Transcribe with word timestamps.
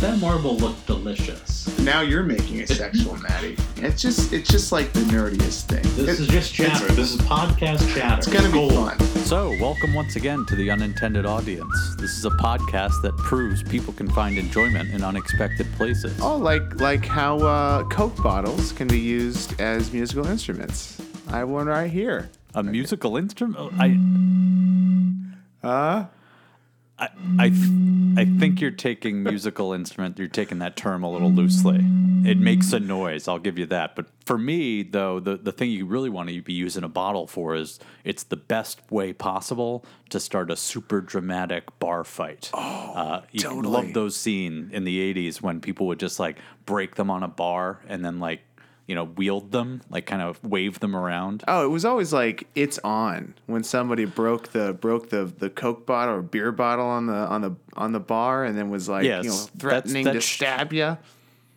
That 0.00 0.18
marble 0.18 0.56
looked 0.56 0.86
delicious. 0.86 1.78
Now 1.80 2.00
you're 2.00 2.22
making 2.22 2.60
it 2.60 2.68
sexual, 2.68 3.16
Matty. 3.28 3.56
It's 3.76 4.00
just 4.00 4.32
it's 4.32 4.48
just 4.48 4.72
like 4.72 4.92
the 4.94 5.00
nerdiest 5.00 5.64
thing. 5.64 5.82
This 5.94 6.18
It- 6.18 6.22
is 6.22 6.28
just 6.28 6.54
chatter. 6.54 6.86
This 6.92 7.12
is 7.14 7.20
podcast 7.22 7.86
chatter. 7.94 8.16
It's 8.16 8.26
gonna 8.26 8.50
be 8.50 8.70
fun. 8.70 8.98
So, 9.26 9.50
welcome 9.60 9.92
once 9.92 10.16
again 10.16 10.46
to 10.46 10.56
the 10.56 10.70
unintended 10.70 11.26
audience. 11.26 11.74
This 11.98 12.16
is 12.16 12.24
a 12.24 12.30
podcast 12.30 13.02
that 13.02 13.14
proves 13.18 13.62
people 13.62 13.92
can 13.92 14.08
find 14.10 14.38
enjoyment 14.38 14.90
in 14.90 15.04
unexpected 15.04 15.66
places. 15.74 16.18
Oh, 16.22 16.36
like 16.38 16.80
like 16.80 17.04
how 17.04 17.38
uh, 17.40 17.84
Coke 17.84 18.16
bottles 18.22 18.72
can 18.72 18.88
be 18.88 18.98
used 18.98 19.60
as 19.60 19.92
musical 19.92 20.26
instruments. 20.26 20.98
I 21.28 21.38
have 21.38 21.48
one 21.50 21.66
right 21.66 21.90
here. 21.90 22.30
A 22.54 22.62
musical 22.62 23.18
instrument? 23.18 23.56
Oh, 23.58 23.70
I, 23.78 23.98
Uh 25.66 26.06
I, 27.00 27.08
I, 27.38 27.48
th- 27.48 27.70
I 28.18 28.38
think 28.38 28.60
you're 28.60 28.70
taking 28.70 29.22
musical 29.22 29.72
instrument. 29.72 30.18
You're 30.18 30.28
taking 30.28 30.58
that 30.58 30.76
term 30.76 31.02
a 31.02 31.10
little 31.10 31.32
loosely. 31.32 31.80
It 32.24 32.38
makes 32.38 32.72
a 32.74 32.80
noise. 32.80 33.26
I'll 33.26 33.38
give 33.38 33.58
you 33.58 33.64
that. 33.66 33.96
But 33.96 34.06
for 34.26 34.36
me, 34.36 34.82
though, 34.82 35.20
the 35.20 35.38
the 35.38 35.52
thing 35.52 35.70
you 35.70 35.86
really 35.86 36.10
want 36.10 36.28
to 36.28 36.42
be 36.42 36.52
using 36.52 36.84
a 36.84 36.88
bottle 36.88 37.26
for 37.26 37.54
is 37.54 37.80
it's 38.04 38.24
the 38.24 38.36
best 38.36 38.80
way 38.90 39.14
possible 39.14 39.84
to 40.10 40.20
start 40.20 40.50
a 40.50 40.56
super 40.56 41.00
dramatic 41.00 41.78
bar 41.78 42.04
fight. 42.04 42.50
Oh, 42.52 42.92
uh, 42.94 43.22
you 43.32 43.40
totally. 43.40 43.68
love 43.72 43.94
those 43.94 44.16
scenes 44.16 44.70
in 44.72 44.84
the 44.84 45.14
'80s 45.14 45.40
when 45.40 45.60
people 45.60 45.86
would 45.86 45.98
just 45.98 46.20
like 46.20 46.38
break 46.66 46.96
them 46.96 47.10
on 47.10 47.22
a 47.22 47.28
bar 47.28 47.80
and 47.88 48.04
then 48.04 48.20
like 48.20 48.42
you 48.90 48.96
know 48.96 49.04
wield 49.04 49.52
them, 49.52 49.82
like 49.88 50.04
kind 50.04 50.20
of 50.20 50.42
wave 50.42 50.80
them 50.80 50.96
around. 50.96 51.44
Oh, 51.46 51.64
it 51.64 51.68
was 51.68 51.84
always 51.84 52.12
like 52.12 52.48
it's 52.56 52.76
on 52.82 53.34
when 53.46 53.62
somebody 53.62 54.04
broke 54.04 54.48
the 54.48 54.72
broke 54.72 55.10
the 55.10 55.32
the 55.38 55.48
Coke 55.48 55.86
bottle 55.86 56.16
or 56.16 56.22
beer 56.22 56.50
bottle 56.50 56.86
on 56.86 57.06
the 57.06 57.14
on 57.14 57.40
the 57.40 57.52
on 57.76 57.92
the 57.92 58.00
bar 58.00 58.44
and 58.44 58.58
then 58.58 58.68
was 58.68 58.88
like 58.88 59.04
Yes, 59.04 59.22
you 59.24 59.30
know 59.30 59.36
that's- 59.36 59.60
threatening 59.60 60.06
to 60.06 60.20
stab 60.20 60.72
you. 60.72 60.98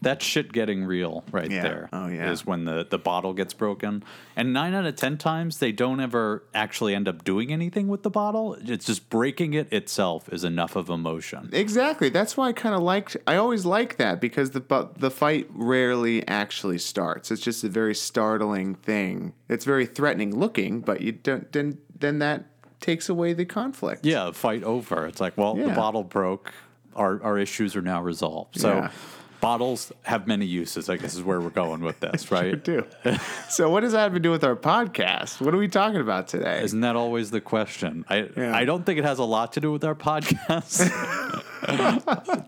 That's 0.04 0.24
shit 0.26 0.52
getting 0.54 0.86
real 0.86 1.24
right 1.32 1.50
Yeah. 1.50 1.64
there. 1.64 1.90
Oh, 1.92 2.08
yeah. 2.08 2.32
Is 2.32 2.46
when 2.46 2.66
the, 2.66 2.86
the 2.90 2.98
bottle 3.00 3.34
gets 3.34 3.54
broken. 3.54 4.04
And 4.36 4.54
nine 4.54 4.74
out 4.74 4.86
of 4.86 4.96
10 4.96 5.18
times, 5.18 5.60
they 5.60 5.72
don't 5.72 6.00
ever 6.00 6.44
actually 6.54 6.94
end 6.94 7.08
up 7.08 7.24
doing 7.24 7.52
anything 7.52 7.88
with 7.88 8.04
the 8.04 8.10
bottle. 8.10 8.56
It's 8.62 8.86
just 8.86 9.10
breaking 9.10 9.54
it 9.54 9.72
itself 9.74 10.28
is 10.32 10.44
enough 10.44 10.76
of 10.76 10.90
emotion. 10.90 11.50
Exactly. 11.54 12.10
That's 12.10 12.38
why 12.38 12.50
I 12.50 12.54
kind 12.54 12.76
of 12.76 12.82
liked. 12.82 13.18
I 13.26 13.36
always 13.38 13.66
like 13.66 13.98
that 13.98 14.22
because 14.22 14.52
the 14.52 14.90
the 14.98 15.10
fight 15.12 15.48
rarely 15.54 16.28
actually 16.28 16.78
starts. 16.78 17.32
It's 17.32 17.42
just 17.42 17.64
a 17.64 17.70
very 17.70 17.96
startling 17.96 18.76
thing. 18.76 19.34
It's 19.50 19.66
very 19.66 19.86
threatening 19.86 20.38
looking, 20.38 20.82
but 20.82 21.02
you 21.02 21.14
don't. 21.14 21.52
Then 21.52 21.78
then 22.00 22.20
that 22.20 22.46
takes 22.82 23.08
away 23.08 23.34
the 23.34 23.46
conflict. 23.46 24.06
Yeah, 24.06 24.32
fight 24.32 24.64
over. 24.64 25.08
It's 25.08 25.22
like, 25.22 25.38
well, 25.38 25.56
the 25.56 25.70
bottle 25.70 26.04
broke. 26.04 26.52
Our, 26.96 27.24
our 27.24 27.40
issues 27.40 27.76
are 27.76 27.82
now 27.82 28.04
resolved. 28.04 28.60
So 28.60 28.70
Yeah. 28.76 28.92
Bottles 29.44 29.92
have 30.04 30.26
many 30.26 30.46
uses, 30.46 30.88
I 30.88 30.96
guess 30.96 31.16
is 31.16 31.22
where 31.22 31.42
we're 31.42 31.50
going 31.50 31.82
with 31.82 32.00
this, 32.00 32.32
right? 32.32 32.64
Do. 32.64 32.88
so 33.50 33.70
what 33.70 33.82
does 33.82 33.92
that 33.92 34.00
have 34.00 34.14
to 34.14 34.20
do 34.22 34.32
with 34.32 34.46
our 34.46 34.56
podcast? 34.56 35.42
What 35.42 35.54
are 35.54 35.58
we 35.58 35.68
talking 35.68 36.00
about 36.00 36.30
today? 36.30 36.64
Isn't 36.64 36.80
that 36.80 36.96
always 36.96 37.30
the 37.30 37.42
question? 37.42 38.06
I 38.08 38.30
Yeah. 38.38 38.56
I 38.56 38.64
don't 38.64 38.86
think 38.86 39.00
it 39.00 39.04
has 39.04 39.20
a 39.20 39.26
lot 39.26 39.52
to 39.54 39.60
do 39.60 39.70
with 39.70 39.84
our 39.84 39.96
podcast, 39.96 40.88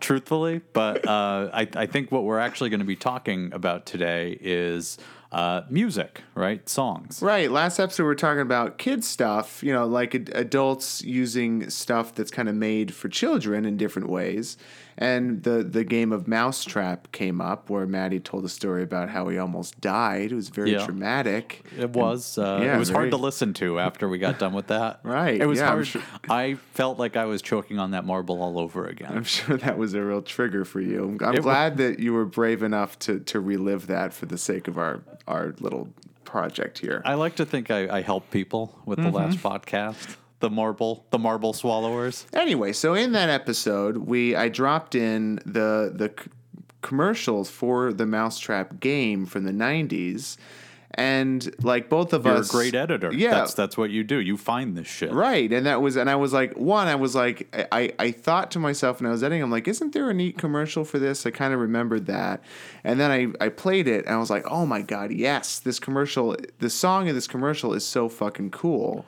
truthfully. 0.00 0.62
But 0.72 1.06
uh, 1.06 1.50
I 1.52 1.68
I 1.76 1.84
think 1.84 2.10
what 2.10 2.24
we're 2.24 2.40
actually 2.40 2.70
going 2.70 2.80
to 2.80 2.86
be 2.86 2.96
talking 2.96 3.52
about 3.52 3.84
today 3.84 4.38
is 4.40 4.96
uh, 5.32 5.62
music, 5.68 6.22
right? 6.34 6.66
Songs. 6.66 7.20
Right. 7.20 7.50
Last 7.50 7.78
episode, 7.78 8.04
we 8.04 8.06
were 8.06 8.14
talking 8.14 8.40
about 8.40 8.78
kids 8.78 9.06
stuff, 9.06 9.62
you 9.62 9.72
know, 9.72 9.86
like 9.86 10.14
ad- 10.14 10.30
adults 10.34 11.02
using 11.02 11.68
stuff 11.68 12.14
that's 12.14 12.30
kind 12.30 12.48
of 12.48 12.54
made 12.54 12.94
for 12.94 13.10
children 13.10 13.66
in 13.66 13.76
different 13.76 14.08
ways. 14.08 14.56
And 14.98 15.42
the, 15.42 15.62
the 15.62 15.84
game 15.84 16.10
of 16.10 16.26
Mousetrap 16.26 17.12
came 17.12 17.40
up 17.40 17.68
where 17.68 17.86
Matty 17.86 18.18
told 18.18 18.46
a 18.46 18.48
story 18.48 18.82
about 18.82 19.10
how 19.10 19.28
he 19.28 19.36
almost 19.36 19.78
died. 19.82 20.32
It 20.32 20.34
was 20.34 20.48
very 20.48 20.72
Yeah. 20.72 20.86
dramatic. 20.86 21.64
It 21.78 21.90
was. 21.90 22.38
Uh, 22.38 22.60
Yeah, 22.62 22.76
it 22.76 22.78
was 22.78 22.88
very- 22.88 23.00
hard 23.00 23.10
to 23.10 23.18
listen 23.18 23.52
to 23.54 23.78
after 23.78 24.08
we 24.08 24.16
got 24.18 24.38
done 24.38 24.54
with 24.54 24.68
that. 24.68 25.00
Right, 25.04 25.38
It 25.40 25.46
was 25.46 25.58
yeah, 25.58 25.66
hard. 25.66 25.86
sure- 25.86 26.02
I 26.30 26.54
felt 26.72 26.98
like 26.98 27.16
I 27.16 27.26
was 27.26 27.42
choking 27.42 27.78
on 27.78 27.90
that 27.90 28.06
marble 28.06 28.42
all 28.42 28.58
over 28.58 28.86
again. 28.86 29.12
I'm 29.14 29.24
sure 29.24 29.56
that 29.58 29.76
was 29.76 29.92
a 29.94 30.02
real 30.02 30.22
trigger 30.22 30.64
for 30.64 30.80
you. 30.80 31.18
I'm, 31.20 31.28
I'm 31.28 31.42
glad 31.42 31.76
that 31.76 31.98
you 31.98 32.14
were 32.14 32.24
brave 32.24 32.62
enough 32.62 32.98
to, 33.00 33.20
to 33.20 33.38
relive 33.40 33.88
that 33.88 34.14
for 34.14 34.24
the 34.26 34.38
sake 34.38 34.66
of 34.66 34.78
our, 34.78 35.02
our 35.28 35.54
little 35.60 35.88
project 36.24 36.78
here. 36.78 37.02
I 37.04 37.14
like 37.14 37.36
to 37.36 37.44
think 37.46 37.70
I, 37.70 37.98
I 37.98 38.00
helped 38.02 38.30
people 38.30 38.78
with 38.86 38.98
the 39.02 39.10
last 39.10 39.38
Mm-hmm. 39.38 39.46
podcast. 39.46 40.16
The 40.40 40.50
marble, 40.50 41.06
the 41.10 41.18
marble 41.18 41.52
swallowers. 41.54 42.26
Anyway, 42.32 42.72
so 42.72 42.92
in 42.94 43.12
that 43.12 43.30
episode, 43.30 43.96
we 43.96 44.36
I 44.36 44.48
dropped 44.50 44.94
in 44.94 45.36
the 45.46 45.90
the 45.94 46.12
c- 46.22 46.30
commercials 46.82 47.50
for 47.50 47.92
the 47.92 48.06
Mousetrap 48.06 48.78
game 48.80 49.24
from 49.24 49.44
the 49.44 49.52
'90s, 49.52 50.36
and 50.94 51.54
like 51.64 51.88
both 51.88 52.12
of 52.12 52.26
You're 52.26 52.34
us, 52.36 52.50
a 52.50 52.52
great 52.52 52.74
editor. 52.74 53.12
Yeah, 53.12 53.30
that's 53.30 53.54
that's 53.54 53.76
what 53.78 53.88
you 53.90 54.04
do. 54.04 54.20
You 54.20 54.36
find 54.36 54.76
this 54.76 54.86
shit. 54.86 55.10
right. 55.12 55.50
And 55.52 55.64
that 55.66 55.80
was, 55.80 55.96
and 55.96 56.08
I 56.10 56.16
was 56.16 56.32
like, 56.34 56.54
one, 56.56 56.86
I 56.86 56.94
was 56.96 57.14
like, 57.14 57.48
I 57.54 57.66
I- 57.72 57.92
I 57.98 58.10
thought 58.12 58.50
to 58.52 58.58
myself 58.58 59.00
when 59.00 59.08
I 59.08 59.12
was 59.12 59.22
editing, 59.22 59.42
I'm 59.42 59.50
like, 59.50 59.66
isn't 59.68 59.92
there 59.94 60.10
a 60.10 60.14
neat 60.14 60.36
commercial 60.38 60.84
for 60.84 60.98
this? 60.98 61.24
I 61.26 61.30
kind 61.30 61.54
of 61.54 61.60
remembered 61.60 62.06
that, 62.06 62.42
and 62.84 63.00
then 63.00 63.10
I 63.10 63.44
I 63.44 63.48
played 63.48 63.88
it, 63.88 64.04
and 64.06 64.14
I 64.14 64.18
was 64.18 64.28
like, 64.30 64.44
oh 64.50 64.66
my 64.66 64.82
god, 64.82 65.12
yes, 65.12 65.58
this 65.60 65.78
commercial, 65.78 66.36
the 66.58 66.68
song 66.70 67.08
in 67.08 67.14
this 67.14 67.26
commercial 67.26 67.72
is 67.72 67.86
so 67.86 68.08
fucking 68.10 68.50
cool. 68.50 69.06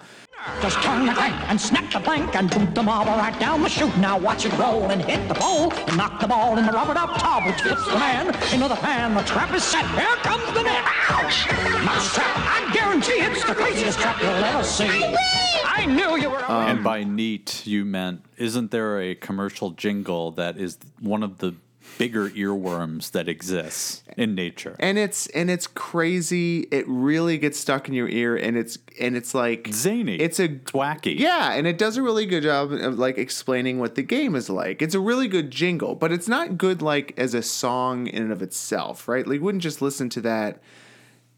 Just 0.60 0.82
turn 0.82 1.06
the 1.06 1.12
crank 1.12 1.34
and 1.48 1.60
snap 1.60 1.92
the 1.92 2.00
plank 2.00 2.34
and 2.34 2.50
boot 2.50 2.74
the 2.74 2.82
marble 2.82 3.12
right 3.12 3.38
down 3.38 3.62
the 3.62 3.68
chute. 3.68 3.96
Now 3.98 4.18
watch 4.18 4.44
it 4.44 4.56
roll 4.58 4.90
and 4.90 5.02
hit 5.02 5.28
the 5.28 5.34
pole 5.34 5.72
and 5.72 5.96
knock 5.96 6.20
the 6.20 6.26
ball 6.26 6.58
in 6.58 6.66
the 6.66 6.72
rubber 6.72 6.94
duck 6.94 7.18
tub, 7.18 7.46
which 7.46 7.60
fits 7.60 7.84
the 7.86 7.98
man 7.98 8.26
into 8.52 8.68
the 8.68 8.76
pan. 8.76 9.14
The 9.14 9.22
trap 9.22 9.54
is 9.54 9.62
set. 9.62 9.86
Here 9.90 10.16
comes 10.16 10.44
the 10.54 10.62
net. 10.62 10.84
Ouch! 11.10 11.48
Mouse 11.84 12.14
trap. 12.14 12.36
I 12.36 12.70
guarantee 12.72 13.20
it's 13.20 13.44
the 13.44 13.54
craziest 13.54 13.98
trap 14.00 14.20
you'll 14.20 14.30
ever 14.30 14.64
see. 14.64 14.88
I 14.88 15.78
I 15.78 15.86
knew 15.86 16.16
you 16.20 16.30
were. 16.30 16.44
Um, 16.50 16.68
and 16.68 16.82
by 16.82 17.04
neat, 17.04 17.64
you 17.64 17.84
meant, 17.84 18.24
isn't 18.36 18.72
there 18.72 19.00
a 19.00 19.14
commercial 19.14 19.70
jingle 19.70 20.32
that 20.32 20.58
is 20.58 20.76
one 20.98 21.22
of 21.22 21.38
the 21.38 21.54
bigger 21.96 22.28
earworms 22.30 23.12
that 23.12 23.28
exist 23.28 24.02
in 24.16 24.34
nature? 24.34 24.76
and 24.78 24.98
it's 24.98 25.26
and 25.28 25.50
it's 25.50 25.66
crazy. 25.66 26.60
It 26.70 26.84
really 26.88 27.38
gets 27.38 27.58
stuck 27.58 27.88
in 27.88 27.94
your 27.94 28.08
ear, 28.08 28.36
and 28.36 28.56
it's 28.56 28.78
and 29.00 29.16
it's 29.16 29.34
like 29.34 29.68
Zany. 29.72 30.16
It's 30.16 30.38
a 30.40 30.44
It's 30.44 30.72
wacky. 30.72 31.18
yeah, 31.18 31.52
and 31.52 31.66
it 31.66 31.78
does 31.78 31.96
a 31.96 32.02
really 32.02 32.26
good 32.26 32.42
job 32.42 32.72
of 32.72 32.98
like 32.98 33.16
explaining 33.18 33.78
what 33.78 33.94
the 33.94 34.02
game 34.02 34.34
is 34.34 34.50
like. 34.50 34.82
It's 34.82 34.94
a 34.94 35.00
really 35.00 35.28
good 35.28 35.50
jingle, 35.50 35.94
but 35.94 36.12
it's 36.12 36.28
not 36.28 36.58
good 36.58 36.82
like 36.82 37.14
as 37.16 37.34
a 37.34 37.42
song 37.42 38.06
in 38.06 38.22
and 38.24 38.32
of 38.32 38.42
itself, 38.42 39.08
right? 39.08 39.26
Like 39.26 39.36
you 39.36 39.42
wouldn't 39.42 39.62
just 39.62 39.80
listen 39.80 40.08
to 40.10 40.20
that 40.22 40.60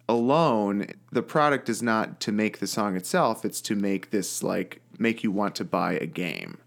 alone. 0.08 0.86
The 1.12 1.22
product 1.22 1.68
is 1.68 1.82
not 1.82 2.20
to 2.20 2.32
make 2.32 2.58
the 2.58 2.66
song 2.66 2.96
itself; 2.96 3.44
it's 3.44 3.60
to 3.62 3.74
make 3.74 4.10
this 4.10 4.42
like 4.42 4.80
make 4.98 5.22
you 5.24 5.30
want 5.30 5.54
to 5.56 5.64
buy 5.64 5.94
a 5.94 6.06
game. 6.06 6.58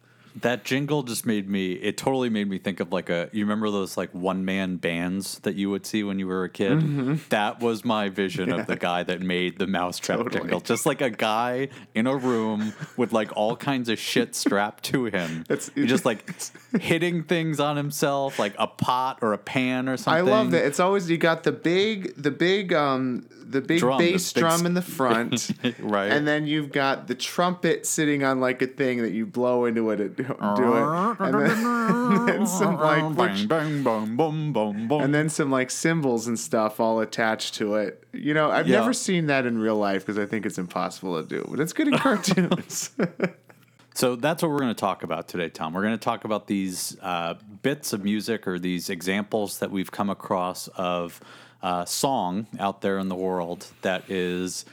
That 0.41 0.63
jingle 0.63 1.03
just 1.03 1.25
made 1.25 1.47
me, 1.49 1.73
it 1.73 1.97
totally 1.97 2.29
made 2.29 2.49
me 2.49 2.57
think 2.57 2.79
of 2.79 2.91
like 2.91 3.09
a, 3.09 3.29
you 3.31 3.43
remember 3.45 3.69
those 3.69 3.97
like 3.97 4.09
one 4.13 4.45
man 4.45 4.77
bands 4.77 5.39
that 5.39 5.55
you 5.55 5.69
would 5.69 5.85
see 5.85 6.03
when 6.03 6.19
you 6.19 6.27
were 6.27 6.43
a 6.43 6.49
kid? 6.49 6.79
Mm-hmm. 6.79 7.15
That 7.29 7.59
was 7.59 7.85
my 7.85 8.09
vision 8.09 8.51
of 8.51 8.65
the 8.67 8.75
guy 8.75 9.03
that 9.03 9.21
made 9.21 9.59
the 9.59 9.67
mousetrap 9.67 10.17
Totally. 10.19 10.39
jingle. 10.41 10.59
Just 10.59 10.85
like 10.85 11.01
a 11.01 11.09
guy 11.09 11.69
in 11.93 12.07
a 12.07 12.15
room 12.15 12.73
with 12.97 13.13
like 13.13 13.35
all 13.35 13.55
kinds 13.55 13.89
of 13.89 13.99
shit 13.99 14.35
strapped 14.35 14.83
to 14.85 15.05
him. 15.05 15.43
That's- 15.47 15.69
He's 15.75 15.87
just 15.87 16.05
like 16.05 16.33
hitting 16.81 17.23
things 17.23 17.59
on 17.59 17.77
himself, 17.77 18.39
like 18.39 18.55
a 18.57 18.67
pot 18.67 19.19
or 19.21 19.33
a 19.33 19.37
pan 19.37 19.87
or 19.87 19.97
something. 19.97 20.27
I 20.27 20.31
love 20.31 20.51
that. 20.51 20.65
It's 20.65 20.79
always 20.79 21.09
you 21.09 21.17
got 21.17 21.43
the 21.43 21.51
big, 21.51 22.15
the 22.15 22.31
big, 22.31 22.73
um, 22.73 23.27
the 23.45 23.61
big 23.61 23.79
Drum, 23.79 23.99
the 23.99 24.13
bass 24.13 24.33
big 24.33 24.41
drum 24.41 24.65
in 24.65 24.73
the 24.73 24.81
front, 24.81 25.51
Right. 25.79 26.11
And 26.11 26.27
then 26.27 26.47
you've 26.47 26.71
got 26.71 27.07
the 27.07 27.13
trumpet 27.15 27.85
sitting 27.85 28.23
on 28.23 28.39
like 28.39 28.61
a 28.61 28.67
thing 28.67 29.01
that 29.03 29.11
you 29.11 29.25
blow 29.27 29.65
into 29.65 29.89
it 29.91 30.15
and 30.27 30.55
do 30.57 30.75
it, 30.75 31.17
and 31.19 31.39
then, 31.39 32.25
then 32.25 32.47
some 32.47 32.77
like 32.77 33.15
bang, 33.17 33.47
bang, 33.47 33.83
boom, 33.83 34.15
boom, 34.17 34.53
boom, 34.53 34.87
boom. 34.87 35.01
and 35.01 35.13
then 35.13 35.29
some 35.29 35.49
like 35.51 35.69
cymbals 35.71 36.27
and 36.27 36.39
stuff 36.39 36.79
all 36.79 36.99
attached 37.01 37.55
to 37.55 37.75
it. 37.75 38.03
You 38.13 38.33
know, 38.33 38.49
I've 38.51 38.67
Yeah. 38.67 38.79
never 38.79 38.93
seen 38.93 39.27
that 39.27 39.45
in 39.45 39.57
real 39.57 39.75
life 39.77 40.01
because 40.05 40.17
I 40.17 40.25
think 40.25 40.45
it's 40.45 40.57
impossible 40.57 41.21
to 41.21 41.27
do, 41.27 41.45
but 41.49 41.59
it's 41.59 41.73
good 41.73 41.87
in 41.87 41.97
cartoons. 41.97 42.91
So 43.95 44.15
that's 44.15 44.41
what 44.41 44.49
we're 44.49 44.57
going 44.59 44.73
to 44.73 44.79
talk 44.79 45.03
about 45.03 45.27
today, 45.27 45.49
Tom. 45.49 45.71
We're 45.73 45.83
going 45.83 45.93
to 45.97 46.03
talk 46.03 46.25
about 46.25 46.47
these 46.47 46.97
uh, 47.01 47.35
bits 47.61 47.93
of 47.93 48.03
music 48.03 48.47
or 48.47 48.57
these 48.57 48.89
examples 48.89 49.59
that 49.59 49.69
we've 49.69 49.91
come 49.91 50.09
across 50.09 50.67
of 50.69 51.21
uh, 51.61 51.85
song 51.85 52.47
out 52.59 52.81
there 52.81 52.97
in 52.97 53.07
the 53.07 53.15
world 53.15 53.67
that 53.83 54.09
is 54.09 54.65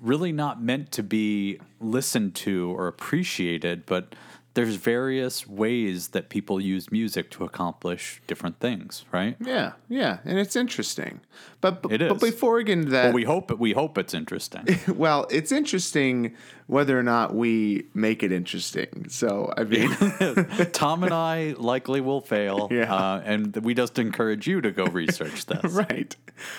really 0.00 0.32
not 0.32 0.62
meant 0.62 0.90
to 0.92 1.02
be 1.02 1.60
listened 1.80 2.34
to 2.36 2.72
or 2.74 2.86
appreciated, 2.88 3.84
but 3.84 4.14
there's 4.58 4.74
various 4.74 5.46
ways 5.46 6.08
that 6.08 6.28
people 6.28 6.60
use 6.60 6.90
music 6.90 7.30
to 7.30 7.44
accomplish 7.44 8.20
different 8.26 8.58
things, 8.58 9.04
right? 9.12 9.36
Yeah, 9.40 9.72
yeah, 9.88 10.18
and 10.24 10.36
it's 10.38 10.56
interesting. 10.56 11.20
But 11.60 11.80
but, 11.82 11.92
It 11.92 12.08
but 12.08 12.20
before 12.20 12.54
we 12.56 12.64
get 12.64 12.72
into 12.78 12.90
that, 12.90 13.04
Well, 13.04 13.12
we 13.12 13.22
hope 13.24 13.50
it, 13.52 13.58
we 13.60 13.72
hope 13.72 13.96
it's 13.98 14.14
interesting. 14.14 14.64
well, 14.96 15.26
it's 15.30 15.52
interesting 15.52 16.34
whether 16.66 16.98
or 16.98 17.04
not 17.04 17.34
we 17.34 17.86
make 17.94 18.22
it 18.24 18.32
interesting. 18.32 19.06
So 19.08 19.52
I 19.56 19.62
mean, 19.64 19.90
Tom 20.72 21.04
and 21.04 21.14
I 21.14 21.54
likely 21.56 22.00
will 22.00 22.20
fail, 22.20 22.68
Yeah. 22.72 22.92
uh, 22.92 23.22
and 23.24 23.54
we 23.58 23.74
just 23.74 23.96
encourage 23.98 24.46
you 24.48 24.60
to 24.60 24.70
go 24.72 24.86
research 24.86 25.46
this. 25.46 25.72
right. 25.72 26.14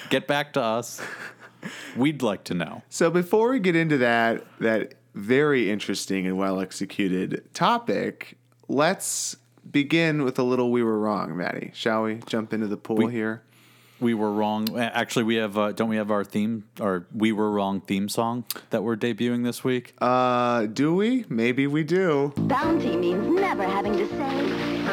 Get 0.10 0.26
back 0.26 0.54
to 0.54 0.62
us. 0.62 1.02
We'd 1.98 2.22
like 2.22 2.46
to 2.46 2.54
know. 2.54 2.84
So 2.90 3.12
before 3.12 3.52
we 3.52 3.60
get 3.60 3.76
into 3.76 3.98
that 3.98 4.46
that 4.60 4.94
very 5.14 5.70
interesting 5.70 6.26
and 6.26 6.38
well 6.38 6.60
executed 6.60 7.44
topic, 7.54 8.38
let's 8.68 9.36
begin 9.70 10.24
with 10.24 10.40
a 10.40 10.44
little 10.44 10.72
we 10.72 10.84
were 10.84 11.00
wrong, 11.00 11.36
Matty. 11.36 11.72
Shall 11.74 12.04
we 12.04 12.16
jump 12.26 12.54
into 12.54 12.68
the 12.68 12.78
pool 12.78 13.08
here? 13.08 13.44
We 14.00 14.14
were 14.14 14.32
wrong. 14.32 14.80
Actually, 14.80 15.24
we 15.24 15.36
have 15.36 15.58
uh, 15.58 15.74
don't 15.74 15.90
we 15.90 15.98
have 15.98 16.10
our 16.10 16.24
theme 16.24 16.64
our 16.80 17.06
we 17.14 17.34
were 17.34 17.52
wrong 17.52 17.82
theme 17.82 18.08
song 18.08 18.46
that 18.70 18.82
we're 18.82 18.96
debuting 18.96 19.44
this 19.44 19.64
week? 19.64 19.94
Uh, 20.00 20.68
do 20.68 20.96
we? 20.96 21.26
Maybe 21.28 21.68
we 21.68 21.84
do. 21.84 22.32
Bounty 22.38 22.96
means 22.96 23.28
never 23.28 23.64
having 23.64 23.98
to 23.98 24.08
say, 24.08 24.86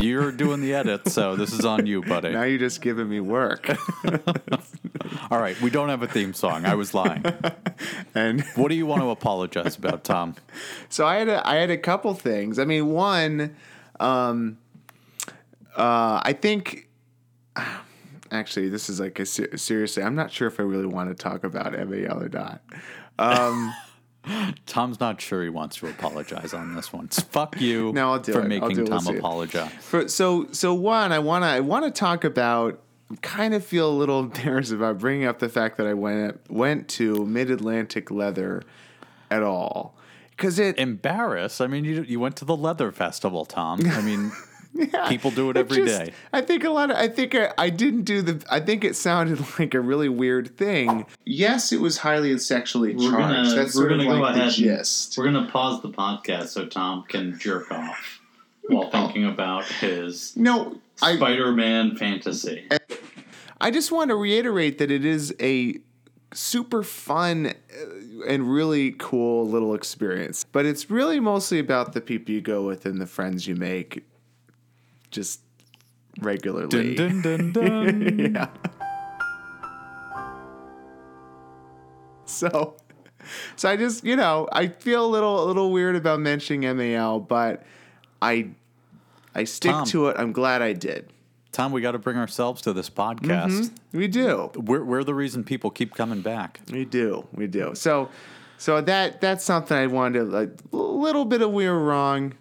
You're 0.00 0.32
doing 0.32 0.60
the 0.60 0.74
edit, 0.74 1.08
so 1.08 1.36
this 1.36 1.52
is 1.52 1.64
on 1.64 1.86
you, 1.86 2.02
buddy. 2.02 2.30
Now 2.32 2.42
you're 2.42 2.58
just 2.58 2.80
giving 2.80 3.08
me 3.08 3.20
work. 3.20 3.68
All 5.30 5.40
right, 5.40 5.60
we 5.60 5.70
don't 5.70 5.88
have 5.88 6.02
a 6.02 6.06
theme 6.06 6.34
song. 6.34 6.64
I 6.64 6.74
was 6.74 6.94
lying. 6.94 7.24
and 8.14 8.42
What 8.54 8.68
do 8.68 8.74
you 8.74 8.86
want 8.86 9.02
to 9.02 9.10
apologize 9.10 9.76
about, 9.76 10.04
Tom? 10.04 10.34
so 10.88 11.06
I 11.06 11.16
had 11.16 11.28
a, 11.28 11.46
I 11.48 11.56
had 11.56 11.70
a 11.70 11.78
couple 11.78 12.14
things. 12.14 12.58
I 12.58 12.64
mean, 12.64 12.88
one, 12.88 13.56
um, 14.00 14.58
uh, 15.76 16.20
I 16.22 16.32
think. 16.32 16.88
Actually, 18.32 18.68
this 18.68 18.88
is 18.90 18.98
like 18.98 19.20
a 19.20 19.24
ser- 19.24 19.56
seriously. 19.56 20.02
I'm 20.02 20.16
not 20.16 20.32
sure 20.32 20.48
if 20.48 20.58
I 20.58 20.64
really 20.64 20.86
want 20.86 21.10
to 21.10 21.14
talk 21.14 21.44
about 21.44 21.72
MAL 21.72 22.20
or 22.24 22.28
not. 22.28 22.60
Um, 23.20 23.72
Tom's 24.66 25.00
not 25.00 25.20
sure 25.20 25.42
he 25.42 25.48
wants 25.48 25.76
to 25.76 25.88
apologize 25.88 26.52
on 26.52 26.74
this 26.74 26.92
one. 26.92 27.08
Fuck 27.08 27.60
you 27.60 27.92
No, 27.94 28.12
I'll 28.12 28.18
do 28.18 28.32
for 28.32 28.40
it. 28.40 28.42
I'll 28.42 28.48
making 28.48 28.76
do 28.76 28.82
it. 28.82 28.90
We'll 28.90 29.00
Tom 29.00 29.16
apologize. 29.16 29.72
For 29.80 30.08
so 30.08 30.48
so 30.52 30.74
one, 30.74 31.12
I 31.12 31.18
wanna 31.18 31.46
I 31.46 31.60
wanna 31.60 31.90
talk 31.90 32.24
about. 32.24 32.80
Kind 33.22 33.54
of 33.54 33.64
feel 33.64 33.88
a 33.88 33.94
little 33.94 34.18
embarrassed 34.24 34.72
about 34.72 34.98
bringing 34.98 35.28
up 35.28 35.38
the 35.38 35.48
fact 35.48 35.76
that 35.76 35.86
I 35.86 35.94
went 35.94 36.40
went 36.50 36.88
to 36.88 37.24
Mid 37.24 37.52
Atlantic 37.52 38.10
Leather 38.10 38.64
at 39.30 39.44
all 39.44 39.96
because 40.30 40.58
it 40.58 40.78
Embarrassed? 40.78 41.60
I 41.60 41.66
mean, 41.66 41.84
you 41.84 42.02
you 42.02 42.20
went 42.20 42.36
to 42.36 42.44
the 42.44 42.56
leather 42.56 42.92
festival, 42.92 43.44
Tom. 43.44 43.80
I 43.86 44.02
mean, 44.02 44.32
Yeah, 44.76 45.08
people 45.08 45.30
do 45.30 45.48
it 45.50 45.56
it 45.56 45.60
every 45.60 45.84
just- 45.84 46.04
day. 46.04 46.12
I 46.32 46.40
think 46.42 46.64
a 46.64 46.70
lot 46.70 46.90
of. 46.90 46.96
I 46.96 47.08
think 47.08 47.34
I, 47.34 47.52
I 47.58 47.70
didn't 47.70 48.02
do 48.02 48.22
the. 48.22 48.44
I 48.50 48.60
think 48.60 48.84
it 48.84 48.94
sounded 48.96 49.40
like 49.58 49.74
a 49.74 49.80
really 49.80 50.08
weird 50.08 50.56
thing. 50.56 51.06
Yes, 51.24 51.72
it 51.72 51.80
was 51.80 51.98
highly 51.98 52.36
sexually 52.38 52.94
We're 52.94 53.10
charged. 53.10 53.18
gonna 53.18 53.42
That's 53.54 53.74
we're 53.74 53.82
sort 53.82 53.88
gonna 53.90 54.02
of 54.02 54.08
go 54.08 54.14
like 54.20 54.36
ahead. 54.36 54.52
the 54.52 54.68
and- 54.70 54.78
gist. 54.78 55.16
we're 55.18 55.24
gonna 55.24 55.50
pause 55.50 55.82
the 55.82 55.90
podcast 55.90 56.48
so 56.48 56.66
Tom 56.66 57.04
can 57.08 57.38
jerk 57.38 57.70
off 57.72 58.20
while 58.68 58.90
thinking 58.90 59.24
about 59.26 59.64
his 59.64 60.36
No, 60.36 60.78
Spider-Man 60.96 61.96
fantasy. 61.96 62.68
I 63.60 63.70
just 63.70 63.90
want 63.92 64.10
to 64.10 64.16
reiterate 64.16 64.78
that 64.78 64.90
it 64.90 65.04
is 65.04 65.34
a 65.40 65.78
super 66.34 66.82
fun 66.82 67.46
uh, 67.46 68.26
and 68.28 68.52
really 68.52 68.92
cool 68.98 69.48
little 69.48 69.74
experience. 69.74 70.44
But 70.52 70.66
it's 70.66 70.90
really 70.90 71.20
mostly 71.20 71.58
about 71.58 71.92
the 71.94 72.00
people 72.00 72.34
you 72.34 72.40
go 72.40 72.66
with 72.66 72.84
and 72.84 73.00
the 73.00 73.06
friends 73.06 73.46
you 73.46 73.54
make 73.54 74.04
just 75.10 75.40
regularly. 76.20 76.94
Dun, 76.94 77.22
dun, 77.22 77.52
dun, 77.52 78.18
yeah. 78.34 78.48
So, 82.24 82.76
so 83.54 83.68
I 83.68 83.76
just 83.76 84.04
you 84.04 84.16
know 84.16 84.48
I 84.52 84.68
feel 84.68 85.04
a 85.04 85.08
little 85.08 85.44
a 85.44 85.46
little 85.46 85.70
weird 85.70 85.96
about 85.96 86.20
mentioning 86.20 86.76
MAL, 86.76 87.20
but 87.20 87.62
I 88.20 88.50
I 89.34 89.44
stick 89.44 89.72
Tom. 89.72 89.86
to 89.88 90.08
it. 90.08 90.16
I'm 90.18 90.32
glad 90.32 90.62
I 90.62 90.72
did. 90.72 91.12
Tom, 91.52 91.72
we 91.72 91.80
got 91.80 91.92
to 91.92 91.98
bring 91.98 92.18
ourselves 92.18 92.60
to 92.62 92.74
this 92.74 92.90
podcast. 92.90 93.50
Mm-hmm. 93.50 93.98
We 93.98 94.08
do. 94.08 94.50
We're, 94.56 94.84
we're 94.84 95.04
the 95.04 95.14
reason 95.14 95.42
people 95.42 95.70
keep 95.70 95.94
coming 95.94 96.20
back. 96.20 96.60
We 96.70 96.84
do. 96.84 97.26
We 97.32 97.46
do. 97.46 97.70
So, 97.74 98.10
so 98.58 98.82
that 98.82 99.22
that's 99.22 99.42
something 99.42 99.74
I 99.74 99.86
wanted 99.86 100.18
to 100.18 100.24
like 100.24 100.50
a 100.72 100.76
little 100.76 101.24
bit 101.24 101.40
of 101.40 101.52
we 101.52 101.66
were 101.66 101.78
wrong. 101.82 102.34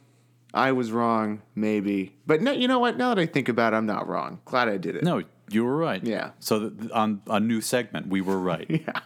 I 0.56 0.72
was 0.72 0.92
wrong, 0.92 1.42
maybe, 1.54 2.16
but 2.26 2.42
no. 2.42 2.52
You 2.52 2.68
know 2.68 2.80
what? 2.80 2.98
Now 2.98 3.14
that 3.14 3.22
I 3.22 3.26
think 3.26 3.50
about 3.50 3.74
it, 3.74 3.76
I'm 3.76 3.86
not 3.86 4.08
wrong. 4.08 4.40
Glad 4.46 4.70
I 4.70 4.78
did 4.78 4.96
it. 4.96 5.04
No, 5.04 5.22
you 5.50 5.66
were 5.66 5.76
right. 5.76 6.02
Yeah. 6.04 6.32
So 6.40 6.70
th- 6.70 6.92
on 6.92 7.22
a 7.28 7.40
new 7.42 7.60
segment, 7.62 8.08
we 8.08 8.22
were 8.22 8.40
right. 8.40 8.66
Yeah. 8.88 9.02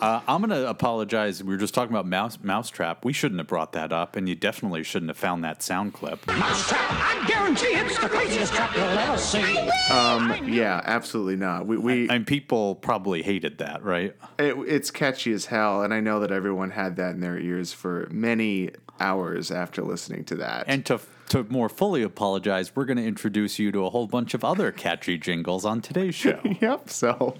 Uh, 0.00 0.20
I'm 0.26 0.40
going 0.40 0.50
to 0.50 0.68
apologize. 0.68 1.42
We 1.42 1.50
were 1.54 1.58
just 1.58 1.74
talking 1.74 1.92
about 1.92 2.06
mouse 2.06 2.38
mousetrap. 2.42 3.04
We 3.04 3.12
shouldn't 3.12 3.38
have 3.40 3.46
brought 3.46 3.72
that 3.72 3.92
up, 3.92 4.16
and 4.16 4.28
you 4.28 4.34
definitely 4.34 4.82
shouldn't 4.82 5.10
have 5.10 5.16
found 5.18 5.44
that 5.44 5.62
sound 5.62 5.94
clip. 5.94 6.26
Mousetrap, 6.26 6.80
I 6.90 7.24
guarantee 7.28 7.66
it's 7.66 7.98
the 7.98 8.08
craziest 8.08 8.52
trap 8.54 8.74
you'll 8.74 8.84
ever 8.84 9.18
see. 9.18 9.58
Um. 9.90 10.48
Yeah. 10.48 10.80
Absolutely 10.84 11.36
not. 11.36 11.66
We 11.66 11.76
we 11.78 12.08
And 12.08 12.26
people 12.26 12.74
probably 12.74 13.22
hated 13.22 13.58
that, 13.58 13.82
right? 13.84 14.14
it, 14.38 14.56
it's 14.66 14.90
catchy 14.90 15.32
as 15.32 15.46
hell, 15.46 15.82
and 15.82 15.92
I 15.94 16.00
know 16.00 16.20
that 16.20 16.30
everyone 16.32 16.70
had 16.70 16.96
that 16.96 17.14
in 17.14 17.20
their 17.20 17.38
ears 17.38 17.72
for 17.72 18.08
many 18.10 18.70
hours 19.00 19.50
after 19.50 19.82
listening 19.82 20.24
to 20.24 20.34
that. 20.36 20.64
And 20.66 20.84
to 20.86 21.00
to 21.30 21.44
more 21.44 21.68
fully 21.68 22.02
apologize, 22.02 22.74
we're 22.74 22.86
going 22.86 22.96
to 22.96 23.04
introduce 23.04 23.58
you 23.58 23.70
to 23.72 23.84
a 23.84 23.90
whole 23.90 24.06
bunch 24.06 24.32
of 24.34 24.42
other 24.44 24.72
catchy 24.72 25.18
jingles 25.18 25.64
on 25.64 25.80
today's 25.82 26.14
show. 26.14 26.40
yep. 26.60 26.88
So. 26.90 27.36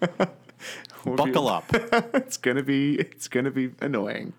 we'll 1.04 1.16
be- 1.16 1.30
Buckle 1.30 1.48
up. 1.48 1.64
it's 2.14 2.36
gonna 2.36 2.62
be 2.62 2.96
it's 2.96 3.28
gonna 3.28 3.50
be 3.50 3.72
annoying. 3.80 4.32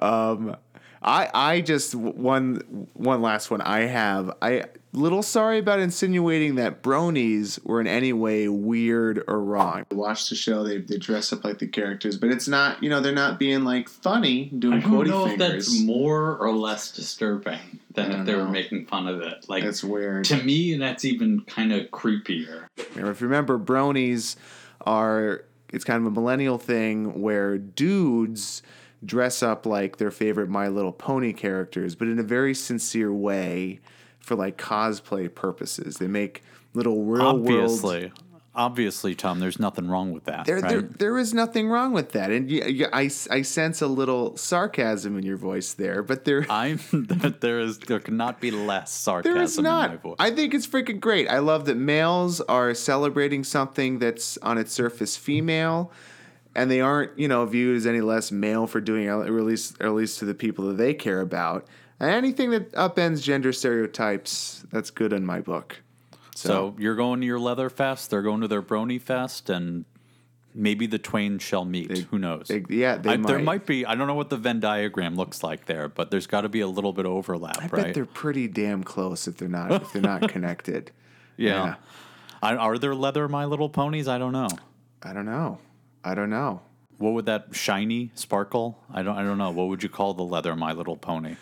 Um, 0.00 0.56
I 1.04 1.28
I 1.34 1.60
just 1.60 1.94
one 1.94 2.88
one 2.94 3.20
last 3.20 3.50
one 3.50 3.60
I 3.60 3.80
have. 3.80 4.34
I 4.40 4.64
little 4.92 5.22
sorry 5.22 5.58
about 5.58 5.80
insinuating 5.80 6.54
that 6.54 6.82
bronies 6.82 7.62
were 7.64 7.80
in 7.80 7.86
any 7.86 8.12
way 8.12 8.48
weird 8.48 9.22
or 9.28 9.40
wrong. 9.40 9.84
Watch 9.90 10.30
the 10.30 10.34
show; 10.34 10.64
they 10.64 10.78
they 10.78 10.96
dress 10.96 11.32
up 11.32 11.44
like 11.44 11.58
the 11.58 11.66
characters, 11.66 12.16
but 12.16 12.30
it's 12.30 12.48
not. 12.48 12.82
You 12.82 12.88
know, 12.88 13.00
they're 13.00 13.12
not 13.12 13.38
being 13.38 13.64
like 13.64 13.88
funny 13.88 14.46
doing 14.46 14.78
I 14.78 14.80
don't 14.80 14.92
quotey 14.92 15.08
know 15.08 15.26
if 15.26 15.38
that's 15.38 15.80
more 15.82 16.38
or 16.38 16.52
less 16.52 16.90
disturbing 16.92 17.80
than 17.92 18.10
if 18.12 18.26
they 18.26 18.32
don't 18.32 18.46
were 18.46 18.52
making 18.52 18.86
fun 18.86 19.06
of 19.06 19.20
it. 19.20 19.46
Like 19.48 19.64
That's 19.64 19.84
weird. 19.84 20.24
to 20.26 20.42
me, 20.42 20.76
that's 20.78 21.04
even 21.04 21.42
kind 21.42 21.72
of 21.72 21.88
creepier. 21.90 22.66
If 22.76 22.96
you 22.96 23.26
remember, 23.26 23.58
bronies 23.58 24.36
are 24.80 25.44
it's 25.74 25.84
kind 25.84 26.00
of 26.00 26.06
a 26.06 26.14
millennial 26.14 26.58
thing 26.58 27.20
where 27.20 27.58
dudes 27.58 28.62
dress 29.04 29.42
up 29.42 29.66
like 29.66 29.96
their 29.98 30.10
favorite 30.10 30.48
My 30.48 30.68
Little 30.68 30.92
Pony 30.92 31.32
characters, 31.32 31.94
but 31.94 32.08
in 32.08 32.18
a 32.18 32.22
very 32.22 32.54
sincere 32.54 33.12
way 33.12 33.80
for 34.18 34.34
like 34.34 34.56
cosplay 34.56 35.32
purposes. 35.32 35.98
They 35.98 36.06
make 36.06 36.42
little 36.72 37.04
real 37.04 37.38
world. 37.38 38.14
Obviously, 38.54 39.14
Tom, 39.14 39.40
there's 39.40 39.58
nothing 39.58 39.88
wrong 39.88 40.12
with 40.12 40.24
that. 40.24 40.46
There, 40.46 40.60
right? 40.60 40.68
there, 40.68 40.82
there 40.82 41.18
is 41.18 41.34
nothing 41.34 41.68
wrong 41.68 41.92
with 41.92 42.12
that, 42.12 42.30
and 42.30 42.50
I, 42.92 43.10
I 43.30 43.42
sense 43.42 43.82
a 43.82 43.86
little 43.86 44.36
sarcasm 44.36 45.18
in 45.18 45.24
your 45.24 45.36
voice 45.36 45.74
there, 45.74 46.02
but 46.02 46.24
there, 46.24 46.46
I'm 46.50 46.78
there 47.40 47.60
is 47.60 47.78
there 47.78 48.00
cannot 48.00 48.40
be 48.40 48.50
less 48.50 48.92
sarcasm 48.92 49.34
There 49.34 49.42
is 49.42 49.58
in 49.58 49.64
my 49.64 49.86
not. 49.88 50.02
voice. 50.02 50.16
I 50.18 50.30
think 50.30 50.54
it's 50.54 50.66
freaking 50.66 51.00
great. 51.00 51.28
I 51.28 51.38
love 51.38 51.66
that 51.66 51.76
males 51.76 52.40
are 52.42 52.74
celebrating 52.74 53.44
something 53.44 53.98
that's 53.98 54.38
on 54.38 54.58
its 54.58 54.72
surface 54.72 55.16
female, 55.16 55.90
and 56.54 56.70
they 56.70 56.80
aren't, 56.80 57.18
you 57.18 57.28
know, 57.28 57.44
viewed 57.46 57.76
as 57.76 57.86
any 57.86 58.00
less 58.00 58.30
male 58.30 58.66
for 58.66 58.80
doing 58.80 59.04
it, 59.04 59.10
or 59.10 59.38
at 59.38 59.44
least, 59.44 59.76
or 59.80 59.86
at 59.86 59.94
least 59.94 60.18
to 60.20 60.24
the 60.24 60.34
people 60.34 60.66
that 60.68 60.76
they 60.76 60.94
care 60.94 61.20
about. 61.20 61.66
And 62.00 62.10
anything 62.10 62.50
that 62.50 62.72
upends 62.72 63.22
gender 63.22 63.52
stereotypes, 63.52 64.64
that's 64.70 64.90
good 64.90 65.12
in 65.12 65.24
my 65.24 65.40
book. 65.40 65.80
So 66.34 66.74
you're 66.78 66.94
going 66.96 67.20
to 67.20 67.26
your 67.26 67.38
leather 67.38 67.70
fest. 67.70 68.10
They're 68.10 68.22
going 68.22 68.40
to 68.42 68.48
their 68.48 68.62
brony 68.62 69.00
fest, 69.00 69.48
and 69.50 69.84
maybe 70.54 70.86
the 70.86 70.98
twain 70.98 71.38
shall 71.38 71.64
meet. 71.64 71.98
Who 71.98 72.18
knows? 72.18 72.48
they- 72.48 72.64
yeah, 72.68 72.96
they 72.96 73.10
I- 73.10 73.16
There 73.16 73.38
might. 73.38 73.44
might 73.44 73.66
be. 73.66 73.84
I 73.86 73.94
don't 73.94 74.06
know 74.06 74.14
what 74.14 74.30
the 74.30 74.36
Venn 74.36 74.60
diagram 74.60 75.16
looks 75.16 75.42
like 75.42 75.66
there, 75.66 75.88
but 75.88 76.10
there's 76.10 76.26
got 76.26 76.42
to 76.42 76.48
be 76.48 76.60
a 76.60 76.66
little 76.68 76.92
bit 76.92 77.06
of 77.06 77.12
overlap, 77.12 77.58
I 77.58 77.62
right? 77.62 77.70
bet 77.86 77.94
they're 77.94 78.04
pretty 78.06 78.48
damn 78.48 78.82
close 78.84 79.26
if 79.28 79.36
they're 79.36 79.48
not 79.48 79.72
if 79.72 79.92
they're 79.92 80.02
not 80.02 80.28
connected. 80.28 80.90
yeah. 81.36 81.76
I- 82.42 82.56
Are 82.56 82.76
there 82.78 82.94
leather 82.94 83.26
My 83.28 83.46
Little 83.46 83.68
Ponies? 83.70 84.06
I 84.06 84.18
don't 84.18 84.32
know. 84.32 84.48
I 85.02 85.12
don't 85.14 85.24
know. 85.26 85.58
I 86.04 86.14
don't 86.14 86.28
know. 86.30 86.60
What 86.98 87.14
would 87.14 87.26
that 87.26 87.48
shiny 87.52 88.10
sparkle? 88.14 88.78
I 88.92 89.02
don't. 89.02 89.16
I 89.16 89.22
don't 89.24 89.38
know. 89.38 89.50
What 89.50 89.68
would 89.68 89.82
you 89.82 89.88
call 89.88 90.14
the 90.14 90.22
leather 90.24 90.54
My 90.54 90.72
Little 90.72 90.96
Pony? 90.96 91.36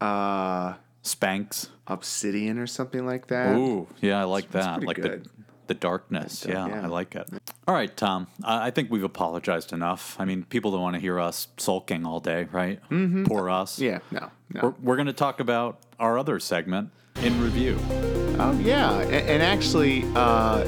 Uh, 0.00 0.74
Spanx. 1.06 1.68
Obsidian 1.86 2.58
or 2.58 2.66
something 2.66 3.06
like 3.06 3.28
that. 3.28 3.56
Ooh, 3.56 3.86
yeah, 4.00 4.20
I 4.20 4.24
like 4.24 4.50
that. 4.52 4.82
Like 4.82 4.96
good. 4.96 5.24
the 5.24 5.30
the 5.68 5.74
darkness. 5.74 6.46
Yeah, 6.48 6.66
yeah. 6.68 6.82
I 6.82 6.86
like 6.86 7.16
it. 7.16 7.28
All 7.66 7.74
right, 7.74 7.94
Tom. 7.96 8.28
I, 8.44 8.68
I 8.68 8.70
think 8.70 8.88
we've 8.90 9.02
apologized 9.02 9.72
enough. 9.72 10.14
I 10.18 10.24
mean, 10.24 10.44
people 10.44 10.70
don't 10.70 10.80
want 10.82 10.94
to 10.94 11.00
hear 11.00 11.18
us 11.18 11.48
sulking 11.56 12.06
all 12.06 12.20
day, 12.20 12.46
right? 12.52 12.80
Mm-hmm. 12.90 13.24
Poor 13.24 13.50
us. 13.50 13.78
Yeah, 13.80 13.98
no, 14.12 14.30
no. 14.54 14.60
We're, 14.62 14.74
we're 14.82 14.96
going 14.96 15.06
to 15.08 15.12
talk 15.12 15.40
about 15.40 15.78
our 15.98 16.18
other 16.18 16.38
segment 16.38 16.90
in 17.22 17.40
review. 17.42 17.78
Oh 18.38 18.56
yeah, 18.62 18.98
and, 19.00 19.14
and 19.14 19.42
actually, 19.42 20.04
uh, 20.14 20.64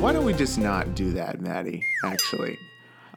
why 0.00 0.12
don't 0.12 0.24
we 0.24 0.32
just 0.32 0.58
not 0.58 0.94
do 0.96 1.12
that, 1.12 1.40
Matty? 1.40 1.80
Actually, 2.04 2.58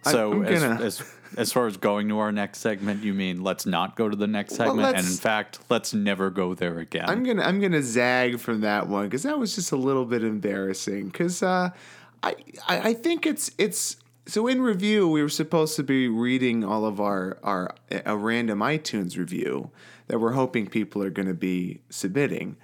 So, 0.03 0.33
I'm 0.33 0.45
as, 0.45 0.61
gonna- 0.61 0.75
as 0.83 0.99
as 1.01 1.07
far 1.51 1.67
as 1.67 1.77
going 1.77 2.10
to 2.10 2.19
our 2.19 2.31
next 2.31 2.60
segment, 2.60 3.03
you 3.03 3.13
mean 3.13 3.43
let's 3.43 3.65
not 3.65 3.96
go 3.96 4.10
to 4.10 4.15
the 4.15 4.27
next 4.27 4.57
Well, 4.57 4.69
segment, 4.69 4.98
and 4.98 5.07
in 5.07 5.13
fact, 5.13 5.60
let's 5.69 5.93
never 5.93 6.29
go 6.29 6.53
there 6.53 6.79
again. 6.79 7.05
I'm 7.07 7.24
gonna 7.24 7.43
I'm 7.43 7.60
gonna 7.60 7.81
zag 7.81 8.39
from 8.39 8.62
that 8.62 8.88
one 8.88 9.05
because 9.05 9.24
that 9.24 9.38
was 9.38 9.55
just 9.55 9.72
a 9.72 9.77
little 9.77 10.05
bit 10.05 10.24
embarrassing. 10.24 11.07
Because 11.07 11.43
uh, 11.43 11.69
I, 12.24 12.36
I 12.67 12.89
I 12.89 12.93
think 12.93 13.25
it's 13.25 13.51
it's 13.57 13.98
so 14.27 14.48
in 14.48 14.62
review 14.62 15.07
we 15.07 15.22
were 15.22 15.29
supposed 15.29 15.75
to 15.77 15.84
be 15.84 16.07
reading 16.07 16.63
all 16.63 16.86
of 16.86 17.00
our 17.00 17.38
our 17.43 17.74
a 18.05 18.15
random 18.15 18.60
iTunes 18.60 19.17
review 19.17 19.72
that 20.07 20.19
we're 20.19 20.34
hoping 20.34 20.67
people 20.67 21.03
are 21.03 21.10
going 21.10 21.27
to 21.27 21.34
be 21.34 21.81
submitting. 21.89 22.57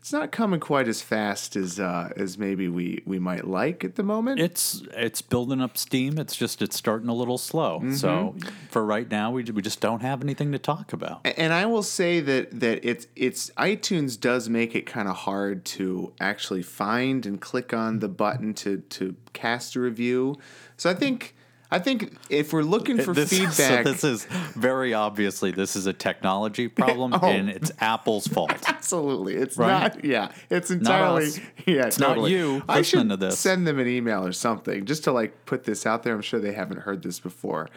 It's 0.00 0.12
not 0.12 0.32
coming 0.32 0.60
quite 0.60 0.88
as 0.88 1.00
fast 1.02 1.56
as 1.56 1.78
uh, 1.78 2.10
as 2.16 2.38
maybe 2.38 2.68
we 2.68 3.02
we 3.06 3.18
might 3.18 3.46
like 3.46 3.84
at 3.84 3.94
the 3.94 4.02
moment. 4.02 4.40
it's 4.40 4.82
it's 4.94 5.22
building 5.22 5.60
up 5.60 5.76
steam. 5.76 6.18
It's 6.18 6.36
just 6.36 6.62
it's 6.62 6.76
starting 6.76 7.08
a 7.08 7.14
little 7.14 7.38
slow. 7.38 7.78
Mm-hmm. 7.78 7.94
So 7.94 8.34
for 8.70 8.84
right 8.84 9.10
now, 9.10 9.30
we 9.30 9.44
we 9.44 9.62
just 9.62 9.80
don't 9.80 10.02
have 10.02 10.22
anything 10.22 10.52
to 10.52 10.58
talk 10.58 10.92
about. 10.92 11.20
And 11.24 11.52
I 11.52 11.66
will 11.66 11.82
say 11.82 12.20
that 12.20 12.60
that 12.60 12.84
it's 12.84 13.06
it's 13.16 13.50
iTunes 13.50 14.18
does 14.18 14.48
make 14.48 14.74
it 14.74 14.86
kind 14.86 15.08
of 15.08 15.16
hard 15.16 15.64
to 15.66 16.12
actually 16.20 16.62
find 16.62 17.24
and 17.26 17.40
click 17.40 17.72
on 17.72 18.00
the 18.00 18.08
button 18.08 18.54
to 18.54 18.78
to 18.78 19.14
cast 19.32 19.76
a 19.76 19.80
review. 19.80 20.36
So 20.76 20.90
I 20.90 20.94
think 20.94 21.34
I 21.72 21.78
think 21.78 22.14
if 22.30 22.52
we're 22.52 22.62
looking 22.62 22.98
for 22.98 23.12
This, 23.14 23.30
so 23.36 23.36
feedback, 23.48 23.84
this 23.84 24.04
is 24.04 24.24
very 24.54 24.94
obviously 24.94 25.50
this 25.50 25.74
is 25.74 25.86
a 25.86 25.92
technology 25.92 26.68
problem, 26.68 27.12
Oh. 27.20 27.26
and 27.26 27.48
it's 27.48 27.72
Apple's 27.80 28.26
fault. 28.26 28.52
absolutely, 28.68 29.34
it's 29.34 29.56
Right? 29.56 29.94
not. 29.94 30.04
Yeah, 30.04 30.32
it's 30.50 30.70
entirely. 30.70 31.30
Yeah, 31.66 31.86
It's 31.86 31.98
not 31.98 32.28
you 32.28 32.62
I 32.68 32.82
should 32.82 33.08
to 33.08 33.16
this. 33.16 33.38
send 33.38 33.66
them 33.66 33.78
an 33.78 33.88
email 33.88 34.24
or 34.24 34.32
something 34.32 34.84
just 34.84 35.04
to 35.04 35.12
like 35.12 35.46
put 35.46 35.64
this 35.64 35.86
out 35.86 36.02
there. 36.02 36.14
I'm 36.14 36.22
sure 36.22 36.38
they 36.40 36.52
haven't 36.52 36.80
heard 36.80 37.02
this 37.02 37.18
before. 37.20 37.68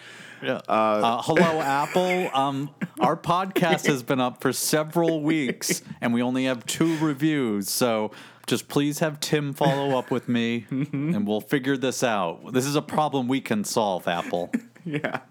Yeah. 0.44 0.60
Uh, 0.68 1.22
hello, 1.24 1.62
Apple. 1.62 2.30
Um, 2.34 2.70
our 3.00 3.16
podcast 3.16 3.88
has 3.88 4.04
been 4.04 4.20
up 4.20 4.42
for 4.42 4.52
several 4.54 5.22
weeks, 5.22 5.82
and 6.02 6.14
we 6.14 6.22
only 6.22 6.46
have 6.46 6.66
two 6.66 6.98
reviews. 6.98 7.70
So 7.70 8.12
just 8.48 8.68
please 8.68 9.00
have 9.00 9.20
Tim 9.20 9.54
follow 9.54 9.98
up 9.98 10.12
with 10.12 10.30
me, 10.30 10.66
and 10.70 11.28
we'll 11.28 11.42
figure 11.42 11.78
this 11.78 12.04
out. 12.04 12.54
This 12.54 12.66
is 12.66 12.76
a 12.76 12.82
problem 12.82 13.28
we 13.28 13.42
can 13.42 13.64
solve, 13.64 14.08
Apple. 14.08 14.52
Yeah. 14.88 15.22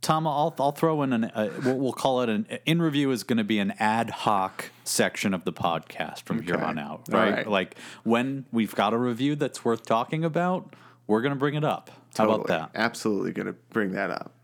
Tom, 0.00 0.26
I'll, 0.26 0.52
I'll 0.58 0.72
throw 0.72 1.02
in 1.02 1.12
an, 1.12 1.24
uh, 1.26 1.50
we'll, 1.64 1.78
we'll 1.78 1.92
call 1.92 2.22
it 2.22 2.28
an, 2.28 2.46
in 2.66 2.82
review 2.82 3.12
is 3.12 3.22
going 3.22 3.36
to 3.36 3.44
be 3.44 3.60
an 3.60 3.72
ad 3.78 4.10
hoc 4.10 4.70
section 4.82 5.34
of 5.34 5.44
the 5.44 5.52
podcast 5.52 6.22
from 6.22 6.42
here 6.42 6.56
on 6.56 6.80
out, 6.80 7.02
right? 7.10 7.32
right. 7.32 7.46
Like 7.48 7.76
when 8.02 8.46
we've 8.50 8.74
got 8.74 8.92
a 8.92 8.96
review 8.96 9.36
that's 9.36 9.64
worth 9.64 9.84
talking 9.86 10.24
about, 10.24 10.74
we're 11.06 11.20
going 11.22 11.34
to 11.34 11.38
bring 11.38 11.54
it 11.54 11.64
up. 11.64 11.92
How 12.16 12.28
about 12.28 12.48
that? 12.48 12.70
Absolutely 12.74 13.30
going 13.30 13.46
to 13.46 13.56
bring 13.70 13.92
that 13.92 14.10
up. 14.10 14.34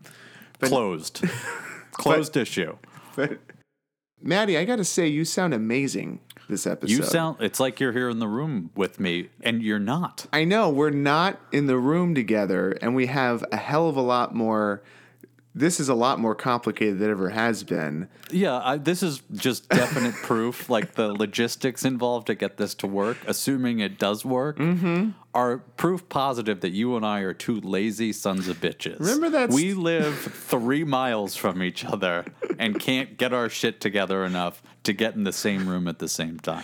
Closed. 0.61 1.21
Closed 1.91 2.37
issue. 2.37 2.77
But 3.15 3.39
Matty, 4.21 4.57
I 4.57 4.63
got 4.65 4.77
to 4.77 4.85
say, 4.85 5.07
you 5.07 5.25
sound 5.25 5.53
amazing 5.53 6.19
this 6.47 6.65
episode. 6.67 6.91
You 6.91 7.03
sound, 7.03 7.37
it's 7.41 7.59
like 7.59 7.79
you're 7.79 7.91
here 7.93 8.09
in 8.09 8.19
the 8.19 8.27
room 8.27 8.69
with 8.75 8.99
me, 8.99 9.29
and 9.41 9.61
you're 9.61 9.79
not. 9.79 10.25
I 10.33 10.43
know 10.43 10.69
we're 10.69 10.89
not 10.89 11.39
in 11.51 11.67
the 11.67 11.77
room 11.77 12.15
together, 12.15 12.71
and 12.81 12.95
we 12.95 13.07
have 13.07 13.43
a 13.51 13.57
hell 13.57 13.87
of 13.89 13.95
a 13.97 14.01
lot 14.01 14.33
more. 14.35 14.81
This 15.57 15.79
is 15.79 15.87
a 15.87 15.95
lot 15.95 16.19
more 16.19 16.35
complicated 16.35 16.99
than 16.99 17.07
it 17.07 17.11
ever 17.13 17.29
has 17.29 17.63
been. 17.63 18.09
Yeah, 18.29 18.59
I, 18.61 18.77
this 18.77 19.01
is 19.01 19.21
just 19.33 19.69
definite 19.69 20.13
proof. 20.15 20.69
Like 20.69 20.95
the 20.95 21.13
logistics 21.13 21.85
involved 21.85 22.27
to 22.27 22.35
get 22.35 22.57
this 22.57 22.73
to 22.75 22.87
work, 22.87 23.17
assuming 23.25 23.79
it 23.79 23.97
does 23.97 24.25
work, 24.25 24.57
Mm-hmm. 24.57 25.11
Are 25.35 25.57
proof 25.57 26.07
positive 26.07 26.61
that 26.61 26.71
you 26.71 26.95
and 26.95 27.05
I 27.05 27.19
are 27.19 27.33
two 27.33 27.59
lazy 27.59 28.13
sons 28.13 28.47
of 28.47 28.61
bitches. 28.61 28.99
Remember 28.99 29.29
that 29.31 29.49
we 29.49 29.73
live 29.73 30.17
three 30.17 30.85
miles 30.85 31.35
from 31.35 31.61
each 31.61 31.83
other 31.83 32.25
and 32.57 32.79
can't 32.79 33.17
get 33.17 33.33
our 33.33 33.49
shit 33.49 33.81
together 33.81 34.23
enough 34.23 34.63
to 34.83 34.93
get 34.93 35.13
in 35.15 35.25
the 35.25 35.33
same 35.33 35.67
room 35.67 35.89
at 35.89 35.99
the 35.99 36.07
same 36.07 36.39
time. 36.39 36.63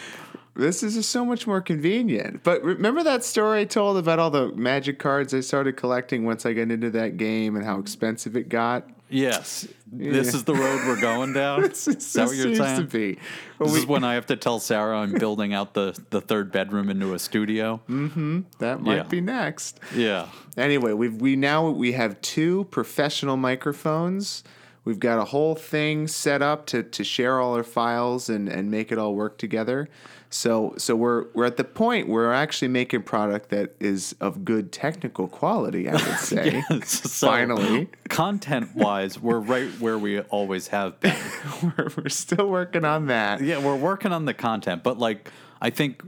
This 0.55 0.83
is 0.83 0.95
just 0.95 1.09
so 1.09 1.25
much 1.25 1.47
more 1.47 1.61
convenient. 1.61 2.43
But 2.43 2.63
remember 2.63 3.03
that 3.03 3.23
story 3.23 3.61
I 3.61 3.65
told 3.65 3.97
about 3.97 4.19
all 4.19 4.31
the 4.31 4.53
magic 4.53 4.99
cards 4.99 5.33
I 5.33 5.41
started 5.41 5.75
collecting 5.77 6.25
once 6.25 6.45
I 6.45 6.53
got 6.53 6.71
into 6.71 6.89
that 6.91 7.17
game 7.17 7.55
and 7.55 7.65
how 7.65 7.79
expensive 7.79 8.35
it 8.35 8.49
got? 8.49 8.87
Yes, 9.11 9.67
this 9.91 10.27
Yeah. 10.27 10.35
is 10.37 10.43
the 10.45 10.53
road 10.55 10.87
we're 10.87 11.01
going 11.01 11.33
down. 11.33 11.61
This 11.69 11.87
is 11.87 12.13
that 12.13 12.27
what 12.27 12.35
you're 12.37 12.55
saying? 12.55 12.77
to 12.79 12.83
be. 12.85 13.19
This 13.59 13.71
we- 13.73 13.79
is 13.79 13.85
when 13.85 14.03
I 14.03 14.13
have 14.15 14.25
to 14.27 14.35
tell 14.35 14.59
Sarah 14.59 14.97
I'm 14.99 15.11
building 15.13 15.53
out 15.53 15.73
the, 15.73 15.97
the 16.11 16.21
third 16.21 16.51
bedroom 16.51 16.89
into 16.89 17.13
a 17.13 17.19
studio. 17.19 17.81
Mm-hmm. 17.89 18.41
that 18.59 18.81
might 18.81 18.95
yeah. 18.95 19.03
be 19.03 19.21
next. 19.21 19.79
Yeah. 19.95 20.27
Anyway, 20.57 20.93
we've 20.93 21.15
we 21.21 21.35
now 21.35 21.69
we 21.69 21.91
have 21.91 22.19
two 22.21 22.65
professional 22.71 23.37
microphones. 23.37 24.43
We've 24.83 24.99
got 24.99 25.19
a 25.19 25.25
whole 25.25 25.53
thing 25.53 26.07
set 26.07 26.41
up 26.41 26.65
to, 26.67 26.81
to 26.81 27.03
share 27.03 27.39
all 27.39 27.55
our 27.55 27.63
files 27.63 28.29
and, 28.29 28.49
and 28.49 28.71
make 28.71 28.91
it 28.91 28.97
all 28.97 29.13
work 29.13 29.37
together. 29.37 29.89
So 30.33 30.73
so 30.77 30.95
we're 30.95 31.25
we're 31.33 31.45
at 31.45 31.57
the 31.57 31.65
point 31.65 32.07
where 32.07 32.27
we're 32.27 32.33
actually 32.33 32.69
making 32.69 33.03
product 33.03 33.49
that 33.49 33.75
is 33.81 34.15
of 34.21 34.45
good 34.45 34.71
technical 34.71 35.27
quality, 35.27 35.89
I 35.89 35.93
would 35.93 36.01
say. 36.19 36.63
So, 36.85 37.27
Finally. 37.27 37.89
content 38.07 38.73
wise, 38.73 39.19
we're 39.19 39.39
right 39.39 39.69
where 39.81 39.97
we 39.97 40.21
always 40.21 40.69
have 40.69 40.99
been. 41.01 41.17
we're, 41.63 41.89
we're 41.97 42.09
still 42.09 42.47
working 42.47 42.85
on 42.85 43.07
that. 43.07 43.41
Yeah, 43.41 43.59
we're 43.59 43.75
working 43.75 44.13
on 44.13 44.23
the 44.23 44.33
content, 44.33 44.83
but 44.83 44.97
like 44.97 45.29
I 45.61 45.69
think 45.69 46.01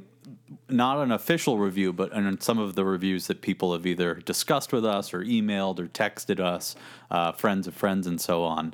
not 0.69 0.99
an 0.99 1.11
official 1.11 1.57
review, 1.57 1.93
but 1.93 2.11
in 2.11 2.39
some 2.41 2.59
of 2.59 2.75
the 2.75 2.85
reviews 2.85 3.27
that 3.27 3.41
people 3.41 3.73
have 3.73 3.85
either 3.85 4.15
discussed 4.15 4.71
with 4.71 4.85
us 4.85 5.13
or 5.13 5.23
emailed 5.23 5.79
or 5.79 5.87
texted 5.87 6.39
us, 6.39 6.75
uh, 7.11 7.31
friends 7.31 7.67
of 7.67 7.73
friends, 7.73 8.07
and 8.07 8.19
so 8.19 8.43
on. 8.43 8.73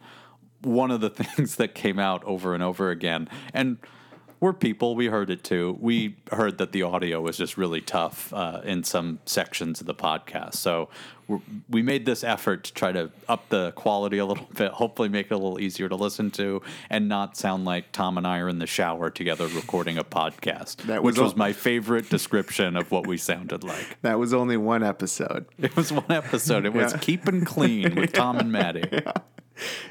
One 0.62 0.92
of 0.92 1.02
the 1.02 1.10
things 1.10 1.56
that 1.56 1.76
came 1.76 2.00
out 2.00 2.24
over 2.24 2.54
and 2.54 2.64
over 2.64 2.92
again, 2.92 3.30
and 3.54 3.78
we're 4.40 4.54
people, 4.54 4.96
we 4.96 5.08
heard 5.08 5.30
it 5.30 5.44
too. 5.44 5.78
We 5.82 6.16
heard 6.32 6.58
that 6.60 6.72
the 6.72 6.84
audio 6.84 7.20
was 7.22 7.38
just 7.38 7.58
really 7.58 7.82
tough 7.82 8.34
uh, 8.34 8.62
in 8.64 8.84
some 8.84 9.20
sections 9.26 9.82
of 9.82 9.88
the 9.88 9.94
podcast. 9.96 10.56
So 10.56 10.88
we're, 11.28 11.40
we 11.70 11.82
made 11.82 12.06
this 12.06 12.24
effort 12.24 12.64
to 12.64 12.74
try 12.74 12.92
to 12.94 13.12
up 13.28 13.50
the 13.50 13.72
quality 13.74 14.18
a 14.18 14.26
little 14.26 14.48
bit, 14.56 14.72
hopefully 14.72 15.10
make 15.10 15.28
it 15.28 15.34
a 15.34 15.38
little 15.38 15.60
easier 15.60 15.90
to 15.90 15.96
listen 15.96 16.32
to, 16.32 16.62
and 16.90 17.08
not 17.10 17.36
sound 17.38 17.66
like 17.66 17.92
Tom 17.92 18.18
and 18.18 18.26
I 18.26 18.40
are 18.40 18.48
in 18.50 18.60
the 18.60 18.66
shower 18.68 19.10
together 19.10 19.48
recording 19.48 19.98
a 19.98 20.04
podcast, 20.04 20.78
That 20.88 21.04
was 21.04 21.16
which 21.16 21.22
was 21.22 21.36
my 21.36 21.52
favorite 21.54 22.10
description 22.10 22.76
of 22.78 22.92
what 22.92 23.06
we 23.08 23.18
sounded 23.18 23.64
like. 23.64 23.98
That 24.04 24.20
was 24.20 24.34
only 24.34 24.58
one 24.58 24.84
episode. 24.84 25.46
It 25.58 25.76
was 25.76 25.92
one 25.92 26.10
episode. 26.12 26.66
It 26.66 26.74
was 26.74 26.94
Yeah. 26.94 27.00
Keeping 27.00 27.44
Clean 27.46 27.94
with 27.94 28.14
Tom 28.14 28.38
and 28.38 28.52
Matty. 28.52 28.84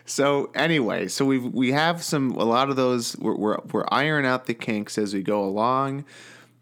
So 0.07 0.51
anyway, 0.55 1.09
so 1.09 1.25
we 1.25 1.39
we 1.39 1.73
have 1.73 2.03
some 2.03 2.31
a 2.33 2.45
lot 2.45 2.71
of 2.71 2.77
those. 2.77 3.17
We're, 3.19 3.37
we're 3.37 3.59
we're 3.73 3.85
ironing 3.91 4.29
out 4.31 4.47
the 4.47 4.55
kinks 4.55 4.99
as 4.99 5.15
we 5.15 5.23
go 5.23 5.43
along. 5.45 6.05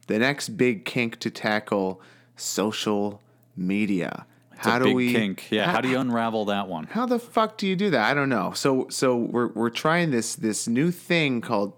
The 0.07 0.19
next 0.19 0.51
big 0.51 0.85
kink 0.85 1.19
to 1.21 1.31
tackle: 1.31 2.01
social 2.37 3.23
media. 3.57 4.27
how 4.59 4.77
It's 4.77 4.77
a 4.77 4.79
do 4.81 4.85
big 4.87 4.97
we 4.97 5.13
kink? 5.13 5.51
Yeah. 5.51 5.71
How 5.71 5.81
do 5.81 5.89
you 5.89 5.99
unravel 5.99 6.45
that 6.47 6.69
one? 6.69 6.85
How 6.87 7.07
the 7.07 7.19
fuck 7.19 7.59
do 7.59 7.67
you 7.67 7.77
do 7.77 7.91
that? 7.91 8.11
I 8.11 8.15
don't 8.15 8.29
know. 8.29 8.53
So 8.55 8.87
so 8.91 9.17
we're 9.17 9.49
we're 9.49 9.71
trying 9.71 10.11
this 10.11 10.35
this 10.37 10.69
new 10.69 10.91
thing 10.91 11.41
called 11.41 11.75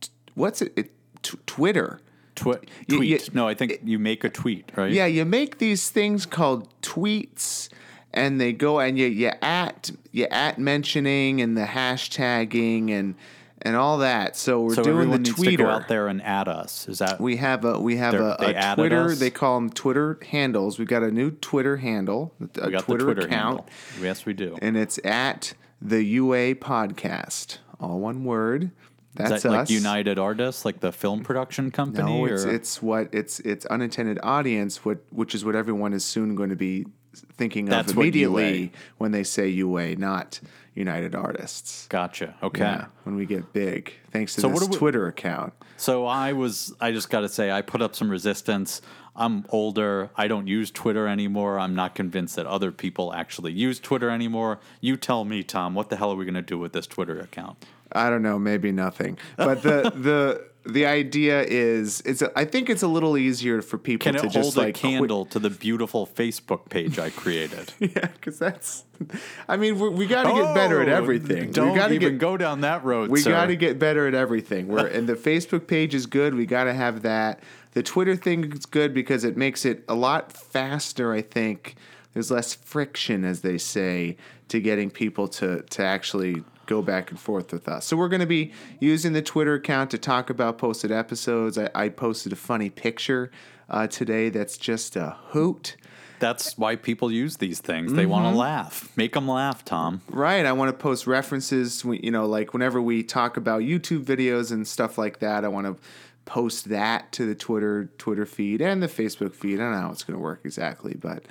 t- 0.00 0.10
what's 0.34 0.62
it? 0.62 0.72
it 0.76 0.90
t- 1.22 1.38
Twitter. 1.46 2.00
Twi- 2.34 2.60
tweet. 2.88 3.08
you- 3.08 3.20
no, 3.34 3.46
I 3.46 3.52
think 3.52 3.80
you 3.84 3.98
make 3.98 4.24
a 4.24 4.30
tweet, 4.30 4.72
right? 4.74 4.90
Yeah, 4.90 5.04
you 5.04 5.26
make 5.26 5.58
these 5.58 5.90
things 5.90 6.24
called 6.24 6.66
tweets, 6.80 7.68
and 8.14 8.40
they 8.40 8.52
go 8.52 8.80
and 8.80 8.98
you 8.98 9.06
you 9.06 9.30
at 9.40 9.90
you 10.10 10.26
at 10.30 10.58
mentioning 10.58 11.40
and 11.40 11.56
the 11.56 11.64
hashtagging 11.64 12.90
and 12.90 13.14
and 13.64 13.76
all 13.76 13.98
that. 13.98 14.36
So 14.36 14.62
we're 14.62 14.74
So 14.74 14.82
doing 14.82 15.10
the 15.10 15.18
needs 15.18 15.34
to 15.36 15.56
go 15.56 15.64
tweeter. 15.64 15.70
out 15.70 15.86
there 15.88 16.08
and 16.08 16.20
add 16.22 16.48
us. 16.48 16.88
Is 16.88 16.98
that 16.98 17.20
We 17.20 17.36
have 17.36 17.64
a 17.64 17.78
we 17.78 17.96
have 17.96 18.14
a, 18.14 18.36
they 18.40 18.54
a 18.54 18.74
Twitter. 18.74 19.04
us? 19.06 19.18
They 19.20 19.30
call 19.30 19.54
them 19.60 19.70
Twitter 19.70 20.18
handles. 20.30 20.78
We've 20.78 20.88
got 20.88 21.02
a 21.02 21.10
new 21.12 21.30
Twitter 21.30 21.76
handle, 21.76 22.34
a 22.40 22.66
we 22.66 22.72
got 22.72 22.84
Twitter, 22.84 23.04
the 23.04 23.14
Twitter 23.14 23.26
account, 23.28 23.60
handle? 23.60 23.66
Yes, 24.04 24.26
we 24.26 24.32
do. 24.32 24.58
and 24.60 24.76
it's 24.76 24.98
at 25.04 25.54
the 25.80 26.02
UA 26.04 26.56
Podcast, 26.56 27.58
all 27.80 27.98
one 28.00 28.24
word. 28.24 28.70
That's 29.14 29.30
Is 29.32 29.42
that 29.42 29.50
like. 29.50 29.70
United 29.70 30.18
Artists, 30.18 30.64
like 30.64 30.80
the 30.80 30.90
film 30.90 31.22
production 31.22 31.70
company? 31.70 32.20
No, 32.20 32.24
it's 32.26 32.44
or? 32.44 32.50
it's 32.50 32.82
what 32.82 33.08
it's 33.12 33.40
it's 33.40 33.66
unintended 33.66 34.18
audience, 34.22 34.84
what 34.84 34.98
which 35.10 35.34
is 35.34 35.44
what 35.44 35.54
everyone 35.54 35.92
is 35.92 36.04
soon 36.04 36.34
going 36.34 36.48
to 36.50 36.56
be 36.56 36.86
thinking 37.14 37.66
That's 37.66 37.92
of 37.92 37.98
immediately 37.98 38.72
when 38.98 39.12
they 39.12 39.24
say 39.24 39.48
UA, 39.48 39.96
not 39.96 40.40
United 40.74 41.14
Artists. 41.14 41.86
gotcha. 41.88 42.34
Okay. 42.42 42.60
Yeah, 42.60 42.86
when 43.04 43.16
we 43.16 43.26
get 43.26 43.52
big, 43.52 43.92
thanks 44.10 44.34
to 44.36 44.40
So 44.42 44.48
this 44.48 44.68
we- 44.68 44.76
Twitter 44.76 45.06
account. 45.06 45.52
So 45.76 46.06
I 46.06 46.32
was, 46.32 46.72
I 46.80 46.92
just 46.92 47.10
got 47.10 47.20
to 47.20 47.28
say, 47.28 47.50
I 47.50 47.60
put 47.60 47.82
up 47.82 47.96
some 47.96 48.08
resistance. 48.08 48.80
I'm 49.16 49.44
older. 49.50 50.10
I 50.16 50.28
don't 50.28 50.46
use 50.46 50.70
Twitter 50.70 51.06
anymore. 51.08 51.58
I'm 51.58 51.74
not 51.74 51.94
convinced 51.94 52.36
that 52.36 52.46
other 52.46 52.70
people 52.72 53.12
actually 53.12 53.52
use 53.52 53.80
Twitter 53.80 54.08
anymore. 54.08 54.60
You 54.80 54.96
tell 54.96 55.24
me, 55.24 55.42
Tom, 55.42 55.74
what 55.74 55.90
the 55.90 55.96
hell 55.96 56.12
are 56.12 56.14
we 56.16 56.24
going 56.24 56.34
to 56.34 56.40
do 56.42 56.58
with 56.58 56.72
this 56.72 56.86
Twitter 56.86 57.18
account? 57.20 57.64
I 57.90 58.08
don't 58.08 58.22
know, 58.22 58.38
maybe 58.38 58.72
nothing. 58.72 59.18
But 59.36 59.62
the 59.62 59.92
the 59.94 60.46
the 60.64 60.86
idea 60.86 61.42
is, 61.42 62.00
it's. 62.04 62.22
A, 62.22 62.30
I 62.38 62.44
think 62.44 62.70
it's 62.70 62.82
a 62.82 62.88
little 62.88 63.16
easier 63.18 63.62
for 63.62 63.78
people 63.78 64.04
Can 64.04 64.14
to 64.20 64.26
it 64.26 64.30
just 64.30 64.54
hold 64.54 64.56
a 64.56 64.60
like 64.68 64.78
quit- 64.78 64.92
candle 64.98 65.24
to 65.26 65.38
the 65.38 65.50
beautiful 65.50 66.06
Facebook 66.06 66.68
page 66.68 66.98
I 66.98 67.10
created? 67.10 67.72
Yeah, 67.80 68.06
because 68.06 68.38
that's. 68.38 68.84
I 69.48 69.56
mean, 69.56 69.78
we, 69.78 69.88
we 69.88 70.06
got 70.06 70.22
to 70.24 70.32
get 70.32 70.54
better 70.54 70.80
at 70.80 70.88
Oh, 70.88 70.94
everything. 70.94 71.50
Don't 71.50 71.72
we 71.72 71.78
got 71.78 71.88
to 71.88 71.94
even 71.94 72.12
get 72.12 72.18
go 72.18 72.36
down 72.36 72.60
that 72.60 72.84
road. 72.84 73.10
We 73.10 73.22
got 73.22 73.46
to 73.46 73.56
get 73.56 73.78
better 73.78 74.06
at 74.06 74.14
everything. 74.14 74.68
We're 74.68 74.86
and 74.86 75.08
the 75.08 75.14
Facebook 75.14 75.66
page 75.66 75.94
is 75.94 76.06
good. 76.06 76.34
We 76.34 76.46
got 76.46 76.64
to 76.64 76.72
have 76.74 77.02
that. 77.02 77.40
The 77.72 77.82
Twitter 77.82 78.14
thing 78.16 78.52
is 78.52 78.66
good 78.66 78.94
because 78.94 79.24
it 79.24 79.36
makes 79.36 79.64
it 79.64 79.82
a 79.88 79.94
lot 79.94 80.32
faster. 80.32 81.12
I 81.12 81.22
think 81.22 81.74
there's 82.12 82.30
less 82.30 82.54
friction, 82.54 83.24
as 83.24 83.40
they 83.40 83.58
say, 83.58 84.16
to 84.48 84.60
getting 84.60 84.90
people 84.90 85.26
to 85.28 85.62
to 85.62 85.82
actually 85.82 86.44
go 86.72 86.80
back 86.82 87.10
and 87.10 87.20
forth 87.20 87.52
with 87.52 87.68
us. 87.68 87.84
So 87.86 87.96
we're 87.96 88.08
going 88.08 88.20
to 88.20 88.26
be 88.40 88.52
using 88.80 89.12
the 89.12 89.22
Twitter 89.22 89.54
account 89.54 89.90
to 89.90 89.98
talk 89.98 90.30
about 90.30 90.58
posted 90.58 90.90
episodes. 90.90 91.58
I, 91.58 91.68
I 91.74 91.88
posted 91.90 92.32
a 92.32 92.36
funny 92.36 92.70
picture 92.70 93.30
uh, 93.68 93.86
today 93.86 94.30
that's 94.30 94.56
just 94.56 94.96
a 94.96 95.16
hoot. 95.28 95.76
That's 96.18 96.56
why 96.56 96.76
people 96.76 97.10
use 97.10 97.36
these 97.38 97.60
things. 97.60 97.92
They 97.92 98.02
Mm-hmm. 98.02 98.10
want 98.10 98.32
to 98.32 98.38
laugh. 98.38 98.90
Make 98.96 99.12
them 99.14 99.28
laugh, 99.28 99.64
Tom. 99.64 100.00
Right. 100.08 100.46
I 100.46 100.52
want 100.52 100.68
to 100.70 100.76
post 100.88 101.06
references. 101.06 101.84
You 101.84 102.10
know, 102.10 102.26
like 102.26 102.52
whenever 102.54 102.80
we 102.80 103.02
talk 103.02 103.36
about 103.36 103.62
YouTube 103.62 104.04
videos 104.04 104.50
and 104.52 104.66
stuff 104.66 104.96
like 104.96 105.18
that, 105.18 105.44
I 105.44 105.48
want 105.48 105.66
to 105.66 105.76
post 106.24 106.68
that 106.68 107.10
to 107.12 107.26
the 107.26 107.34
Twitter 107.34 107.90
Twitter 107.98 108.24
feed 108.24 108.62
and 108.62 108.80
the 108.82 108.86
Facebook 108.86 109.34
feed. 109.34 109.58
I 109.60 109.64
don't 109.64 109.72
know 109.72 109.80
how 109.80 109.90
it's 109.90 110.04
going 110.04 110.16
to 110.16 110.22
work 110.22 110.40
exactly, 110.44 110.94
but 110.94 111.24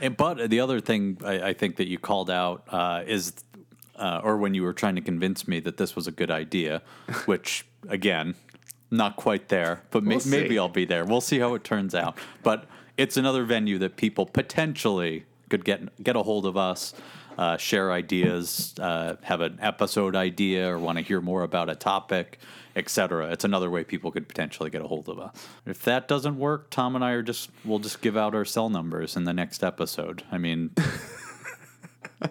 And- 0.00 0.16
But 0.16 0.48
the 0.48 0.60
other 0.60 0.80
thing 0.80 1.18
I, 1.24 1.34
I 1.50 1.52
think 1.52 1.76
that 1.76 1.88
you 1.88 1.98
called 1.98 2.30
out 2.30 2.64
uh, 2.70 3.02
is, 3.06 3.34
uh, 3.98 4.20
or 4.24 4.36
when 4.36 4.54
you 4.54 4.62
were 4.62 4.72
trying 4.72 4.94
to 4.96 5.00
convince 5.02 5.46
me 5.48 5.60
that 5.60 5.76
this 5.76 5.94
was 5.96 6.06
a 6.06 6.12
good 6.12 6.30
idea, 6.30 6.82
which 7.26 7.66
again, 7.88 8.34
not 8.90 9.16
quite 9.16 9.48
there, 9.48 9.82
but 9.90 10.04
We'll 10.04 10.20
see. 10.20 10.30
maybe 10.30 10.58
I'll 10.58 10.68
be 10.68 10.84
there. 10.86 11.04
We'll 11.04 11.20
see 11.20 11.38
how 11.40 11.54
it 11.54 11.64
turns 11.64 11.94
out. 11.94 12.16
But 12.42 12.64
it's 12.96 13.16
another 13.16 13.44
venue 13.44 13.78
that 13.78 13.96
people 13.96 14.24
potentially 14.26 15.24
could 15.50 15.64
get 15.64 16.02
get 16.02 16.16
a 16.16 16.22
hold 16.22 16.46
of 16.46 16.56
us. 16.56 16.94
Uh, 17.36 17.56
share 17.56 17.92
ideas, 17.92 18.74
uh, 18.80 19.14
have 19.22 19.40
an 19.40 19.56
episode 19.62 20.16
idea, 20.16 20.68
or 20.68 20.76
want 20.76 20.98
to 20.98 21.04
hear 21.04 21.20
more 21.20 21.44
about 21.44 21.70
a 21.70 21.76
topic, 21.76 22.40
etc. 22.74 23.30
It's 23.30 23.44
another 23.44 23.70
way 23.70 23.84
people 23.84 24.10
could 24.10 24.26
potentially 24.26 24.70
get 24.70 24.82
a 24.82 24.88
hold 24.88 25.08
of 25.08 25.20
us. 25.20 25.46
If 25.64 25.82
that 25.84 26.08
doesn't 26.08 26.36
work, 26.36 26.68
Tom 26.70 26.96
and 26.96 27.04
I 27.04 27.12
are 27.12 27.22
just 27.22 27.50
we'll 27.64 27.78
just 27.78 28.00
give 28.00 28.16
out 28.16 28.34
our 28.34 28.44
cell 28.44 28.68
numbers 28.70 29.16
in 29.16 29.22
the 29.22 29.32
next 29.32 29.62
episode. 29.62 30.24
I 30.32 30.38
mean, 30.38 30.70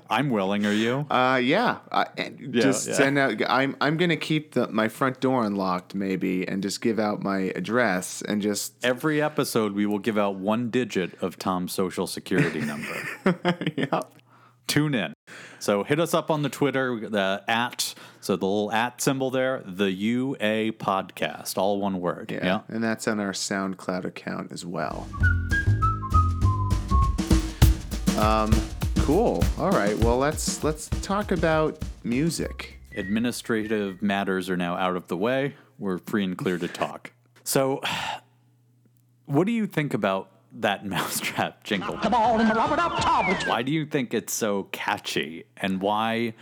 I'm 0.10 0.29
willing. 0.29 0.65
Are 0.65 0.74
you? 0.74 1.06
uh, 1.10 1.39
yeah, 1.44 1.79
I, 1.91 2.08
and 2.17 2.53
just 2.53 2.88
yeah. 2.88 2.94
send 2.94 3.17
out. 3.17 3.41
I'm 3.50 3.75
I'm 3.82 3.98
going 3.98 4.10
to 4.10 4.17
keep 4.17 4.53
the 4.53 4.67
my 4.67 4.88
front 4.88 5.20
door 5.20 5.46
unlocked 5.46 5.96
maybe 5.96 6.48
and 6.48 6.62
just 6.62 6.82
give 6.82 7.00
out 7.00 7.24
my 7.24 7.51
address 7.56 8.22
and 8.22 8.41
just 8.41 8.74
Every 8.84 9.22
episode, 9.22 9.74
we 9.74 9.86
will 9.86 10.00
give 10.00 10.17
out 10.17 10.36
one 10.36 10.70
digit 10.70 11.22
of 11.22 11.38
Tom's 11.38 11.74
social 11.74 12.08
security 12.08 12.62
number. 12.62 12.96
yeah. 13.75 14.01
Tune 14.67 14.94
in. 14.96 15.13
So 15.60 15.84
hit 15.84 16.00
us 16.00 16.13
up 16.13 16.29
on 16.29 16.41
the 16.41 16.50
Twitter, 16.50 17.10
the 17.10 17.44
at, 17.48 17.94
so 18.22 18.36
the 18.36 18.46
little 18.46 18.72
at 18.72 19.01
symbol 19.01 19.32
there, 19.32 19.63
the 19.65 19.91
UA 19.91 20.74
podcast, 20.74 21.58
all 21.58 21.79
one 21.79 22.00
word. 22.00 22.32
Yeah. 22.32 22.46
yeah. 22.46 22.62
And 22.67 22.84
that's 22.84 23.08
on 23.08 23.20
our 23.20 23.32
SoundCloud 23.32 24.06
account 24.06 24.51
as 24.51 24.65
well. 24.65 25.08
Um, 28.17 28.51
cool. 29.08 29.42
All 29.58 29.72
right. 29.72 29.98
Well, 30.00 30.18
let's 30.18 30.66
let's 30.66 30.90
talk 31.02 31.32
about 31.32 31.82
music. 32.04 32.78
Administrative 32.98 34.02
matters 34.02 34.50
are 34.50 34.58
now 34.58 34.76
out 34.76 34.98
of 34.98 35.08
the 35.08 35.16
way. 35.16 35.56
We're 35.80 36.00
free 36.00 36.26
and 36.26 36.38
clear 36.38 36.58
to 36.58 36.68
talk. 36.68 37.14
So, 37.46 37.82
what 39.26 39.46
do 39.48 39.54
you 39.54 39.66
think 39.66 39.94
about 39.94 40.30
that 40.60 40.86
mousetrap 40.86 41.64
jingle? 41.64 41.96
The 42.04 42.10
ball 42.10 42.38
in 42.42 42.50
the 42.50 42.54
rubber 42.54 42.76
duck 42.76 43.00
tub, 43.00 43.48
Why 43.48 43.62
do 43.62 43.72
you 43.72 43.86
think 43.86 44.14
it's 44.14 44.34
so 44.34 44.64
catchy? 44.74 45.46
And 45.56 45.82
why 45.82 46.34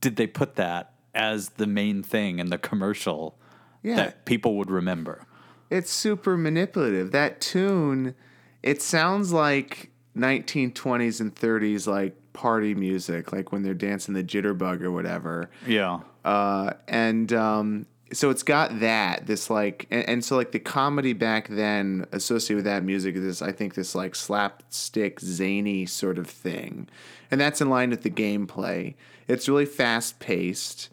did 0.00 0.14
they 0.14 0.28
put 0.28 0.54
that 0.54 0.92
as 1.12 1.48
the 1.50 1.66
main 1.66 2.04
thing 2.04 2.38
in 2.38 2.50
the 2.50 2.58
commercial 2.58 3.36
Yeah. 3.82 3.96
that 3.96 4.26
people 4.26 4.56
would 4.58 4.70
remember? 4.70 5.24
It's 5.70 5.90
super 5.90 6.36
manipulative. 6.36 7.10
That 7.10 7.40
tune, 7.40 8.14
it 8.62 8.80
sounds 8.80 9.32
like 9.32 9.90
1920s 10.16 11.20
and 11.20 11.34
30s 11.34 11.86
like 11.86 12.16
party 12.32 12.74
music, 12.74 13.32
like 13.32 13.52
when 13.52 13.62
they're 13.62 13.74
dancing 13.74 14.14
the 14.14 14.24
jitterbug 14.24 14.82
or 14.82 14.90
whatever. 14.90 15.50
Yeah. 15.66 16.00
uh, 16.24 16.72
and 16.88 17.32
um, 17.32 17.86
so 18.12 18.30
it's 18.30 18.42
got 18.42 18.80
that 18.80 19.26
this 19.26 19.50
like 19.50 19.86
and, 19.90 20.08
and 20.08 20.24
so 20.24 20.36
like 20.36 20.52
the 20.52 20.58
comedy 20.58 21.12
back 21.12 21.48
then 21.48 22.06
associated 22.12 22.56
with 22.56 22.64
that 22.64 22.84
music 22.84 23.16
is 23.16 23.22
this 23.22 23.42
I 23.42 23.52
think 23.52 23.74
this 23.74 23.94
like 23.94 24.14
slapstick 24.14 25.20
zany 25.20 25.86
sort 25.86 26.18
of 26.18 26.28
thing, 26.28 26.88
and 27.30 27.40
that's 27.40 27.60
in 27.60 27.68
line 27.68 27.90
with 27.90 28.02
the 28.02 28.10
gameplay. 28.10 28.94
It's 29.28 29.48
really 29.48 29.66
fast 29.66 30.20
paced. 30.20 30.90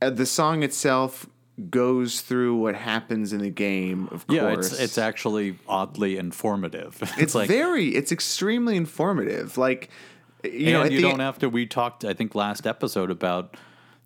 Uh, 0.00 0.10
the 0.10 0.26
song 0.26 0.62
itself 0.62 1.26
goes 1.70 2.20
through 2.20 2.56
what 2.56 2.74
happens 2.74 3.32
in 3.32 3.40
the 3.40 3.50
game. 3.50 4.08
Of 4.10 4.24
Yeah, 4.28 4.52
course, 4.52 4.72
it's 4.72 4.80
it's 4.80 4.98
actually 4.98 5.58
oddly 5.68 6.16
informative. 6.16 6.98
It's, 7.02 7.18
it's 7.18 7.34
like 7.34 7.48
very 7.48 7.88
it's 7.88 8.12
extremely 8.12 8.76
informative. 8.76 9.58
Like 9.58 9.90
you 10.44 10.72
know, 10.72 10.84
you 10.84 11.00
don't 11.00 11.20
have 11.20 11.38
to. 11.40 11.48
We 11.48 11.66
talked, 11.66 12.04
I 12.04 12.14
think, 12.14 12.34
last 12.34 12.66
episode 12.66 13.10
about 13.10 13.56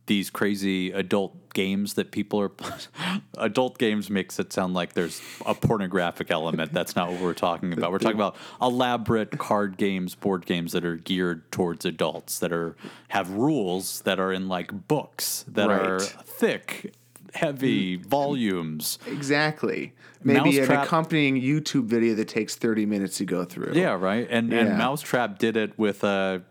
these 0.07 0.31
crazy 0.31 0.93
adult 0.93 1.53
games 1.53 1.95
that 1.95 2.11
people 2.11 2.41
are. 2.41 2.53
adult 3.39 3.79
games 3.79 4.09
makes 4.09 4.39
it 4.39 4.53
sound 4.53 4.75
like 4.75 4.93
there's 4.93 5.21
a 5.45 5.55
pornographic 5.55 6.31
element. 6.31 6.73
That's 6.73 6.95
not 6.95 7.11
what 7.11 7.21
we're 7.21 7.35
talking 7.35 7.73
about. 7.73 7.91
We're 7.91 7.99
talking 7.99 8.17
about 8.17 8.37
elaborate 8.61 9.39
card 9.39 9.77
games, 9.77 10.15
board 10.15 10.47
games 10.47 10.73
that 10.73 10.85
are 10.85 10.97
geared 10.97 11.51
towards 11.51 11.85
adults 11.85 12.39
that 12.39 12.53
are 12.53 12.77
have 13.09 13.31
rules 13.31 14.03
that 14.03 14.21
are 14.21 14.33
in 14.33 14.49
like 14.49 14.87
books 14.89 15.45
that 15.49 15.71
are 15.71 15.99
thick, 16.01 16.93
heavy 17.35 17.99
mm. 17.99 18.07
volumes. 18.07 18.99
Exactly. 19.07 19.95
Maybe 20.23 20.59
an 20.59 20.71
accompanying 20.71 21.41
YouTube 21.41 21.85
video 21.85 22.15
that 22.15 22.29
takes 22.29 22.57
30 22.57 22.87
minutes 22.87 23.19
to 23.19 23.25
go 23.25 23.45
through. 23.45 23.73
Yeah, 23.75 23.93
right. 23.93 24.27
And 24.29 24.51
Yeah. 24.51 24.61
and 24.61 24.79
Mousetrap 24.79 25.39
did 25.39 25.57
it 25.57 25.79
with 25.79 26.03
a 26.03 26.43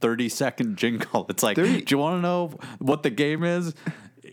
thirty 0.00 0.28
second 0.28 0.76
jingle. 0.76 1.26
It's 1.28 1.42
like, 1.42 1.56
30 1.56 1.82
do 1.82 1.94
you 1.94 1.98
want 1.98 2.18
to 2.18 2.22
know 2.22 2.58
what 2.78 3.02
the 3.02 3.10
game 3.10 3.44
is? 3.44 3.74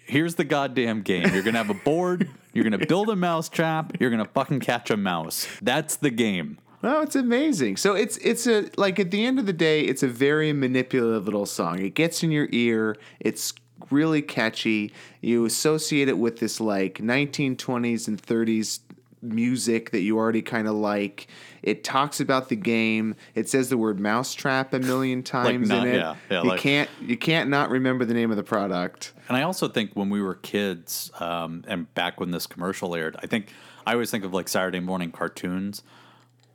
Here's 0.05 0.35
the 0.35 0.45
goddamn 0.45 1.01
game. 1.01 1.33
You're 1.33 1.43
gonna 1.43 1.57
have 1.57 1.69
a 1.69 1.73
board. 1.73 2.29
You're 2.53 2.63
gonna 2.63 2.85
build 2.85 3.09
a 3.09 3.15
mousetrap. 3.15 3.99
You're 3.99 4.09
gonna 4.09 4.25
fucking 4.25 4.61
catch 4.61 4.89
a 4.89 4.97
mouse. 4.97 5.47
That's 5.61 5.97
the 5.97 6.09
game. 6.09 6.59
Oh, 6.83 7.01
it's 7.01 7.15
amazing. 7.15 7.77
So 7.77 7.95
it's 7.95 8.17
it's 8.17 8.47
a 8.47 8.69
like 8.77 8.99
at 8.99 9.11
the 9.11 9.25
end 9.25 9.39
of 9.39 9.45
the 9.45 9.53
day, 9.53 9.81
it's 9.81 10.03
a 10.03 10.07
very 10.07 10.53
manipulative 10.53 11.25
little 11.25 11.45
song. 11.45 11.79
It 11.79 11.95
gets 11.95 12.23
in 12.23 12.31
your 12.31 12.47
ear. 12.51 12.95
It's 13.19 13.53
really 13.89 14.21
catchy. 14.21 14.93
You 15.21 15.45
associate 15.45 16.07
it 16.09 16.17
with 16.17 16.39
this 16.39 16.59
like 16.59 16.95
1920s 16.99 18.07
and 18.07 18.21
30s 18.21 18.79
music 19.21 19.91
that 19.91 20.01
you 20.01 20.17
already 20.17 20.41
kind 20.41 20.67
of 20.67 20.75
like. 20.75 21.27
It 21.63 21.83
talks 21.83 22.19
about 22.19 22.49
the 22.49 22.55
game. 22.55 23.15
It 23.35 23.49
says 23.49 23.69
the 23.69 23.77
word 23.77 23.99
mousetrap 23.99 24.73
a 24.73 24.79
million 24.79 25.23
times 25.23 25.69
not- 25.69 25.87
in 25.87 25.93
it. 25.93 25.97
yeah, 25.97 26.15
yeah, 26.29 26.43
you 26.43 26.49
like- 26.49 26.59
can't 26.59 26.89
you 27.01 27.17
can't 27.17 27.49
not 27.49 27.69
remember 27.69 28.05
the 28.05 28.13
name 28.13 28.31
of 28.31 28.37
the 28.37 28.43
product. 28.43 29.13
And 29.27 29.35
I 29.35 29.41
also 29.41 29.67
think 29.67 29.91
when 29.93 30.09
we 30.09 30.21
were 30.21 30.35
kids, 30.35 31.11
um, 31.19 31.63
and 31.67 31.93
back 31.93 32.19
when 32.19 32.31
this 32.31 32.47
commercial 32.47 32.95
aired, 32.95 33.17
I 33.21 33.27
think 33.27 33.51
I 33.85 33.93
always 33.93 34.11
think 34.11 34.23
of 34.23 34.33
like 34.33 34.47
Saturday 34.47 34.79
morning 34.79 35.11
cartoons. 35.11 35.83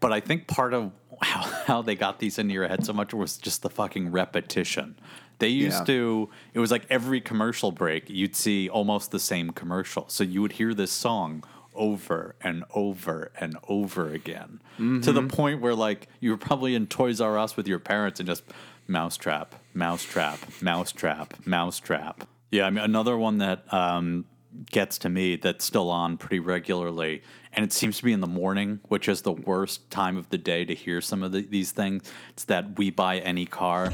But 0.00 0.12
I 0.12 0.20
think 0.20 0.46
part 0.48 0.72
of 0.74 0.92
how, 1.22 1.42
how 1.66 1.82
they 1.82 1.94
got 1.94 2.18
these 2.18 2.38
into 2.38 2.54
your 2.54 2.66
head 2.66 2.84
so 2.86 2.92
much 2.92 3.12
was 3.12 3.36
just 3.36 3.62
the 3.62 3.70
fucking 3.70 4.10
repetition. 4.10 4.96
They 5.38 5.48
used 5.48 5.80
Yeah. 5.80 5.84
to, 5.94 6.30
it 6.54 6.58
was 6.60 6.70
like 6.70 6.86
every 6.90 7.20
commercial 7.20 7.72
break, 7.72 8.08
you'd 8.08 8.36
see 8.36 8.68
almost 8.68 9.10
the 9.10 9.18
same 9.18 9.50
commercial. 9.50 10.04
So 10.08 10.24
you 10.24 10.40
would 10.42 10.52
hear 10.52 10.72
this 10.74 10.92
song 10.92 11.42
over 11.74 12.34
and 12.42 12.64
over 12.74 13.32
and 13.40 13.56
over 13.66 14.12
again 14.12 14.60
to 14.76 15.10
the 15.12 15.22
point 15.22 15.60
where 15.62 15.74
like 15.74 16.06
you 16.20 16.30
were 16.30 16.36
probably 16.36 16.74
in 16.74 16.86
Toys 16.86 17.20
R 17.20 17.38
Us 17.38 17.56
with 17.56 17.66
your 17.66 17.78
parents 17.78 18.20
and 18.20 18.26
just 18.26 18.42
mousetrap, 18.86 19.54
mousetrap, 19.72 20.38
mousetrap, 20.60 21.34
mousetrap. 21.46 22.28
Yeah, 22.50 22.66
I 22.66 22.70
mean 22.70 22.84
another 22.84 23.16
one 23.16 23.38
that 23.38 23.72
um, 23.72 24.26
gets 24.70 24.98
to 24.98 25.08
me 25.08 25.36
that's 25.36 25.64
still 25.64 25.88
on 25.88 26.18
pretty 26.18 26.40
regularly, 26.40 27.22
and 27.54 27.64
it 27.64 27.72
seems 27.72 27.96
to 27.98 28.04
be 28.04 28.12
in 28.12 28.20
the 28.20 28.26
morning, 28.26 28.80
which 28.88 29.08
is 29.08 29.22
the 29.22 29.32
worst 29.32 29.88
time 29.90 30.18
of 30.18 30.28
the 30.28 30.36
day 30.36 30.66
to 30.66 30.74
hear 30.74 31.00
some 31.00 31.22
of 31.22 31.32
the, 31.32 31.40
these 31.42 31.70
things. 31.70 32.02
It's 32.30 32.44
that 32.44 32.76
we 32.76 32.90
buy 32.90 33.18
any 33.20 33.46
car. 33.46 33.90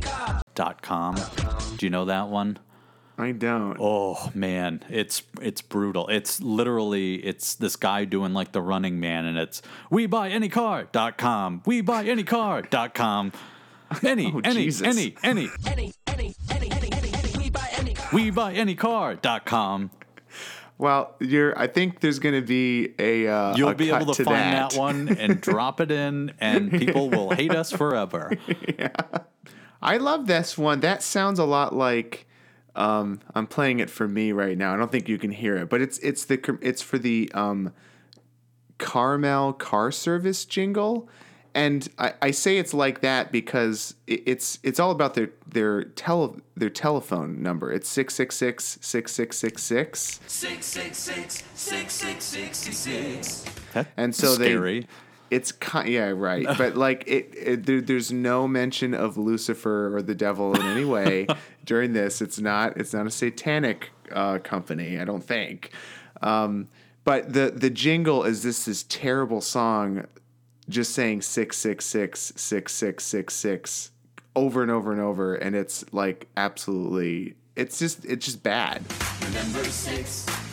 Dot 0.00 0.42
com. 0.82 1.16
Do 1.76 1.86
you 1.86 1.90
know 1.90 2.04
that 2.06 2.28
one? 2.28 2.58
I 3.16 3.32
don't. 3.32 3.76
Oh 3.80 4.30
man, 4.34 4.84
it's 4.88 5.22
it's 5.40 5.60
brutal. 5.60 6.06
It's 6.08 6.40
literally 6.40 7.14
it's 7.16 7.54
this 7.56 7.74
guy 7.76 8.04
doing 8.04 8.32
like 8.32 8.52
the 8.52 8.62
running 8.62 9.00
man 9.00 9.24
and 9.24 9.36
it's 9.38 9.60
we 9.90 10.06
buy 10.06 10.28
any 10.30 10.48
car.com. 10.48 11.62
We 11.66 11.80
buy 11.80 12.04
any 12.04 12.22
car.com. 12.24 13.32
Any, 14.04 14.32
Oh, 14.34 14.40
any, 14.44 14.64
Jesus. 14.64 14.86
any, 14.86 15.16
any. 15.24 15.48
We 18.12 18.30
buy 18.30 18.52
any 18.54 18.74
car.com. 18.74 19.90
Well, 20.78 21.14
you're. 21.18 21.58
I 21.58 21.66
think 21.66 22.00
there's 22.00 22.18
going 22.20 22.34
to 22.34 22.46
be 22.46 22.94
a. 22.98 23.26
Uh, 23.26 23.56
You'll 23.56 23.70
a 23.70 23.74
be 23.74 23.88
cut 23.88 24.02
able 24.02 24.14
to, 24.14 24.24
find 24.24 24.36
that. 24.54 24.74
one 24.74 25.08
and 25.08 25.40
drop 25.40 25.80
it 25.80 25.90
in, 25.90 26.32
and 26.38 26.70
people 26.70 27.10
will 27.10 27.30
hate 27.30 27.50
us 27.54 27.72
forever. 27.72 28.32
I 29.80 29.98
love 29.98 30.26
this 30.26 30.58
one. 30.58 30.80
That 30.80 31.02
sounds 31.02 31.38
a 31.38 31.44
lot 31.44 31.74
like. 31.74 32.24
Um, 32.74 33.20
I'm 33.34 33.46
playing 33.48 33.80
it 33.80 33.90
for 33.90 34.06
me 34.06 34.30
right 34.30 34.56
now. 34.56 34.72
I 34.72 34.76
don't 34.76 34.92
think 34.92 35.08
you 35.08 35.18
can 35.18 35.32
hear 35.32 35.56
it, 35.56 35.68
but 35.68 35.80
it's 35.80 35.98
it's 35.98 36.24
the 36.26 36.58
it's 36.62 36.80
for 36.82 36.96
the 36.98 37.28
um, 37.34 37.72
Carmel 38.78 39.52
car 39.52 39.90
service 39.90 40.44
jingle, 40.44 41.08
and 41.54 41.88
I, 41.98 42.14
I 42.22 42.30
say 42.30 42.58
it's 42.58 42.72
like 42.72 43.00
that 43.00 43.32
because 43.32 43.94
it, 44.06 44.22
it's 44.26 44.60
it's 44.62 44.78
all 44.78 44.92
about 44.92 45.14
their 45.14 45.30
their 45.48 45.82
tele 45.84 46.36
their 46.56 46.70
telephone 46.70 47.42
number. 47.42 47.72
It's 47.72 47.88
666 47.88 48.78
6666 48.80 50.20
That's 53.74 53.88
And 53.96 54.14
so 54.14 54.36
they- 54.36 54.50
scary. 54.50 54.86
It's 55.30 55.52
ki- 55.52 55.92
yeah 55.92 56.12
right, 56.14 56.46
but 56.56 56.76
like 56.76 57.04
it, 57.06 57.34
it 57.36 57.66
there, 57.66 57.80
there's 57.80 58.10
no 58.10 58.48
mention 58.48 58.94
of 58.94 59.16
Lucifer 59.18 59.94
or 59.94 60.02
the 60.02 60.14
devil 60.14 60.54
in 60.54 60.62
any 60.62 60.84
way 60.84 61.26
during 61.64 61.92
this. 61.92 62.22
It's 62.22 62.38
not 62.38 62.76
it's 62.76 62.92
not 62.92 63.06
a 63.06 63.10
satanic 63.10 63.90
uh, 64.12 64.38
company, 64.38 64.98
I 64.98 65.04
don't 65.04 65.22
think. 65.24 65.72
Um, 66.22 66.68
but 67.04 67.32
the 67.32 67.50
the 67.54 67.70
jingle 67.70 68.24
is 68.24 68.42
this 68.42 68.64
this 68.64 68.84
terrible 68.84 69.40
song, 69.40 70.06
just 70.68 70.94
saying 70.94 71.22
six 71.22 71.56
six 71.56 71.84
six 71.84 72.32
six 72.36 72.72
six 72.72 73.04
six 73.04 73.34
six 73.34 73.90
over 74.34 74.62
and 74.62 74.70
over 74.70 74.92
and 74.92 75.00
over, 75.00 75.34
and 75.34 75.54
it's 75.56 75.84
like 75.92 76.28
absolutely 76.36 77.34
it's 77.56 77.78
just 77.78 78.04
it's 78.04 78.24
just 78.24 78.42
bad. 78.42 78.82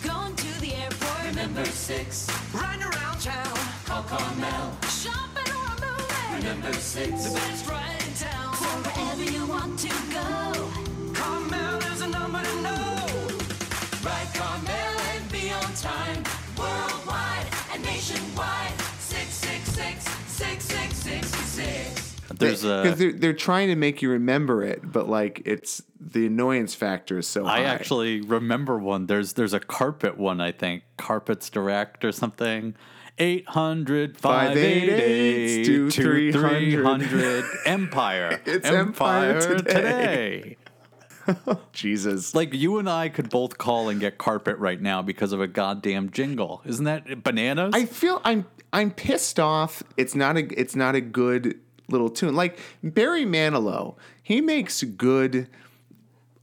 Going 0.03 0.35
to 0.35 0.61
the 0.61 0.73
airport. 0.73 1.25
Remember 1.27 1.65
six. 1.65 2.27
Riding 2.53 2.83
around 2.83 3.21
town. 3.21 3.54
Call 4.07 4.19
Carmel. 4.19 4.77
Shopping 4.83 5.51
or 5.51 5.65
a 5.65 5.81
movie. 5.81 6.47
Remember 6.47 6.73
six. 6.73 7.25
The 7.25 7.33
best 7.33 7.67
ride 7.67 8.03
in 8.07 8.13
town. 8.13 8.55
So 8.55 8.65
wherever 8.65 9.23
you 9.23 9.45
want 9.47 9.79
to 9.79 9.87
go. 10.13 10.69
Carmel 11.13 11.79
is 11.91 12.01
a 12.01 12.07
number 12.07 12.41
to 12.43 12.61
know. 12.61 13.05
Ride 14.05 14.29
Carmel 14.35 14.99
and 15.11 15.31
be 15.31 15.49
on 15.51 15.73
time. 15.73 16.23
Worldwide 16.57 17.47
and 17.73 17.83
nationwide. 17.83 18.79
Six 18.99 19.29
six 19.29 19.69
six 19.69 20.03
six 20.27 20.63
six 20.65 20.95
six 20.95 21.27
six. 21.27 22.15
There's 22.37 22.61
because 22.61 22.93
a. 22.93 22.95
they're 22.95 23.13
they're 23.13 23.33
trying 23.33 23.69
to 23.69 23.75
make 23.75 24.01
you 24.03 24.09
remember 24.11 24.63
it, 24.63 24.81
but 24.83 25.09
like 25.09 25.41
it's 25.45 25.81
the 25.99 26.27
annoyance 26.27 26.75
factor 26.75 27.17
is 27.17 27.27
so 27.27 27.45
high. 27.45 27.59
I 27.59 27.63
actually 27.63 28.21
remember 28.21 28.77
one. 28.77 29.07
There's 29.07 29.33
there's 29.33 29.53
a 29.53 29.59
carpet 29.59 30.17
one. 30.17 30.41
I 30.41 30.51
think 30.51 30.83
carpets 30.97 31.49
direct 31.49 32.05
or 32.05 32.11
something. 32.11 32.75
800 33.17 34.17
588 34.17 35.65
588 35.65 35.91
2300 35.91 37.45
Empire. 37.65 38.41
It's 38.45 38.67
Empire 38.67 39.39
today. 39.39 40.57
Jesus. 41.73 42.35
Like 42.35 42.53
you 42.53 42.77
and 42.77 42.89
I 42.89 43.09
could 43.09 43.29
both 43.29 43.57
call 43.57 43.89
and 43.89 43.99
get 43.99 44.17
carpet 44.17 44.57
right 44.57 44.79
now 44.79 45.01
because 45.01 45.31
of 45.31 45.41
a 45.41 45.47
goddamn 45.47 46.11
jingle. 46.11 46.61
Isn't 46.65 46.85
that 46.85 47.23
bananas? 47.23 47.71
I 47.73 47.85
feel 47.85 48.21
I'm 48.23 48.45
I'm 48.73 48.91
pissed 48.91 49.39
off. 49.39 49.81
It's 49.97 50.15
not 50.15 50.37
a 50.37 50.59
it's 50.59 50.75
not 50.75 50.95
a 50.95 51.01
good 51.01 51.59
little 51.89 52.09
tune. 52.09 52.35
Like 52.35 52.59
Barry 52.83 53.25
Manilow, 53.25 53.95
he 54.21 54.41
makes 54.41 54.83
good. 54.83 55.47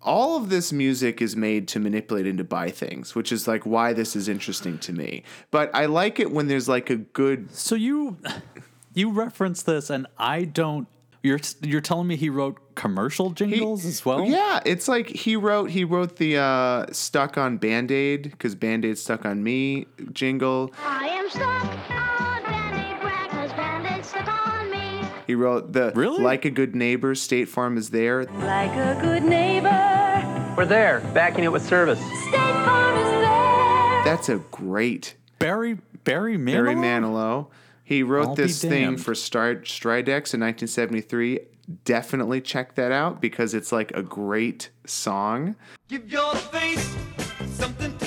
All 0.02 0.36
of 0.36 0.48
this 0.48 0.72
music 0.72 1.22
is 1.22 1.36
made 1.36 1.68
to 1.68 1.78
manipulate 1.80 2.26
and 2.26 2.38
to 2.38 2.44
buy 2.44 2.70
things, 2.70 3.14
which 3.14 3.30
is 3.30 3.46
like 3.46 3.64
why 3.64 3.92
this 3.92 4.16
is 4.16 4.28
interesting 4.28 4.78
to 4.78 4.92
me. 4.92 5.22
But 5.50 5.70
I 5.74 5.86
like 5.86 6.18
it 6.18 6.32
when 6.32 6.48
there's 6.48 6.68
like 6.68 6.90
a 6.90 6.96
good. 6.96 7.54
so 7.54 7.74
you 7.74 8.16
you 8.94 9.10
reference 9.10 9.62
this 9.62 9.90
and 9.90 10.06
I 10.18 10.44
don't 10.44 10.88
you're 11.22 11.38
you're 11.62 11.80
telling 11.80 12.08
me 12.08 12.16
he 12.16 12.30
wrote 12.30 12.74
commercial 12.74 13.30
jingles 13.30 13.84
as 13.84 14.04
well? 14.04 14.24
Yeah, 14.24 14.60
it's 14.66 14.88
like 14.88 15.08
he 15.08 15.36
wrote 15.36 15.70
he 15.70 15.84
wrote 15.84 16.16
the 16.16 16.38
uh, 16.38 16.86
"Stuck 16.92 17.38
on 17.38 17.58
Band 17.58 17.92
Aid" 17.92 18.22
because 18.22 18.54
Band 18.54 18.84
Aid 18.84 18.98
stuck 18.98 19.24
on 19.24 19.42
me 19.42 19.86
jingle. 20.12 20.72
I 20.84 21.06
am 21.06 21.30
stuck 21.30 21.91
He 25.26 25.34
wrote 25.34 25.72
the 25.72 25.92
Really? 25.94 26.22
"Like 26.22 26.44
a 26.44 26.50
Good 26.50 26.74
Neighbor." 26.74 27.14
State 27.14 27.48
Farm 27.48 27.76
is 27.76 27.90
there. 27.90 28.24
Like 28.24 28.72
a 28.72 28.98
good 29.00 29.22
neighbor, 29.24 30.54
We're 30.56 30.66
there, 30.66 31.00
backing 31.14 31.44
it 31.44 31.52
with 31.52 31.62
service. 31.66 31.98
State 31.98 32.32
Farm 32.34 32.96
is 32.96 33.04
there. 33.10 34.02
That's 34.04 34.28
a 34.28 34.38
great 34.50 35.14
Barry 35.38 35.78
Barry 36.04 36.36
Manilow? 36.36 36.52
Barry 36.64 36.74
Manilow. 36.74 37.46
He 37.84 38.02
wrote 38.02 38.28
I'll 38.28 38.34
this 38.34 38.60
thing 38.62 38.96
for 38.96 39.14
Star- 39.14 39.56
Stridex 39.56 40.32
in 40.34 40.40
1973. 40.40 41.40
Definitely 41.84 42.40
check 42.40 42.74
that 42.74 42.90
out 42.92 43.20
because 43.20 43.54
it's 43.54 43.70
like 43.72 43.92
a 43.92 44.02
great 44.02 44.70
song. 44.86 45.54
Give 45.88 46.10
your 46.10 46.34
face 46.34 46.94
something 47.52 47.96
to 47.98 48.06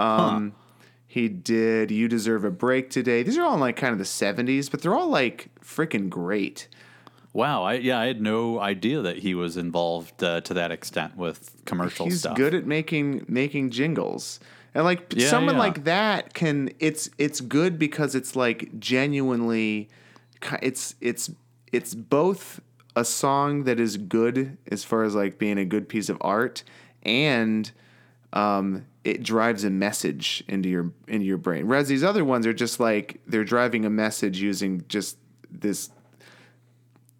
Um, 0.00 0.52
He 1.06 1.28
did 1.28 1.90
"You 1.90 2.06
Deserve 2.08 2.44
a 2.44 2.50
Break" 2.50 2.88
today. 2.90 3.22
These 3.24 3.36
are 3.36 3.42
all 3.44 3.54
in 3.54 3.60
like 3.60 3.76
kind 3.76 3.92
of 3.92 3.98
the 3.98 4.04
70s, 4.04 4.70
but 4.70 4.80
they're 4.82 4.94
all 4.94 5.08
like 5.08 5.48
freaking 5.60 6.08
great. 6.08 6.68
Wow, 7.32 7.62
I 7.64 7.74
yeah, 7.74 7.98
I 7.98 8.06
had 8.06 8.20
no 8.20 8.58
idea 8.60 9.02
that 9.02 9.18
he 9.18 9.34
was 9.34 9.56
involved 9.56 10.22
uh, 10.22 10.40
to 10.42 10.54
that 10.54 10.70
extent 10.72 11.16
with 11.16 11.54
commercial 11.64 12.06
He's 12.06 12.20
stuff. 12.20 12.36
good 12.36 12.54
at 12.54 12.66
making 12.66 13.24
making 13.28 13.70
jingles. 13.70 14.40
And 14.74 14.84
like 14.84 15.12
Yeah, 15.16 15.28
someone 15.28 15.54
yeah. 15.56 15.60
like 15.60 15.84
that 15.84 16.32
can 16.34 16.70
it's 16.78 17.10
it's 17.18 17.40
good 17.40 17.78
because 17.78 18.14
it's 18.14 18.34
like 18.36 18.78
genuinely 18.78 19.88
it's 20.62 20.94
it's 21.00 21.30
it's 21.72 21.94
both 21.94 22.60
a 22.96 23.04
song 23.04 23.64
that 23.64 23.78
is 23.80 23.96
good 23.96 24.56
as 24.70 24.84
far 24.84 25.02
as 25.04 25.14
like 25.14 25.38
being 25.38 25.58
a 25.58 25.64
good 25.64 25.88
piece 25.88 26.08
of 26.08 26.16
art 26.20 26.62
and 27.04 27.70
um, 28.32 28.86
it 29.04 29.22
drives 29.22 29.64
a 29.64 29.70
message 29.70 30.44
into 30.48 30.68
your 30.68 30.92
into 31.08 31.24
your 31.26 31.38
brain. 31.38 31.66
Whereas 31.66 31.88
these 31.88 32.04
other 32.04 32.24
ones 32.24 32.46
are 32.46 32.52
just 32.52 32.78
like 32.80 33.20
they're 33.26 33.44
driving 33.44 33.84
a 33.84 33.90
message 33.90 34.40
using 34.40 34.84
just 34.88 35.16
this 35.50 35.90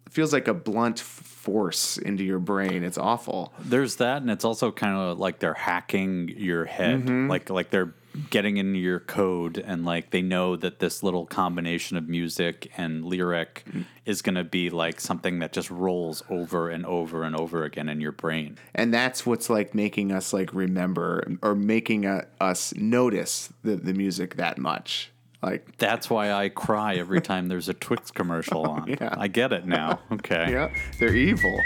feels 0.09 0.33
like 0.33 0.47
a 0.47 0.53
blunt 0.53 0.99
force 0.99 1.97
into 1.97 2.23
your 2.23 2.39
brain. 2.39 2.83
It's 2.83 2.97
awful. 2.97 3.53
There's 3.59 3.95
that, 3.97 4.21
and 4.21 4.29
it's 4.29 4.45
also 4.45 4.71
kind 4.71 4.95
of 4.95 5.17
like 5.19 5.39
they're 5.39 5.53
hacking 5.53 6.29
your 6.37 6.65
head, 6.65 7.01
Mm-hmm. 7.05 7.29
like 7.29 7.49
like 7.49 7.69
they're 7.71 7.93
getting 8.29 8.57
into 8.57 8.79
your 8.79 8.99
code, 8.99 9.57
and 9.57 9.85
like 9.85 10.11
they 10.11 10.21
know 10.21 10.55
that 10.55 10.79
this 10.79 11.01
little 11.03 11.25
combination 11.25 11.97
of 11.97 12.07
music 12.09 12.71
and 12.77 13.05
lyric 13.05 13.65
is 14.05 14.21
going 14.21 14.35
to 14.35 14.43
be 14.43 14.69
like 14.69 14.99
something 14.99 15.39
that 15.39 15.53
just 15.53 15.69
rolls 15.71 16.23
over 16.29 16.69
and 16.69 16.85
over 16.85 17.23
and 17.23 17.35
over 17.35 17.63
again 17.63 17.87
in 17.89 18.01
your 18.01 18.11
brain. 18.11 18.57
and 18.75 18.93
that's 18.93 19.25
what's 19.25 19.49
like 19.49 19.73
making 19.75 20.11
us 20.11 20.33
like 20.33 20.53
remember 20.53 21.23
or 21.41 21.55
making 21.55 22.05
uh 22.05 22.25
us 22.39 22.73
notice 22.75 23.51
the, 23.63 23.75
the 23.75 23.93
music 23.93 24.35
that 24.35 24.57
much 24.57 25.11
like 25.43 25.77
That's 25.77 26.09
why 26.09 26.31
I 26.31 26.49
cry 26.49 26.95
every 26.95 27.21
time 27.31 27.47
there's 27.47 27.69
a 27.69 27.73
Twix 27.73 28.11
commercial 28.11 28.65
on. 28.67 28.87
Yeah. 29.01 29.15
I 29.17 29.27
get 29.27 29.51
it 29.53 29.65
now. 29.65 29.99
Okay. 30.11 30.51
yeah 30.51 30.69
they're 30.99 31.15
evil 31.15 31.57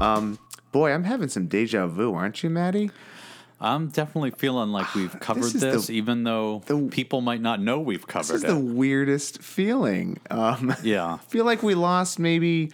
um 0.00 0.38
boy, 0.72 0.92
I'm 0.92 1.04
having 1.04 1.28
some 1.28 1.46
deja 1.46 1.86
vu, 1.86 2.14
aren't 2.14 2.42
you, 2.42 2.50
Matty? 2.50 2.90
I'm 3.60 3.88
definitely 3.88 4.30
feeling 4.32 4.70
like 4.70 4.94
we've 4.94 5.18
covered 5.20 5.44
is 5.44 5.52
this, 5.54 5.86
the- 5.88 5.94
even 5.94 6.24
though 6.24 6.62
the- 6.66 6.88
people 6.90 7.20
might 7.20 7.40
not 7.42 7.60
know 7.60 7.78
we've 7.80 8.06
covered 8.06 8.34
This 8.34 8.44
is 8.44 8.44
it. 8.44 8.48
the 8.48 8.58
weirdest 8.58 9.42
feeling. 9.42 10.18
Um, 10.30 10.74
yeah. 10.82 11.14
I 11.14 11.18
feel 11.18 11.44
like 11.44 11.62
we 11.62 11.74
lost 11.74 12.18
maybe 12.18 12.70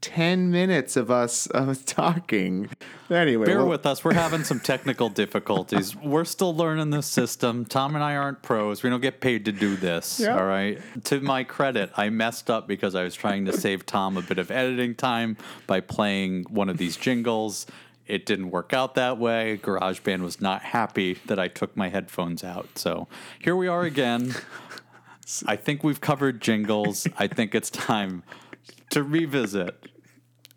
10 0.00 0.50
minutes 0.50 0.96
of 0.96 1.10
us 1.12 1.46
uh, 1.54 1.74
talking. 1.86 2.68
Anyway, 3.08 3.46
Bear 3.46 3.58
well, 3.58 3.68
with 3.68 3.86
us. 3.86 4.02
We're 4.02 4.14
having 4.14 4.42
some 4.42 4.58
technical 4.58 5.08
difficulties. 5.08 5.94
We're 6.02 6.24
still 6.24 6.56
learning 6.56 6.90
this 6.90 7.06
system. 7.06 7.64
Tom 7.64 7.94
and 7.94 8.02
I 8.02 8.16
aren't 8.16 8.42
pros. 8.42 8.82
We 8.82 8.90
don't 8.90 9.00
get 9.00 9.20
paid 9.20 9.44
to 9.44 9.52
do 9.52 9.76
this. 9.76 10.18
Yeah. 10.18 10.36
All 10.36 10.44
right. 10.44 10.80
To 11.04 11.20
my 11.20 11.44
credit, 11.44 11.90
I 11.96 12.08
messed 12.10 12.50
up 12.50 12.66
because 12.66 12.94
I 12.96 13.04
was 13.04 13.14
trying 13.14 13.44
to 13.44 13.52
save 13.52 13.86
Tom 13.86 14.16
a 14.16 14.22
bit 14.22 14.38
of 14.40 14.50
editing 14.50 14.96
time 14.96 15.36
by 15.68 15.78
playing 15.80 16.44
one 16.48 16.68
of 16.68 16.78
these 16.78 16.96
jingles. 16.96 17.66
It 18.12 18.26
didn't 18.26 18.50
work 18.50 18.74
out 18.74 18.94
that 18.96 19.16
way. 19.16 19.58
GarageBand 19.62 20.20
was 20.20 20.38
not 20.38 20.60
happy 20.60 21.14
that 21.24 21.38
I 21.38 21.48
took 21.48 21.74
my 21.74 21.88
headphones 21.88 22.44
out. 22.44 22.68
So 22.76 23.08
here 23.38 23.56
we 23.56 23.68
are 23.68 23.84
again. 23.84 24.34
I 25.46 25.56
think 25.56 25.82
we've 25.82 26.02
covered 26.02 26.42
jingles. 26.42 27.08
I 27.16 27.26
think 27.26 27.54
it's 27.54 27.70
time 27.70 28.22
to 28.90 29.02
revisit 29.02 29.86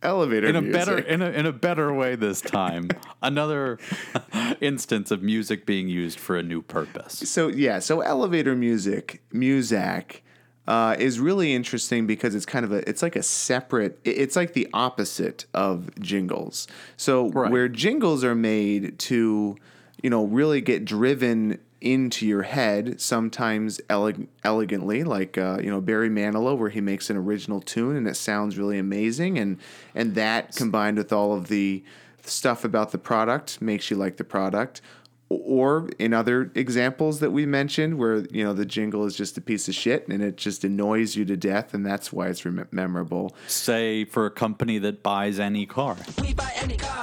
elevator 0.03 0.47
in 0.47 0.57
a 0.57 0.61
music. 0.61 0.85
better 0.85 0.97
in 0.99 1.21
a, 1.21 1.29
in 1.29 1.45
a 1.45 1.53
better 1.53 1.93
way 1.93 2.15
this 2.15 2.41
time. 2.41 2.89
Another 3.23 3.79
instance 4.59 5.09
of 5.09 5.23
music 5.23 5.65
being 5.65 5.87
used 5.87 6.19
for 6.19 6.35
a 6.35 6.43
new 6.43 6.61
purpose. 6.61 7.13
So 7.13 7.47
yeah, 7.47 7.79
so 7.79 8.01
elevator 8.01 8.53
music, 8.53 9.23
Muzak, 9.33 10.19
uh, 10.67 10.95
is 10.97 11.19
really 11.19 11.53
interesting 11.53 12.07
because 12.07 12.33
it's 12.35 12.45
kind 12.45 12.65
of 12.65 12.71
a 12.71 12.87
it's 12.89 13.01
like 13.03 13.15
a 13.15 13.23
separate 13.23 13.99
it's 14.03 14.35
like 14.35 14.53
the 14.53 14.67
opposite 14.73 15.45
of 15.53 15.93
jingles. 15.99 16.67
So 16.97 17.29
Right. 17.29 17.51
where 17.51 17.67
jingles 17.69 18.23
are 18.23 18.35
made 18.35 18.97
to, 18.99 19.55
you 20.01 20.09
know, 20.09 20.25
really 20.25 20.61
get 20.61 20.85
driven 20.85 21.59
into 21.81 22.25
your 22.25 22.41
head, 22.41 22.99
sometimes 22.99 23.79
eleg- 23.91 24.27
elegantly, 24.43 25.03
like 25.03 25.37
uh, 25.37 25.59
you 25.61 25.69
know 25.69 25.79
Barry 25.81 26.09
Manilow, 26.09 26.57
where 26.57 26.69
he 26.69 26.81
makes 26.81 27.11
an 27.11 27.17
original 27.17 27.61
tune 27.61 27.95
and 27.95 28.07
it 28.07 28.15
sounds 28.15 28.57
really 28.57 28.79
amazing, 28.79 29.37
and 29.37 29.57
and 29.93 30.15
that 30.15 30.55
combined 30.55 30.97
with 30.97 31.13
all 31.13 31.33
of 31.33 31.47
the 31.47 31.83
stuff 32.23 32.63
about 32.65 32.91
the 32.91 32.97
product 32.97 33.61
makes 33.61 33.91
you 33.91 33.97
like 33.97 34.17
the 34.17 34.23
product 34.23 34.81
or 35.29 35.89
in 35.97 36.13
other 36.13 36.51
examples 36.53 37.19
that 37.19 37.31
we 37.31 37.45
mentioned 37.45 37.97
where 37.97 38.17
you 38.31 38.43
know 38.43 38.53
the 38.53 38.65
jingle 38.65 39.05
is 39.05 39.15
just 39.15 39.37
a 39.37 39.41
piece 39.41 39.67
of 39.67 39.73
shit 39.73 40.07
and 40.07 40.21
it 40.21 40.37
just 40.37 40.63
annoys 40.63 41.15
you 41.15 41.25
to 41.25 41.35
death 41.35 41.73
and 41.73 41.85
that's 41.85 42.13
why 42.13 42.27
it's 42.27 42.45
rem- 42.45 42.67
memorable. 42.71 43.35
Say 43.47 44.05
for 44.05 44.25
a 44.25 44.31
company 44.31 44.77
that 44.79 45.01
buys 45.01 45.39
any 45.39 45.65
car. 45.65 45.97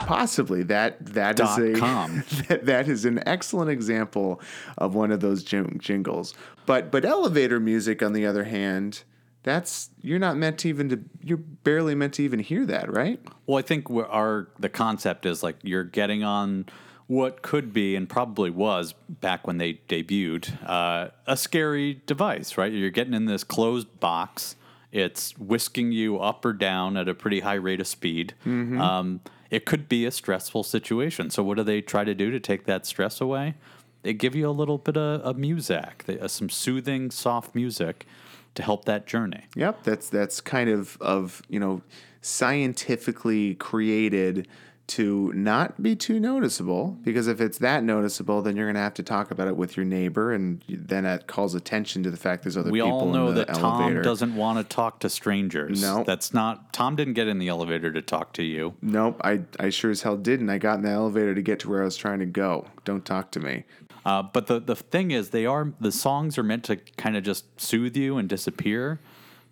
possibly. 0.07 0.63
That 0.63 1.05
that 1.07 1.41
is 1.41 1.49
Dot 1.49 1.63
a 1.63 1.73
com. 1.75 2.25
that, 2.49 2.67
that 2.67 2.89
is 2.89 3.05
an 3.05 3.23
excellent 3.27 3.71
example 3.71 4.41
of 4.79 4.95
one 4.95 5.11
of 5.11 5.21
those 5.21 5.43
jing- 5.43 5.79
jingles. 5.81 6.35
But 6.65 6.93
but 6.93 7.05
elevator 7.05 7.59
music 7.59 8.03
on 8.03 8.13
the 8.13 8.27
other 8.27 8.45
hand 8.45 9.03
that's 9.43 9.91
you're 10.01 10.21
not 10.21 10.37
meant 10.37 10.59
to 10.59 10.69
even 10.69 10.89
to 10.89 11.01
you're 11.21 11.37
barely 11.39 11.97
meant 11.97 12.15
to 12.15 12.23
even 12.23 12.39
hear 12.39 12.65
that 12.67 12.93
right? 12.93 13.21
Well, 13.47 13.59
I 13.59 13.63
think 13.63 13.91
we're, 13.91 14.07
our 14.07 14.49
the 14.61 14.69
concept 14.69 15.27
is 15.27 15.43
like 15.43 15.57
you're 15.63 15.83
getting 15.85 16.23
on 16.23 16.67
what 17.13 17.43
could 17.43 17.75
be 17.75 17.95
and 17.95 18.09
probably 18.09 18.49
was 18.49 18.95
back 19.07 19.47
when 19.47 19.59
they 19.59 19.75
debuted 19.87 20.51
uh, 20.67 21.09
a 21.27 21.37
scary 21.37 22.01
device, 22.07 22.57
right? 22.57 22.73
You're 22.73 22.89
getting 22.89 23.13
in 23.13 23.27
this 23.27 23.45
closed 23.45 24.01
box. 24.01 24.57
It's 24.93 25.37
whisking 25.37 25.93
you 25.93 26.19
up 26.19 26.43
or 26.43 26.55
down 26.55 26.97
at 26.97 27.11
a 27.11 27.15
pretty 27.15 27.41
high 27.41 27.55
rate 27.55 27.83
of 27.83 27.87
speed. 27.87 28.33
Um, 28.81 29.21
it 29.51 29.67
could 29.67 29.91
be 29.91 30.07
a 30.07 30.11
stressful 30.11 30.63
situation. 30.63 31.29
So, 31.29 31.43
what 31.43 31.59
do 31.59 31.63
they 31.63 31.83
try 31.83 32.05
to 32.05 32.15
do 32.15 32.31
to 32.31 32.41
take 32.41 32.65
that 32.65 32.87
stress 32.87 33.21
away? 33.21 33.57
They 34.03 34.15
give 34.15 34.35
you 34.35 34.49
a 34.49 34.51
little 34.51 34.79
bit 34.79 34.97
of, 34.97 35.21
of 35.21 35.37
music, 35.37 36.05
they, 36.07 36.19
uh, 36.19 36.29
some 36.29 36.49
soothing, 36.49 37.11
soft 37.11 37.55
music 37.55 38.07
to 38.55 38.63
help 38.63 38.87
that 38.87 39.07
journey. 39.07 39.45
Yep, 39.55 39.85
that's 39.85 40.09
that's 40.09 40.41
kind 40.41 40.71
of 40.71 40.97
of 41.03 41.43
you 41.51 41.61
know 41.61 41.83
scientifically 42.23 43.55
created 43.57 44.49
to 44.89 45.33
not 45.33 45.83
be 45.83 45.95
too 45.95 46.19
noticeable 46.19 46.99
because 47.03 47.29
if 47.29 47.41
it's 47.41 47.59
that 47.59 47.85
noticeable, 47.85 48.43
then 48.43 48.57
you're 48.57 48.67
going 48.67 48.75
to 48.75 48.81
have 48.81 48.95
to 48.95 49.03
talk 49.03 49.31
about 49.31 49.49
it 49.49 49.57
with 49.57 49.77
your 49.77 49.87
neighbor, 49.87 50.33
and 50.33 50.63
then 50.69 51.05
that 51.05 51.27
calls 51.27 51.55
attention 51.55 52.03
to 52.03 52.11
the 52.11 52.17
fact 52.17 52.43
there's 52.43 52.57
other 52.57 52.71
We 52.71 52.81
people 52.81 52.93
all 52.93 53.13
know 53.13 53.33
that 53.33 53.49
elevator. 53.49 53.95
Tom 53.95 54.03
doesn't 54.03 54.37
want 54.37 54.59
to 54.59 54.75
talk 54.75 55.01
to 55.01 55.09
strangers. 55.09 55.81
No. 55.81 56.05
That's 56.05 56.35
not 56.35 56.73
Tom 56.73 56.97
didn't 56.97 57.15
get 57.15 57.29
in 57.29 57.39
the 57.39 57.49
elevator 57.49 57.93
to 57.93 58.03
talk 58.03 58.33
to 58.35 58.43
you. 58.43 58.75
Nope, 58.83 59.21
I 59.25 59.43
I 59.59 59.71
sure 59.71 59.91
as 59.91 60.03
hell 60.03 60.17
didn't. 60.17 60.51
I 60.51 60.59
got 60.59 60.77
in 60.77 60.83
the 60.83 60.91
elevator 60.91 61.35
to 61.35 61.43
get 61.43 61.61
to 61.61 61.71
where 61.71 61.83
I 61.83 61.85
was 61.85 61.97
trying 61.97 62.19
to 62.19 62.27
go. 62.27 62.67
Don't 62.85 63.05
talk 63.05 63.31
to 63.33 63.41
me. 63.41 63.65
Uh, 64.05 64.23
but 64.23 64.47
the 64.49 64.59
the 64.59 64.77
thing 64.77 65.13
is 65.13 65.31
they 65.31 65.47
are 65.47 65.73
the 65.81 65.93
songs 65.93 66.37
are 66.37 66.43
meant 66.43 66.65
to 66.65 66.77
kind 66.97 67.17
of 67.17 67.23
just 67.23 67.45
soothe 67.61 67.97
you 67.97 68.19
and 68.19 68.29
disappear, 68.29 69.01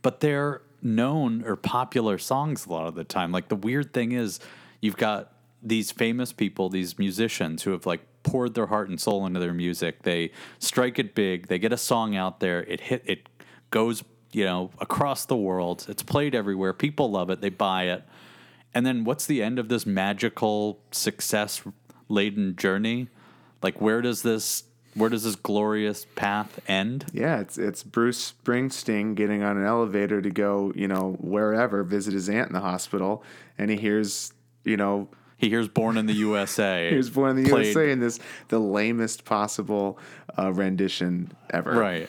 but 0.02 0.20
they're 0.20 0.60
known 0.82 1.44
or 1.44 1.56
popular 1.56 2.18
songs 2.18 2.66
a 2.66 2.70
lot 2.70 2.86
of 2.86 2.94
the 2.94 3.04
time. 3.04 3.32
Like 3.32 3.48
the 3.48 3.56
weird 3.56 3.92
thing 3.92 4.12
is 4.12 4.40
you've 4.80 4.96
got 4.96 5.32
these 5.62 5.90
famous 5.90 6.32
people, 6.32 6.68
these 6.68 6.98
musicians 6.98 7.62
who 7.62 7.72
have 7.72 7.86
like 7.86 8.00
poured 8.22 8.54
their 8.54 8.66
heart 8.66 8.88
and 8.88 9.00
soul 9.00 9.26
into 9.26 9.40
their 9.40 9.54
music. 9.54 10.02
They 10.02 10.30
strike 10.58 10.98
it 10.98 11.14
big. 11.14 11.48
They 11.48 11.58
get 11.58 11.72
a 11.72 11.78
song 11.78 12.16
out 12.16 12.40
there. 12.40 12.62
It 12.64 12.80
hit 12.80 13.02
it 13.06 13.28
goes, 13.70 14.02
you 14.32 14.44
know, 14.44 14.70
across 14.78 15.24
the 15.24 15.36
world. 15.36 15.86
It's 15.88 16.02
played 16.02 16.34
everywhere. 16.34 16.72
People 16.72 17.10
love 17.10 17.30
it. 17.30 17.40
They 17.40 17.50
buy 17.50 17.84
it. 17.84 18.04
And 18.74 18.86
then 18.86 19.04
what's 19.04 19.26
the 19.26 19.42
end 19.42 19.58
of 19.58 19.68
this 19.68 19.84
magical 19.84 20.80
success 20.92 21.62
laden 22.08 22.56
journey? 22.56 23.08
Like 23.62 23.80
where 23.80 24.00
does 24.00 24.22
this 24.22 24.64
where 24.94 25.10
does 25.10 25.24
this 25.24 25.36
glorious 25.36 26.06
path 26.16 26.60
end? 26.68 27.06
Yeah, 27.12 27.40
it's 27.40 27.58
it's 27.58 27.82
Bruce 27.82 28.32
Springsteen 28.44 29.14
getting 29.14 29.42
on 29.42 29.56
an 29.56 29.64
elevator 29.64 30.20
to 30.20 30.30
go, 30.30 30.72
you 30.74 30.88
know, 30.88 31.16
wherever, 31.20 31.84
visit 31.84 32.14
his 32.14 32.28
aunt 32.28 32.48
in 32.48 32.54
the 32.54 32.60
hospital, 32.60 33.22
and 33.56 33.70
he 33.70 33.76
hears, 33.76 34.32
you 34.64 34.76
know, 34.76 35.08
He 35.36 35.48
hears 35.48 35.68
Born 35.68 35.96
in 35.96 36.06
the 36.06 36.12
USA. 36.14 36.88
he 36.90 36.96
was 36.96 37.10
born 37.10 37.30
in 37.36 37.44
the 37.44 37.50
played- 37.50 37.66
USA 37.66 37.90
in 37.90 38.00
this 38.00 38.18
the 38.48 38.58
lamest 38.58 39.24
possible 39.24 39.98
uh, 40.38 40.52
rendition 40.52 41.32
ever. 41.50 41.72
Right. 41.72 42.08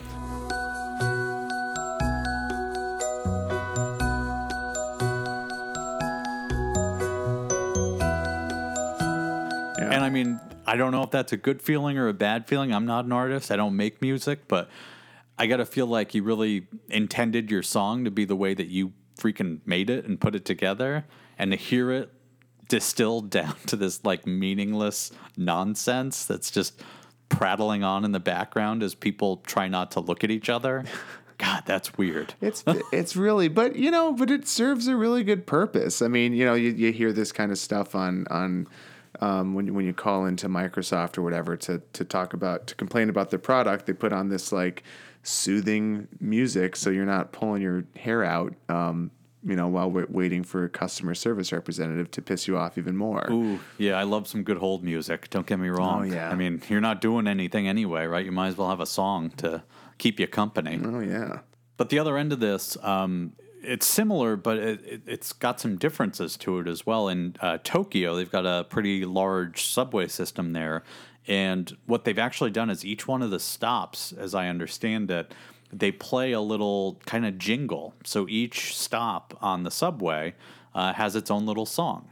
And 9.81 10.05
I 10.05 10.09
mean, 10.09 10.39
I 10.65 10.77
don't 10.77 10.91
know 10.91 11.03
if 11.03 11.11
that's 11.11 11.33
a 11.33 11.37
good 11.37 11.61
feeling 11.61 11.97
or 11.97 12.07
a 12.07 12.13
bad 12.13 12.47
feeling. 12.47 12.73
I'm 12.73 12.85
not 12.85 13.05
an 13.05 13.11
artist. 13.11 13.51
I 13.51 13.55
don't 13.55 13.75
make 13.75 14.01
music, 14.01 14.47
but 14.47 14.69
I 15.37 15.47
got 15.47 15.57
to 15.57 15.65
feel 15.65 15.87
like 15.87 16.13
you 16.13 16.23
really 16.23 16.67
intended 16.89 17.51
your 17.51 17.63
song 17.63 18.05
to 18.05 18.11
be 18.11 18.23
the 18.25 18.35
way 18.35 18.53
that 18.53 18.67
you 18.67 18.93
freaking 19.17 19.59
made 19.65 19.89
it 19.89 20.05
and 20.05 20.19
put 20.19 20.33
it 20.35 20.45
together 20.45 21.05
and 21.37 21.51
to 21.51 21.57
hear 21.57 21.91
it 21.91 22.11
distilled 22.71 23.29
down 23.29 23.53
to 23.67 23.75
this 23.75 24.03
like 24.05 24.25
meaningless 24.25 25.11
nonsense 25.35 26.25
that's 26.25 26.49
just 26.49 26.81
prattling 27.27 27.83
on 27.83 28.05
in 28.05 28.13
the 28.13 28.19
background 28.19 28.81
as 28.81 28.95
people 28.95 29.37
try 29.45 29.67
not 29.67 29.91
to 29.91 29.99
look 29.99 30.23
at 30.23 30.31
each 30.31 30.49
other. 30.49 30.85
God, 31.37 31.63
that's 31.65 31.97
weird. 31.97 32.33
It's 32.39 32.63
it's 32.93 33.15
really, 33.17 33.49
but 33.49 33.75
you 33.75 33.91
know, 33.91 34.13
but 34.13 34.31
it 34.31 34.47
serves 34.47 34.87
a 34.87 34.95
really 34.95 35.23
good 35.25 35.45
purpose. 35.45 36.01
I 36.01 36.07
mean, 36.07 36.33
you 36.33 36.45
know, 36.45 36.53
you, 36.53 36.69
you 36.71 36.93
hear 36.93 37.11
this 37.11 37.33
kind 37.33 37.51
of 37.51 37.57
stuff 37.57 37.93
on 37.93 38.25
on 38.29 38.67
um, 39.19 39.53
when 39.53 39.67
you- 39.67 39.73
when 39.73 39.85
you 39.85 39.93
call 39.93 40.25
into 40.25 40.47
Microsoft 40.47 41.17
or 41.17 41.23
whatever 41.23 41.57
to 41.57 41.81
to 41.93 42.05
talk 42.05 42.33
about 42.33 42.67
to 42.67 42.75
complain 42.75 43.09
about 43.09 43.31
their 43.31 43.39
product, 43.39 43.85
they 43.85 43.93
put 43.93 44.13
on 44.13 44.29
this 44.29 44.51
like 44.53 44.83
soothing 45.23 46.07
music, 46.21 46.75
so 46.77 46.89
you're 46.89 47.05
not 47.05 47.31
pulling 47.33 47.61
your 47.61 47.83
hair 47.97 48.23
out. 48.23 48.53
Um, 48.69 49.11
you 49.43 49.55
know, 49.55 49.67
while 49.67 49.89
we're 49.89 50.05
waiting 50.09 50.43
for 50.43 50.63
a 50.65 50.69
customer 50.69 51.15
service 51.15 51.51
representative 51.51 52.11
to 52.11 52.21
piss 52.21 52.47
you 52.47 52.57
off 52.57 52.77
even 52.77 52.95
more. 52.95 53.27
Ooh, 53.31 53.59
yeah, 53.77 53.95
I 53.95 54.03
love 54.03 54.27
some 54.27 54.43
good 54.43 54.57
hold 54.57 54.83
music. 54.83 55.29
Don't 55.29 55.47
get 55.47 55.59
me 55.59 55.69
wrong. 55.69 56.01
Oh, 56.01 56.13
yeah. 56.13 56.29
I 56.29 56.35
mean, 56.35 56.61
you're 56.69 56.81
not 56.81 57.01
doing 57.01 57.27
anything 57.27 57.67
anyway, 57.67 58.05
right? 58.05 58.25
You 58.25 58.31
might 58.31 58.49
as 58.49 58.57
well 58.57 58.69
have 58.69 58.79
a 58.79 58.85
song 58.85 59.31
to 59.37 59.63
keep 59.97 60.19
you 60.19 60.27
company. 60.27 60.79
Oh 60.83 60.99
yeah. 60.99 61.39
But 61.77 61.89
the 61.89 61.99
other 61.99 62.17
end 62.17 62.31
of 62.33 62.39
this, 62.39 62.77
um, 62.83 63.33
it's 63.63 63.85
similar, 63.85 64.35
but 64.35 64.57
it, 64.57 64.85
it, 64.85 65.01
it's 65.05 65.33
got 65.33 65.59
some 65.59 65.77
differences 65.77 66.37
to 66.37 66.59
it 66.59 66.67
as 66.67 66.85
well. 66.85 67.07
In 67.07 67.35
uh, 67.39 67.57
Tokyo, 67.63 68.15
they've 68.15 68.31
got 68.31 68.45
a 68.45 68.65
pretty 68.65 69.05
large 69.05 69.63
subway 69.63 70.07
system 70.07 70.53
there. 70.53 70.83
And 71.27 71.77
what 71.85 72.03
they've 72.03 72.17
actually 72.17 72.49
done 72.49 72.69
is 72.69 72.83
each 72.83 73.07
one 73.07 73.21
of 73.21 73.29
the 73.29 73.39
stops, 73.39 74.11
as 74.11 74.33
I 74.33 74.47
understand 74.47 75.11
it, 75.11 75.33
they 75.73 75.91
play 75.91 76.31
a 76.31 76.41
little 76.41 76.99
kind 77.05 77.25
of 77.25 77.37
jingle. 77.37 77.93
So 78.03 78.27
each 78.29 78.75
stop 78.75 79.37
on 79.41 79.63
the 79.63 79.71
subway 79.71 80.35
uh, 80.73 80.93
has 80.93 81.15
its 81.15 81.31
own 81.31 81.45
little 81.45 81.65
song. 81.65 82.09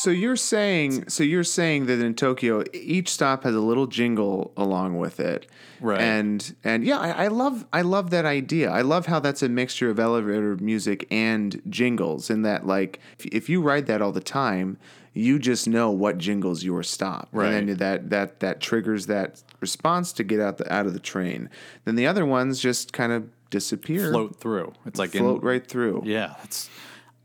So 0.00 0.08
you're 0.08 0.36
saying 0.36 1.10
so 1.10 1.22
you're 1.22 1.44
saying 1.44 1.84
that 1.84 2.00
in 2.00 2.14
Tokyo 2.14 2.64
each 2.72 3.10
stop 3.10 3.44
has 3.44 3.54
a 3.54 3.60
little 3.60 3.86
jingle 3.86 4.50
along 4.56 4.96
with 4.96 5.20
it. 5.20 5.46
Right. 5.78 6.00
And 6.00 6.56
and 6.64 6.84
yeah, 6.84 6.98
I, 6.98 7.24
I 7.24 7.28
love 7.28 7.66
I 7.70 7.82
love 7.82 8.08
that 8.08 8.24
idea. 8.24 8.70
I 8.70 8.80
love 8.80 9.04
how 9.04 9.20
that's 9.20 9.42
a 9.42 9.48
mixture 9.50 9.90
of 9.90 10.00
elevator 10.00 10.56
music 10.56 11.06
and 11.10 11.60
jingles 11.68 12.30
and 12.30 12.46
that 12.46 12.66
like 12.66 12.98
if, 13.18 13.26
if 13.26 13.48
you 13.50 13.60
ride 13.60 13.84
that 13.88 14.00
all 14.00 14.10
the 14.10 14.22
time, 14.22 14.78
you 15.12 15.38
just 15.38 15.68
know 15.68 15.90
what 15.90 16.16
jingles 16.16 16.64
your 16.64 16.82
stop. 16.82 17.28
Right. 17.30 17.52
And 17.52 17.68
then 17.68 17.76
that 17.76 18.08
that 18.08 18.40
that 18.40 18.60
triggers 18.62 19.04
that 19.08 19.42
response 19.60 20.14
to 20.14 20.24
get 20.24 20.40
out 20.40 20.56
the 20.56 20.72
out 20.72 20.86
of 20.86 20.94
the 20.94 20.98
train. 20.98 21.50
Then 21.84 21.96
the 21.96 22.06
other 22.06 22.24
ones 22.24 22.58
just 22.58 22.94
kind 22.94 23.12
of 23.12 23.28
disappear. 23.50 24.12
Float 24.12 24.36
through. 24.36 24.72
It's 24.86 24.98
like 24.98 25.10
float 25.10 25.42
in, 25.42 25.46
right 25.46 25.66
through. 25.66 26.04
Yeah, 26.06 26.36
it's, 26.42 26.70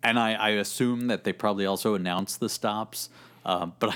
and 0.06 0.18
I, 0.20 0.34
I 0.34 0.50
assume 0.52 1.08
that 1.08 1.24
they 1.24 1.34
probably 1.34 1.66
also 1.66 1.96
announced 1.96 2.40
the 2.40 2.50
stops. 2.50 3.10
Um, 3.46 3.74
but 3.80 3.90
I 3.92 3.96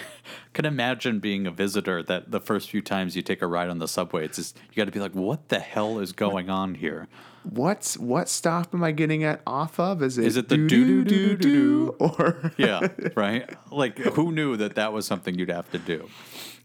can 0.53 0.65
imagine 0.65 1.19
being 1.19 1.47
a 1.47 1.51
visitor 1.51 2.03
that 2.03 2.29
the 2.31 2.39
first 2.39 2.69
few 2.69 2.81
times 2.81 3.15
you 3.15 3.21
take 3.21 3.41
a 3.41 3.47
ride 3.47 3.69
on 3.69 3.79
the 3.79 3.87
subway, 3.87 4.25
it's 4.25 4.37
just 4.37 4.57
you 4.69 4.75
got 4.75 4.85
to 4.85 4.91
be 4.91 4.99
like, 4.99 5.15
what 5.15 5.49
the 5.49 5.59
hell 5.59 5.99
is 5.99 6.11
going 6.11 6.49
on 6.49 6.75
here? 6.75 7.07
What's 7.43 7.97
what 7.97 8.27
stop 8.29 8.73
am 8.75 8.83
I 8.83 8.91
getting 8.91 9.23
at 9.23 9.41
off 9.47 9.79
of? 9.79 10.03
Is 10.03 10.17
it 10.17 10.25
Is 10.25 10.35
it 10.37 10.49
the 10.49 10.57
doo-doo-doo-doo-doo? 10.57 11.95
or 11.99 12.51
Yeah, 12.57 12.89
right. 13.15 13.49
Like 13.71 13.97
who 13.97 14.31
knew 14.31 14.57
that 14.57 14.75
that 14.75 14.91
was 14.93 15.07
something 15.07 15.33
you'd 15.39 15.49
have 15.49 15.71
to 15.71 15.79
do? 15.79 16.09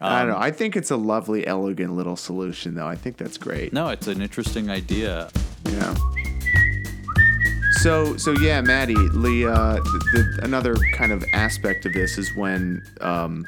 I 0.00 0.22
Um, 0.22 0.26
don't 0.28 0.36
know. 0.36 0.44
I 0.44 0.50
think 0.50 0.76
it's 0.76 0.90
a 0.90 0.96
lovely, 0.96 1.46
elegant 1.46 1.94
little 1.94 2.16
solution, 2.16 2.74
though. 2.74 2.88
I 2.88 2.96
think 2.96 3.16
that's 3.16 3.38
great. 3.38 3.72
No, 3.72 3.88
it's 3.88 4.08
an 4.08 4.20
interesting 4.20 4.68
idea. 4.68 5.30
Yeah. 5.64 5.94
So, 7.84 8.16
so 8.16 8.32
yeah, 8.40 8.62
Matty, 8.62 8.94
Lee, 8.94 9.44
uh, 9.44 9.74
the, 9.74 10.04
the, 10.14 10.40
another 10.42 10.74
kind 10.94 11.12
of 11.12 11.22
aspect 11.34 11.84
of 11.84 11.92
this 11.92 12.16
is 12.16 12.34
when, 12.34 12.82
um, 13.02 13.46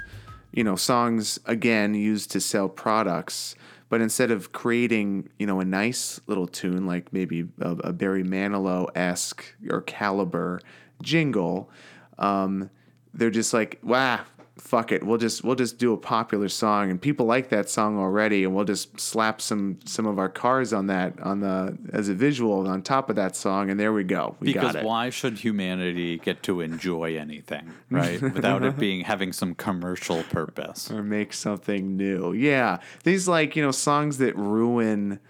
you 0.53 0.62
know, 0.62 0.77
songs 0.77 1.40
again 1.46 1.94
used 1.94 2.31
to 2.33 2.40
sell 2.42 2.68
products, 2.68 3.55
but 3.88 4.03
instead 4.03 4.31
of 4.31 4.53
creating, 4.53 5.31
you 5.38 5.46
know, 5.46 5.59
a 5.61 5.64
nice 5.64 6.20
little 6.27 6.46
tune 6.46 6.85
like 6.85 7.14
maybe 7.14 7.49
a, 7.62 7.70
a 7.77 7.92
Barry 7.94 8.25
Manilow 8.25 8.88
esque 8.94 9.42
or 9.70 9.81
Caliber 9.81 10.61
jingle, 11.01 11.70
um, 12.18 12.68
they're 13.14 13.31
just 13.31 13.55
like, 13.55 13.79
wow, 13.83 14.20
fuck 14.59 14.90
it, 14.90 15.03
we'll 15.05 15.19
just 15.19 15.45
we'll 15.45 15.55
just 15.55 15.79
do 15.79 15.92
a 15.92 15.97
popular 15.97 16.49
song, 16.49 16.90
and 16.90 17.01
people 17.01 17.27
like 17.27 17.51
that 17.51 17.69
song 17.69 17.99
already, 17.99 18.42
and 18.45 18.55
we'll 18.55 18.64
just 18.64 18.99
slap 18.99 19.40
some 19.40 19.79
some 19.85 20.07
of 20.07 20.19
our 20.19 20.29
cars 20.29 20.73
on 20.73 20.87
that 20.87 21.19
on 21.21 21.40
the 21.40 21.77
as 21.92 22.09
a 22.09 22.14
visual 22.14 22.66
on 22.66 22.83
top 22.83 23.11
of 23.11 23.16
that 23.16 23.37
song, 23.37 23.71
and 23.71 23.79
there 23.79 23.92
we 23.92 24.03
go, 24.05 24.35
we 24.40 24.49
Because 24.49 24.73
got 24.73 24.77
it. 24.77 24.85
why 24.85 25.11
should 25.11 25.38
humanity 25.38 26.19
get 26.19 26.42
to 26.45 26.61
enjoy 26.61 27.16
anything, 27.19 27.73
right? 27.90 28.21
Without 28.21 28.64
it 28.64 28.79
being 28.79 29.03
having 29.05 29.33
some 29.33 29.55
commercial 29.55 30.23
purpose. 30.25 30.90
or 30.90 31.03
make 31.03 31.33
something 31.33 31.97
new. 31.97 32.33
Yeah, 32.33 32.79
these 33.05 33.29
like 33.29 33.57
you 33.57 33.62
know 33.62 33.73
songs 33.73 34.19
that 34.19 34.37
ruin 34.37 35.21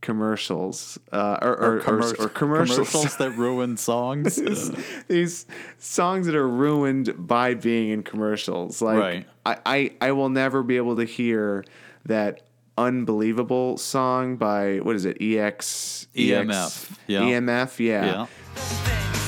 commercials 0.00 0.98
uh, 1.12 1.38
or, 1.42 1.48
or, 1.56 1.76
or, 1.76 1.80
commer- 1.80 2.20
or 2.20 2.28
commercials. 2.28 2.76
commercials 2.90 3.16
that 3.18 3.30
ruin 3.36 3.76
songs. 3.76 4.36
these 5.08 5.46
songs 5.78 6.26
that 6.26 6.34
are 6.34 6.48
ruined 6.48 7.14
by 7.16 7.54
being 7.54 7.90
in 7.90 8.02
commercials. 8.02 8.80
Like 8.80 8.98
Right. 8.98 9.26
I, 9.46 9.58
I, 9.66 9.92
I 10.00 10.12
will 10.12 10.28
never 10.30 10.62
be 10.62 10.76
able 10.76 10.96
to 10.96 11.04
hear 11.04 11.64
that 12.06 12.42
unbelievable 12.78 13.76
song 13.76 14.36
by 14.36 14.78
what 14.78 14.96
is 14.96 15.04
it? 15.04 15.18
EX 15.20 16.06
EMF, 16.14 16.96
yeah. 17.06 17.20
EMF, 17.20 17.78
yeah. 17.78 18.26
yeah. 18.56 19.19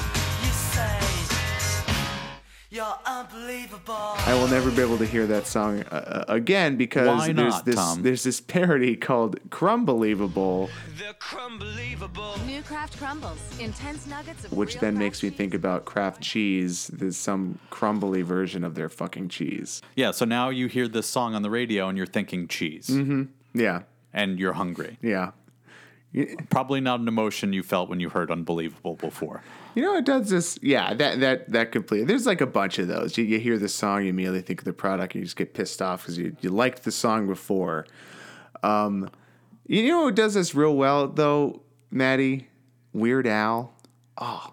I 2.75 4.35
will 4.35 4.49
never 4.49 4.71
be 4.71 4.81
able 4.81 4.97
to 4.99 5.05
hear 5.05 5.27
that 5.27 5.47
song 5.47 5.83
uh, 5.91 5.95
uh, 5.95 6.25
again 6.33 6.77
because 6.77 7.07
Why 7.07 7.33
there's 7.33 7.53
not, 7.55 7.65
this 7.67 7.75
Tom? 7.75 8.03
there's 8.03 8.23
this 8.23 8.41
parody 8.41 8.97
called 8.97 9.39
Crumbelievable, 9.51 10.71
They're 10.99 11.13
crumbelievable. 11.15 12.35
New 12.47 12.63
Kraft 12.63 12.97
crumbles, 12.99 13.39
intense 13.61 14.07
nuggets 14.07 14.45
of 14.47 14.53
which 14.53 14.75
real 14.75 14.81
then 14.81 14.95
Kraft 14.95 14.99
makes 15.05 15.23
me 15.23 15.29
cheese. 15.31 15.37
think 15.39 15.55
about 15.55 15.85
Kraft 15.85 16.23
cheese. 16.23 16.87
There's 16.93 17.17
some 17.17 17.59
crumbly 17.71 18.23
version 18.23 18.65
of 18.65 18.75
their 18.75 18.89
fucking 18.89 19.29
cheese. 19.29 19.83
Yeah, 19.95 20.11
so 20.13 20.25
now 20.25 20.49
you 20.49 20.67
hear 20.69 20.89
this 20.89 21.07
song 21.07 21.35
on 21.35 21.43
the 21.43 21.51
radio 21.51 21.89
and 21.89 21.99
you're 21.99 22.07
thinking 22.07 22.49
cheese 22.49 22.89
Mhm. 22.89 23.29
Yeah, 23.53 23.83
and 24.15 24.39
you're 24.39 24.55
hungry. 24.55 24.97
yeah. 25.03 25.33
Probably 26.51 26.81
not 26.81 27.01
an 27.01 27.09
emotion 27.09 27.55
you 27.55 27.63
felt 27.63 27.89
when 27.89 27.99
you 27.99 28.11
heard 28.11 28.31
Unbelievable 28.31 28.97
before. 28.97 29.43
You 29.75 29.83
know, 29.83 29.97
it 29.97 30.05
does 30.05 30.29
this. 30.29 30.59
Yeah, 30.61 30.93
that 30.93 31.21
that 31.21 31.51
that 31.53 31.73
completely. 31.73 32.07
There's 32.07 32.27
like 32.27 32.43
a 32.43 32.47
bunch 32.47 32.79
of 32.79 32.89
those. 32.89 33.17
You, 33.17 33.25
you 33.25 33.39
hear 33.39 33.59
the 33.59 33.69
song, 33.69 34.03
you 34.03 34.11
immediately 34.11 34.43
think 34.43 34.61
of 34.61 34.67
the 34.67 34.75
product, 34.75 35.15
and 35.15 35.21
you 35.21 35.25
just 35.25 35.37
get 35.37 35.55
pissed 35.55 35.81
off 35.81 36.03
because 36.03 36.19
you 36.19 36.37
you 36.41 36.51
liked 36.51 36.85
the 36.85 36.93
song 36.93 37.27
before. 37.27 37.87
Um, 38.63 39.09
you 39.67 39.89
know 39.89 40.05
who 40.05 40.13
does 40.13 40.35
this 40.35 40.55
real 40.55 40.77
well 40.77 41.09
though, 41.09 41.63
Matty? 41.91 42.49
Weird 42.93 43.27
Al. 43.27 43.73
Oh, 44.19 44.51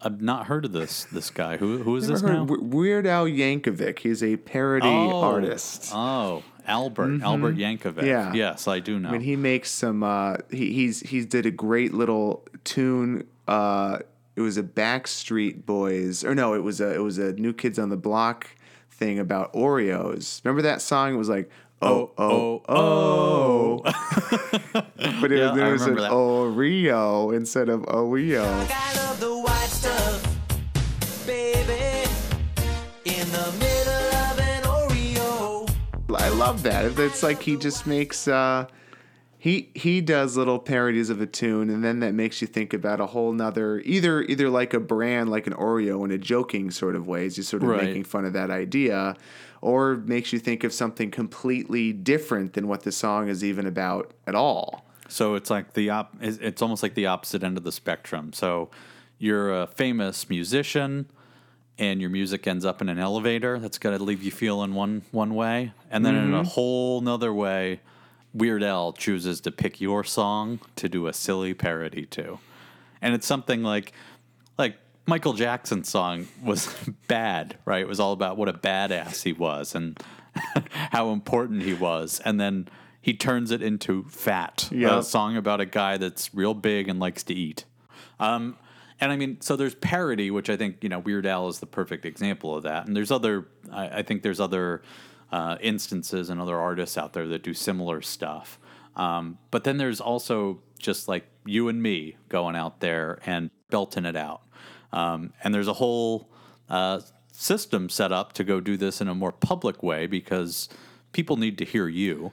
I've 0.00 0.20
not 0.20 0.46
heard 0.46 0.64
of 0.64 0.72
this 0.72 1.04
this 1.04 1.30
guy. 1.30 1.56
Who 1.56 1.78
who 1.78 1.96
is 1.96 2.04
Ever 2.04 2.12
this 2.12 2.22
now? 2.22 2.44
Weird 2.44 3.06
Al 3.08 3.24
Yankovic. 3.26 3.98
He's 3.98 4.22
a 4.22 4.36
parody 4.36 4.86
artist. 4.86 5.90
Oh, 5.92 6.44
Albert 6.66 7.22
Albert 7.22 7.56
Yankovic. 7.56 8.04
Yeah. 8.04 8.32
Yes, 8.32 8.66
I 8.68 8.80
do 8.80 8.98
know. 8.98 9.08
I 9.08 9.12
mean, 9.12 9.20
he 9.20 9.36
makes 9.36 9.70
some. 9.70 10.02
Uh, 10.02 10.36
he 10.50 10.72
he's 10.72 11.00
he's 11.00 11.26
did 11.26 11.46
a 11.46 11.50
great 11.50 11.92
little 11.94 12.44
tune. 12.64 13.26
Uh, 13.46 13.98
it 14.36 14.40
was 14.40 14.56
a 14.56 14.62
Backstreet 14.62 15.64
Boys, 15.66 16.24
or 16.24 16.34
no, 16.34 16.54
it 16.54 16.62
was 16.62 16.80
a 16.80 16.94
it 16.94 17.02
was 17.02 17.18
a 17.18 17.32
New 17.34 17.52
Kids 17.52 17.78
on 17.78 17.88
the 17.88 17.96
Block 17.96 18.48
thing 18.90 19.18
about 19.18 19.52
Oreos. 19.52 20.42
Remember 20.44 20.62
that 20.62 20.80
song? 20.80 21.14
It 21.14 21.18
was 21.18 21.28
like 21.28 21.50
oh 21.82 22.10
oh 22.16 22.62
oh, 22.68 23.82
oh. 23.84 23.92
but 25.20 25.30
it, 25.32 25.38
Yeah, 25.38 25.50
was, 25.50 25.56
there 25.56 25.72
was 25.72 25.86
an 25.86 25.96
that. 25.96 26.10
Oreo 26.10 27.34
instead 27.36 27.68
of 27.68 27.82
Oreo. 27.82 28.44
Love 36.44 36.62
that. 36.62 36.98
It's 36.98 37.22
like 37.22 37.42
he 37.42 37.56
just 37.56 37.86
makes 37.86 38.28
uh 38.28 38.66
he 39.38 39.70
he 39.74 40.02
does 40.02 40.36
little 40.36 40.58
parodies 40.58 41.08
of 41.08 41.20
a 41.22 41.26
tune 41.26 41.70
and 41.70 41.82
then 41.82 42.00
that 42.00 42.12
makes 42.12 42.42
you 42.42 42.46
think 42.46 42.74
about 42.74 43.00
a 43.00 43.06
whole 43.06 43.32
nother 43.32 43.80
either 43.80 44.22
either 44.24 44.50
like 44.50 44.74
a 44.74 44.80
brand 44.80 45.30
like 45.30 45.46
an 45.46 45.54
Oreo 45.54 46.04
in 46.04 46.10
a 46.10 46.18
joking 46.18 46.70
sort 46.70 46.96
of 46.96 47.06
way, 47.06 47.24
as 47.24 47.38
you're 47.38 47.44
sort 47.44 47.62
of 47.62 47.70
Right. 47.70 47.84
making 47.84 48.04
fun 48.04 48.26
of 48.26 48.34
that 48.34 48.50
idea, 48.50 49.16
or 49.62 49.96
makes 49.96 50.34
you 50.34 50.38
think 50.38 50.64
of 50.64 50.72
something 50.74 51.10
completely 51.10 51.94
different 51.94 52.52
than 52.52 52.68
what 52.68 52.82
the 52.82 52.92
song 52.92 53.28
is 53.28 53.42
even 53.42 53.66
about 53.66 54.12
at 54.26 54.34
all. 54.34 54.84
So 55.08 55.36
it's 55.36 55.48
like 55.48 55.72
the 55.72 55.88
op- 55.90 56.14
it's 56.20 56.60
almost 56.60 56.82
like 56.82 56.94
the 56.94 57.06
opposite 57.06 57.42
end 57.42 57.56
of 57.56 57.64
the 57.64 57.72
spectrum. 57.72 58.34
So 58.34 58.68
you're 59.18 59.62
a 59.62 59.66
famous 59.66 60.28
musician 60.28 61.06
and 61.78 62.00
your 62.00 62.10
music 62.10 62.46
ends 62.46 62.64
up 62.64 62.80
in 62.80 62.88
an 62.88 62.98
elevator. 62.98 63.58
That's 63.58 63.78
got 63.78 63.90
to 63.96 64.02
leave 64.02 64.22
you 64.22 64.30
feeling 64.30 64.74
one 64.74 65.02
one 65.10 65.34
way. 65.34 65.72
And 65.90 66.04
then 66.04 66.14
in 66.14 66.34
a 66.34 66.44
whole 66.44 67.00
nother 67.00 67.32
way, 67.32 67.80
Weird 68.32 68.62
Al 68.62 68.92
chooses 68.92 69.40
to 69.42 69.50
pick 69.50 69.80
your 69.80 70.04
song 70.04 70.60
to 70.76 70.88
do 70.88 71.06
a 71.06 71.12
silly 71.12 71.54
parody 71.54 72.06
to. 72.06 72.38
And 73.02 73.14
it's 73.14 73.26
something 73.26 73.62
like 73.62 73.92
like 74.58 74.76
Michael 75.06 75.34
Jackson's 75.34 75.88
song 75.88 76.28
was 76.42 76.72
bad, 77.08 77.58
right? 77.64 77.80
It 77.82 77.88
was 77.88 78.00
all 78.00 78.12
about 78.12 78.36
what 78.36 78.48
a 78.48 78.52
badass 78.54 79.22
he 79.24 79.32
was 79.32 79.74
and 79.74 80.00
how 80.90 81.10
important 81.10 81.62
he 81.62 81.74
was. 81.74 82.20
And 82.24 82.40
then 82.40 82.68
he 83.00 83.12
turns 83.14 83.50
it 83.50 83.60
into 83.62 84.04
Fat, 84.04 84.68
Yeah. 84.72 84.98
a 84.98 85.02
song 85.02 85.36
about 85.36 85.60
a 85.60 85.66
guy 85.66 85.98
that's 85.98 86.34
real 86.34 86.54
big 86.54 86.88
and 86.88 86.98
likes 86.98 87.22
to 87.24 87.34
eat. 87.34 87.64
Um, 88.18 88.56
and 89.00 89.12
I 89.12 89.16
mean, 89.16 89.40
so 89.40 89.56
there's 89.56 89.74
parody, 89.74 90.30
which 90.30 90.48
I 90.48 90.56
think 90.56 90.82
you 90.82 90.88
know 90.88 90.98
Weird 90.98 91.26
Al 91.26 91.48
is 91.48 91.60
the 91.60 91.66
perfect 91.66 92.04
example 92.04 92.54
of 92.56 92.62
that. 92.62 92.86
And 92.86 92.96
there's 92.96 93.10
other, 93.10 93.48
I, 93.72 93.98
I 93.98 94.02
think 94.02 94.22
there's 94.22 94.40
other 94.40 94.82
uh, 95.32 95.56
instances 95.60 96.30
and 96.30 96.40
other 96.40 96.56
artists 96.56 96.96
out 96.96 97.12
there 97.12 97.26
that 97.28 97.42
do 97.42 97.54
similar 97.54 98.02
stuff. 98.02 98.58
Um, 98.96 99.38
but 99.50 99.64
then 99.64 99.78
there's 99.78 100.00
also 100.00 100.62
just 100.78 101.08
like 101.08 101.26
you 101.44 101.68
and 101.68 101.82
me 101.82 102.16
going 102.28 102.54
out 102.54 102.80
there 102.80 103.18
and 103.26 103.50
belting 103.70 104.04
it 104.04 104.16
out. 104.16 104.42
Um, 104.92 105.32
and 105.42 105.52
there's 105.52 105.66
a 105.66 105.72
whole 105.72 106.30
uh, 106.68 107.00
system 107.32 107.88
set 107.88 108.12
up 108.12 108.32
to 108.34 108.44
go 108.44 108.60
do 108.60 108.76
this 108.76 109.00
in 109.00 109.08
a 109.08 109.14
more 109.14 109.32
public 109.32 109.82
way 109.82 110.06
because 110.06 110.68
people 111.12 111.36
need 111.36 111.58
to 111.58 111.64
hear 111.64 111.88
you. 111.88 112.32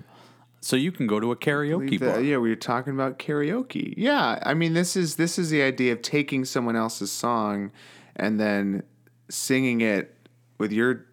So 0.63 0.75
you 0.75 0.91
can 0.91 1.07
go 1.07 1.19
to 1.19 1.31
a 1.31 1.35
karaoke 1.35 1.89
Leave 1.91 1.99
bar. 2.01 2.21
yeah, 2.21 2.37
we 2.37 2.49
were 2.49 2.55
talking 2.55 2.93
about 2.93 3.17
karaoke. 3.17 3.95
Yeah, 3.97 4.39
I 4.43 4.53
mean 4.53 4.73
this 4.73 4.95
is 4.95 5.15
this 5.15 5.39
is 5.39 5.49
the 5.49 5.61
idea 5.63 5.91
of 5.91 6.01
taking 6.03 6.45
someone 6.45 6.75
else's 6.75 7.11
song 7.11 7.71
and 8.15 8.39
then 8.39 8.83
singing 9.29 9.81
it 9.81 10.15
with 10.59 10.71
your 10.71 11.05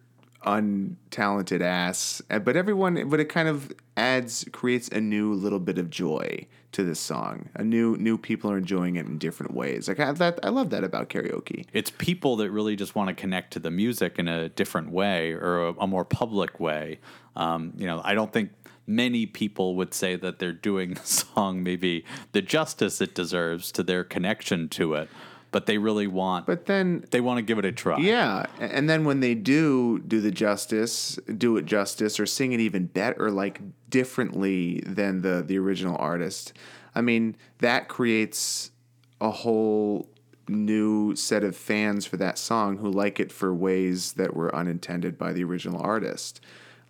untalented 0.45 1.61
ass. 1.61 2.21
Uh, 2.29 2.39
But 2.39 2.55
everyone, 2.55 3.09
but 3.09 3.19
it 3.19 3.25
kind 3.29 3.47
of 3.47 3.71
adds, 3.97 4.45
creates 4.51 4.87
a 4.89 5.01
new 5.01 5.33
little 5.33 5.59
bit 5.59 5.77
of 5.77 5.89
joy 5.89 6.45
to 6.71 6.83
this 6.83 6.99
song. 6.99 7.49
A 7.55 7.63
new, 7.63 7.95
new 7.97 8.17
people 8.17 8.51
are 8.51 8.57
enjoying 8.57 8.95
it 8.95 9.05
in 9.05 9.17
different 9.17 9.53
ways. 9.53 9.87
Like 9.87 9.99
I, 9.99 10.11
that, 10.13 10.39
I 10.43 10.49
love 10.49 10.69
that 10.69 10.83
about 10.83 11.09
karaoke. 11.09 11.65
it's 11.73 11.91
people 11.91 12.35
that 12.37 12.51
really 12.51 12.75
just 12.75 12.95
want 12.95 13.09
to 13.09 13.15
connect 13.15 13.53
to 13.53 13.59
the 13.59 13.71
music 13.71 14.19
in 14.19 14.27
a 14.27 14.49
different 14.49 14.91
way 14.91 15.31
or 15.31 15.69
a, 15.69 15.73
a 15.79 15.87
more 15.87 16.05
public 16.05 16.59
way. 16.59 16.99
Um, 17.35 17.73
you 17.75 17.87
know, 17.87 18.01
I 18.03 18.13
don't 18.13 18.31
think 18.31 18.51
many 18.85 19.25
people 19.25 19.75
would 19.75 19.93
say 19.93 20.15
that 20.15 20.39
they're 20.39 20.51
doing 20.51 20.93
the 20.95 21.05
song 21.05 21.63
maybe 21.63 22.03
the 22.31 22.41
justice 22.41 22.99
it 23.01 23.15
deserves 23.15 23.71
to 23.71 23.83
their 23.83 24.03
connection 24.03 24.67
to 24.69 24.95
it, 24.95 25.09
but 25.51 25.65
they 25.65 25.77
really 25.77 26.07
want. 26.07 26.45
But 26.45 26.65
then 26.65 27.05
they 27.11 27.21
want 27.21 27.37
to 27.37 27.41
give 27.41 27.57
it 27.59 27.65
a 27.65 27.71
try. 27.71 27.97
Yeah, 27.99 28.45
and 28.59 28.89
then 28.89 29.05
when 29.05 29.19
they 29.19 29.35
do 29.35 29.99
do 29.99 30.21
the 30.21 30.31
justice, 30.31 31.17
do 31.37 31.57
it 31.57 31.65
justice, 31.65 32.19
or 32.19 32.25
sing 32.25 32.51
it 32.53 32.59
even 32.59 32.85
better, 32.85 33.31
like 33.31 33.61
differently 33.89 34.81
than 34.85 35.21
the 35.21 35.43
the 35.45 35.57
original 35.57 35.97
artist, 35.97 36.53
I 36.95 37.01
mean 37.01 37.35
that 37.59 37.87
creates 37.87 38.71
a 39.21 39.31
whole 39.31 40.09
new 40.47 41.15
set 41.15 41.43
of 41.43 41.55
fans 41.55 42.05
for 42.05 42.17
that 42.17 42.37
song 42.37 42.77
who 42.77 42.89
like 42.89 43.19
it 43.19 43.31
for 43.31 43.53
ways 43.53 44.13
that 44.13 44.35
were 44.35 44.53
unintended 44.55 45.17
by 45.17 45.31
the 45.31 45.43
original 45.43 45.79
artist. 45.81 46.41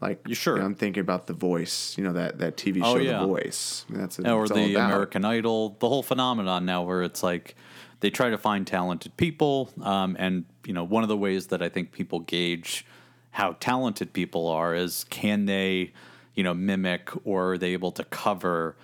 Like 0.01 0.22
You 0.26 0.36
sure? 0.36 0.57
know, 0.57 0.64
I'm 0.66 0.76
thinking 0.76 1.01
about 1.01 1.28
the 1.28 1.34
Voice, 1.34 1.97
you 1.97 2.03
know 2.05 2.14
that 2.14 2.39
that 2.39 2.55
TV 2.55 2.80
Oh, 2.82 2.95
show, 2.95 3.01
yeah. 3.01 3.20
The 3.20 3.28
Voice. 3.28 3.86
I 3.89 3.91
mean, 3.91 4.01
that's 4.01 4.18
what 4.18 4.28
or 4.30 4.47
the. 4.47 4.76
American 4.76 5.26
Idol, 5.26 5.76
the 5.80 5.89
whole 5.89 6.03
phenomenon 6.03 6.66
now 6.66 6.84
where 6.84 7.03
it's 7.03 7.22
like 7.22 7.55
they 8.02 8.10
try 8.10 8.30
to 8.30 8.38
find 8.38 8.66
talented 8.66 9.16
people, 9.18 9.70
um, 9.82 10.16
and 10.20 10.45
you 10.66 10.74
know 10.74 10.84
one 10.84 11.04
of 11.04 11.10
the 11.10 11.18
ways 11.18 11.47
that 11.47 11.62
I 11.62 11.70
think 11.70 11.91
people 11.91 12.20
gauge 12.20 12.86
how 13.32 13.56
talented 13.60 14.14
people 14.14 14.47
are 14.47 14.74
is 14.74 15.06
can 15.10 15.45
they, 15.45 15.93
you 16.34 16.43
know, 16.43 16.54
mimic 16.54 17.10
or 17.26 17.54
are 17.54 17.58
they 17.58 17.74
able 17.74 17.91
to 17.91 18.04
cover 18.06 18.76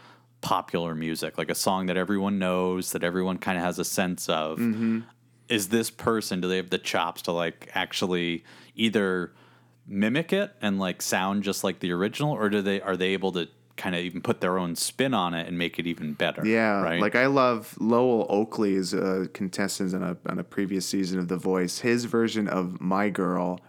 popular 0.46 0.94
music 0.94 1.40
like 1.40 1.50
a 1.50 1.56
song 1.56 1.88
that 1.88 1.98
everyone 1.98 2.38
knows 2.38 2.92
that 2.92 3.04
everyone 3.04 3.38
kind 3.40 3.58
of 3.58 3.64
has 3.64 3.80
a 3.80 3.86
sense 3.86 4.30
of. 4.30 4.60
Mm-hmm. 4.60 5.00
Is 5.50 5.70
this 5.70 5.90
person? 5.90 6.40
Do 6.40 6.48
they 6.48 6.58
have 6.58 6.70
the 6.70 6.78
chops 6.78 7.24
to 7.24 7.32
like 7.32 7.70
actually 7.74 8.44
either 8.76 9.34
mimic 9.88 10.32
it 10.34 10.52
and 10.62 10.80
like 10.80 11.02
sound 11.02 11.44
just 11.44 11.64
like 11.64 11.80
the 11.80 11.92
original, 11.92 12.32
or 12.32 12.50
do 12.50 12.62
they 12.62 12.80
are 12.80 12.96
they 12.96 13.10
able 13.10 13.32
to 13.32 13.48
kind 13.78 13.96
of 13.96 14.02
even 14.02 14.22
put 14.22 14.42
their 14.42 14.58
own 14.58 14.76
spin 14.76 15.14
on 15.14 15.34
it 15.34 15.48
and 15.48 15.58
make 15.58 15.80
it 15.80 15.88
even 15.88 16.14
better? 16.14 16.46
Yeah, 16.46 16.82
right. 16.82 17.02
like 17.02 17.16
I 17.16 17.28
love 17.28 17.76
Lowell 17.80 18.26
Oakley 18.30 18.76
is 18.76 18.94
a 18.94 19.28
contestant 19.34 19.94
on 19.94 20.04
a 20.04 20.18
on 20.28 20.40
a 20.40 20.44
previous 20.44 20.86
season 20.86 21.20
of 21.20 21.28
The 21.28 21.38
Voice. 21.38 21.80
His 21.80 22.06
version 22.06 22.48
of 22.48 22.80
My 22.82 23.10
Girl 23.10 23.60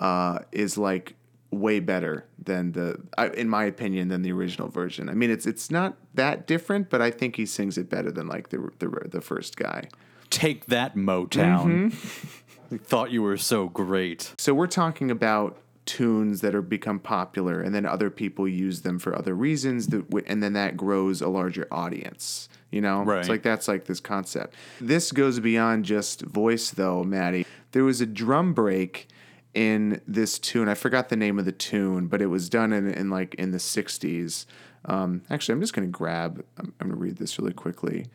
uh, 0.00 0.40
is 0.52 0.78
like 0.78 1.14
way 1.50 1.80
better 1.80 2.26
than 2.42 2.72
the, 2.72 3.00
in 3.34 3.48
my 3.48 3.64
opinion, 3.64 4.08
than 4.08 4.22
the 4.22 4.32
original 4.32 4.68
version. 4.68 5.08
I 5.08 5.14
mean, 5.14 5.30
it's 5.30 5.46
it's 5.46 5.70
not 5.70 5.96
that 6.14 6.46
different, 6.46 6.90
but 6.90 7.02
I 7.02 7.10
think 7.10 7.36
he 7.36 7.46
sings 7.46 7.76
it 7.78 7.88
better 7.90 8.10
than 8.10 8.26
like 8.26 8.50
the 8.50 8.70
the, 8.78 8.88
the 9.08 9.20
first 9.20 9.56
guy. 9.56 9.88
Take 10.30 10.66
that, 10.66 10.94
Motown. 10.94 11.90
Mm-hmm. 11.90 12.76
Thought 12.76 13.10
you 13.10 13.22
were 13.22 13.36
so 13.36 13.68
great. 13.68 14.32
So 14.38 14.54
we're 14.54 14.68
talking 14.68 15.10
about 15.10 15.58
tunes 15.90 16.40
that 16.40 16.54
are 16.54 16.62
become 16.62 16.98
popular, 17.00 17.60
and 17.60 17.74
then 17.74 17.84
other 17.86 18.10
people 18.10 18.46
use 18.46 18.82
them 18.82 18.98
for 18.98 19.16
other 19.16 19.34
reasons, 19.34 19.88
that 19.88 20.08
w- 20.10 20.24
and 20.28 20.42
then 20.42 20.52
that 20.52 20.76
grows 20.76 21.20
a 21.20 21.28
larger 21.28 21.66
audience. 21.70 22.48
You 22.70 22.80
know, 22.80 23.02
Right. 23.04 23.18
it's 23.20 23.28
like 23.28 23.42
that's 23.42 23.66
like 23.68 23.84
this 23.86 24.00
concept. 24.00 24.54
This 24.80 25.10
goes 25.12 25.40
beyond 25.40 25.84
just 25.84 26.22
voice, 26.22 26.70
though, 26.70 27.02
Matty. 27.02 27.44
There 27.72 27.84
was 27.84 28.00
a 28.00 28.06
drum 28.06 28.52
break 28.54 29.08
in 29.54 30.00
this 30.06 30.38
tune. 30.38 30.68
I 30.68 30.74
forgot 30.74 31.08
the 31.08 31.16
name 31.16 31.38
of 31.40 31.44
the 31.44 31.52
tune, 31.52 32.06
but 32.06 32.22
it 32.22 32.26
was 32.26 32.48
done 32.48 32.72
in, 32.72 32.88
in 32.88 33.10
like 33.10 33.34
in 33.34 33.50
the 33.50 33.58
'60s. 33.58 34.46
Um, 34.84 35.22
actually, 35.28 35.54
I'm 35.54 35.60
just 35.60 35.72
gonna 35.74 35.88
grab. 35.88 36.44
I'm, 36.58 36.72
I'm 36.80 36.88
gonna 36.88 37.00
read 37.00 37.16
this 37.16 37.38
really 37.38 37.52
quickly. 37.52 38.06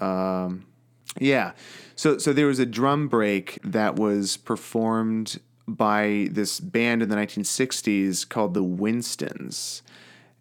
Um, 0.00 0.64
yeah. 1.18 1.52
So 1.94 2.16
so 2.18 2.32
there 2.32 2.46
was 2.46 2.58
a 2.58 2.66
drum 2.66 3.08
break 3.08 3.58
that 3.62 3.96
was 3.96 4.36
performed 4.38 5.38
by 5.66 6.28
this 6.30 6.60
band 6.60 7.02
in 7.02 7.08
the 7.08 7.16
1960s 7.16 8.28
called 8.28 8.54
the 8.54 8.62
Winstons. 8.62 9.82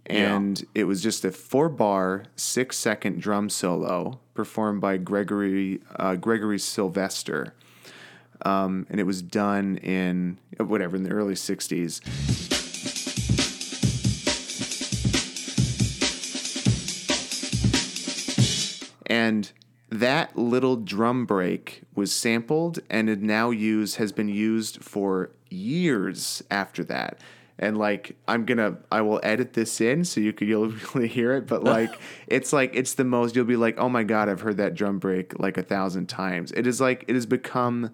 And 0.06 0.66
it 0.74 0.86
was 0.86 1.02
just 1.02 1.24
a 1.24 1.32
four 1.32 1.70
bar, 1.70 2.26
six 2.36 2.78
second 2.78 3.22
drum 3.22 3.50
solo 3.50 4.20
performed 4.34 4.82
by 4.82 4.98
Gregory 4.98 5.80
uh, 5.96 6.16
Gregory 6.16 6.60
Sylvester. 6.60 7.54
Um, 8.44 8.88
and 8.90 9.00
it 9.00 9.04
was 9.04 9.22
done 9.22 9.78
in 9.78 10.40
uh, 10.60 10.66
whatever 10.66 10.96
in 10.96 11.04
the 11.04 11.12
early 11.12 11.36
60s. 11.36 12.02
And 19.06 19.52
that 19.92 20.38
little 20.38 20.78
drum 20.78 21.26
break 21.26 21.82
was 21.96 22.14
sampled 22.14 22.80
and 22.90 23.10
it 23.10 23.22
now 23.22 23.50
used 23.50 23.98
has 23.98 24.14
been 24.14 24.30
used 24.30 24.82
for 24.82 25.32
years 25.50 26.42
after 26.50 26.84
that. 26.86 27.20
And 27.60 27.78
like 27.78 28.16
I'm 28.28 28.46
gonna 28.46 28.78
I 28.90 29.02
will 29.02 29.20
edit 29.22 29.54
this 29.54 29.82
in 29.82 30.06
so 30.06 30.22
you 30.22 30.32
could 30.32 30.48
you'll 30.48 30.70
really 30.96 31.10
hear 31.10 31.34
it, 31.34 31.46
but 31.46 31.64
like 31.64 31.94
it's 32.28 32.54
like 32.54 32.72
it's 32.74 32.94
the 32.94 33.04
most 33.04 33.36
you'll 33.36 33.46
be 33.46 33.58
like, 33.58 33.78
oh 33.78 33.90
my 33.90 34.04
god, 34.04 34.30
I've 34.30 34.42
heard 34.42 34.58
that 34.58 34.76
drum 34.76 34.98
break 34.98 35.38
like 35.40 35.58
a 35.58 35.64
thousand 35.64 36.08
times. 36.08 36.54
It 36.54 36.66
is 36.66 36.80
like 36.80 37.04
it 37.10 37.16
has 37.16 37.26
become 37.26 37.92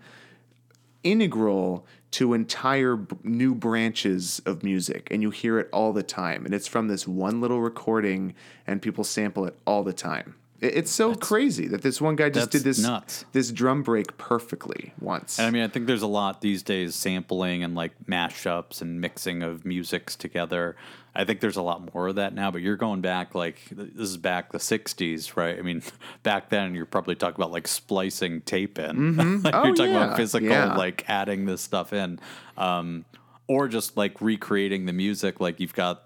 integral 1.04 1.86
to 2.10 2.34
entire 2.34 2.96
b- 2.96 3.16
new 3.24 3.56
branches 3.56 4.42
of 4.46 4.64
music 4.64 5.08
and 5.12 5.22
you 5.22 5.32
hear 5.32 5.60
it 5.60 5.70
all 5.74 5.94
the 5.94 6.04
time 6.04 6.46
and 6.46 6.54
it's 6.54 6.68
from 6.68 6.88
this 6.88 7.08
one 7.08 7.40
little 7.42 7.62
recording 7.62 8.34
and 8.66 8.82
people 8.82 9.04
sample 9.04 9.46
it 9.46 9.58
all 9.66 9.84
the 9.84 9.94
time 9.94 10.36
it's 10.60 10.92
so 10.92 11.14
crazy 11.16 11.68
that 11.68 11.82
this 11.82 12.02
one 12.02 12.16
guy 12.16 12.30
just 12.30 12.50
did 12.52 12.64
this 12.64 12.80
nuts. 12.80 13.26
this 13.32 13.52
drum 13.52 13.84
break 13.84 14.18
perfectly 14.18 14.94
once 15.00 15.38
And 15.40 15.48
I 15.48 15.52
mean, 15.52 15.64
I 15.64 15.68
think 15.68 15.86
there's 15.88 16.02
a 16.02 16.08
lot 16.08 16.42
these 16.42 16.64
days 16.64 16.96
sampling 16.96 17.64
and 17.64 17.76
like 17.76 17.92
mashups 18.08 18.82
and 18.82 19.00
mixing 19.02 19.44
of 19.44 19.66
musics 19.66 20.16
together. 20.16 20.76
I 21.16 21.26
think 21.26 21.40
there's 21.40 21.58
a 21.58 21.62
lot 21.64 21.94
more 21.94 22.08
of 22.10 22.16
that 22.16 22.34
now, 22.36 22.52
but 22.52 22.62
you're 22.62 22.76
going 22.76 23.02
back 23.02 23.34
like 23.36 23.60
this 23.72 24.10
is 24.10 24.18
back 24.18 24.52
the 24.52 24.58
60s, 24.60 25.36
right? 25.36 25.58
I 25.58 25.62
mean, 25.64 25.82
back 26.24 26.50
then 26.50 26.76
you're 26.76 26.86
probably 26.86 27.16
talking 27.16 27.36
about 27.36 27.52
like 27.52 27.68
splicing 27.68 28.42
tape 28.42 28.78
in. 28.80 29.42
like 29.44 29.54
Oh, 29.56 29.66
you're 29.66 29.76
talking 29.76 29.94
yeah. 29.94 30.04
about 30.06 30.18
physical, 30.18 30.48
Yeah. 30.48 30.76
like 30.76 31.06
adding 31.08 31.46
this 31.46 31.62
stuff 31.62 31.92
in. 31.94 32.20
Um, 32.58 33.06
or 33.48 33.68
just 33.68 33.96
like 33.98 34.20
recreating 34.22 34.86
the 34.86 34.94
music. 34.94 35.40
Like 35.40 35.60
you've 35.60 35.74
got, 35.74 36.04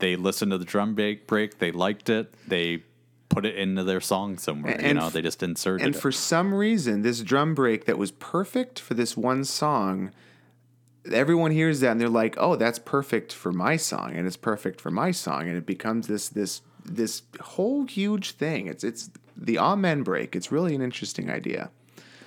they 0.00 0.14
listened 0.16 0.52
to 0.52 0.58
the 0.58 0.64
drum 0.64 0.94
break, 0.94 1.26
break 1.26 1.58
they 1.58 1.72
liked 1.72 2.08
it, 2.08 2.32
they 2.46 2.84
put 3.28 3.44
it 3.46 3.54
into 3.56 3.84
their 3.84 4.00
song 4.00 4.38
somewhere. 4.38 4.72
you 4.80 4.86
And 4.88 4.98
know, 4.98 5.06
f- 5.06 5.12
they 5.12 5.22
just 5.22 5.42
inserted 5.42 5.82
it 5.82 5.86
and 5.86 5.94
it. 5.94 5.98
for 5.98 6.10
some 6.12 6.54
reason 6.54 7.02
this 7.02 7.20
drum 7.20 7.54
break 7.54 7.84
that 7.84 7.98
was 7.98 8.10
perfect 8.12 8.78
for 8.80 8.94
this 8.94 9.16
one 9.16 9.44
song 9.44 10.10
everyone 11.12 11.50
hears 11.50 11.80
that 11.80 11.92
and 11.92 12.00
they're 12.00 12.08
like 12.08 12.34
oh 12.38 12.56
that's 12.56 12.78
perfect 12.78 13.32
for 13.32 13.52
my 13.52 13.76
song 13.76 14.12
and 14.14 14.26
it's 14.26 14.36
perfect 14.36 14.80
for 14.80 14.90
my 14.90 15.10
song 15.10 15.48
and 15.48 15.56
it 15.56 15.64
becomes 15.66 16.06
this 16.06 16.28
this 16.28 16.60
this 16.84 17.22
whole 17.40 17.84
huge 17.86 18.32
thing 18.32 18.66
it's 18.66 18.84
it's 18.84 19.10
the 19.36 19.58
amen 19.58 20.02
break 20.02 20.34
it's 20.36 20.50
really 20.52 20.74
an 20.74 20.82
interesting 20.82 21.30
idea 21.30 21.70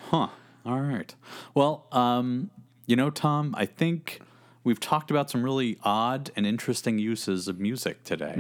Huh. 0.10 0.28
All 0.66 0.82
right. 0.82 1.16
Well, 1.56 1.88
um, 1.94 2.50
you 2.86 2.98
know, 2.98 3.10
Tom, 3.10 3.56
I 3.58 3.66
think 3.66 4.20
we've 4.64 4.80
talked 4.80 5.12
about 5.12 5.30
some 5.30 5.44
really 5.44 5.78
odd 5.84 6.32
and 6.36 6.46
interesting 6.46 7.00
uses 7.00 7.48
of 7.48 7.60
music 7.60 8.04
today. 8.04 8.34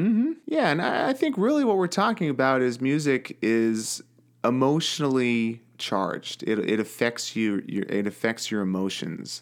Yeah, 0.45 0.69
and 0.69 0.81
I, 0.81 1.13
think 1.13 1.37
really 1.37 1.63
what 1.63 1.77
we're 1.77 1.87
talking 1.87 2.29
about 2.29 2.61
is 2.61 2.79
music 2.81 3.37
is 3.41 4.01
emotionally 4.43 5.61
charged. 5.77 6.43
It 6.43 6.59
it 6.59 6.79
affects 6.79 7.35
you. 7.35 7.63
Your, 7.67 7.85
it 7.85 8.07
affects 8.07 8.51
your 8.51 8.61
emotions. 8.61 9.41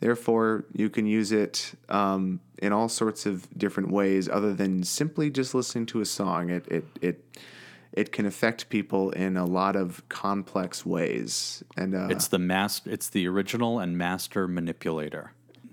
Therefore, 0.00 0.64
you 0.72 0.90
can 0.90 1.06
use 1.06 1.30
it 1.30 1.74
um, 1.88 2.40
in 2.58 2.72
all 2.72 2.88
sorts 2.88 3.24
of 3.24 3.46
different 3.56 3.90
ways, 3.92 4.28
other 4.28 4.52
than 4.52 4.82
simply 4.82 5.30
just 5.30 5.54
listening 5.54 5.86
to 5.86 6.00
a 6.00 6.04
song. 6.06 6.50
It 6.50 6.66
it 6.68 6.84
it 7.00 7.24
it 7.92 8.12
can 8.12 8.26
affect 8.26 8.68
people 8.68 9.10
in 9.10 9.36
a 9.36 9.44
lot 9.44 9.76
of 9.76 10.02
complex 10.08 10.86
ways. 10.86 11.62
And 11.76 11.94
uh, 11.94 12.08
It's 12.10 12.28
the 12.28 12.38
master. 12.38 12.90
It's 12.90 13.10
the 13.10 13.28
original 13.28 13.78
and 13.78 13.98
master 13.98 14.48
manipulator. 14.48 15.32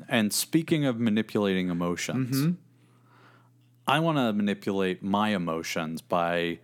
And 0.09 0.33
speaking 0.33 0.85
of 0.85 0.99
manipulating 0.99 1.69
emotions, 1.69 2.35
mm-hmm. 2.35 2.51
I 3.87 3.99
want 3.99 4.17
to 4.17 4.33
manipulate 4.33 5.03
my 5.03 5.29
emotions 5.29 6.01
by 6.01 6.59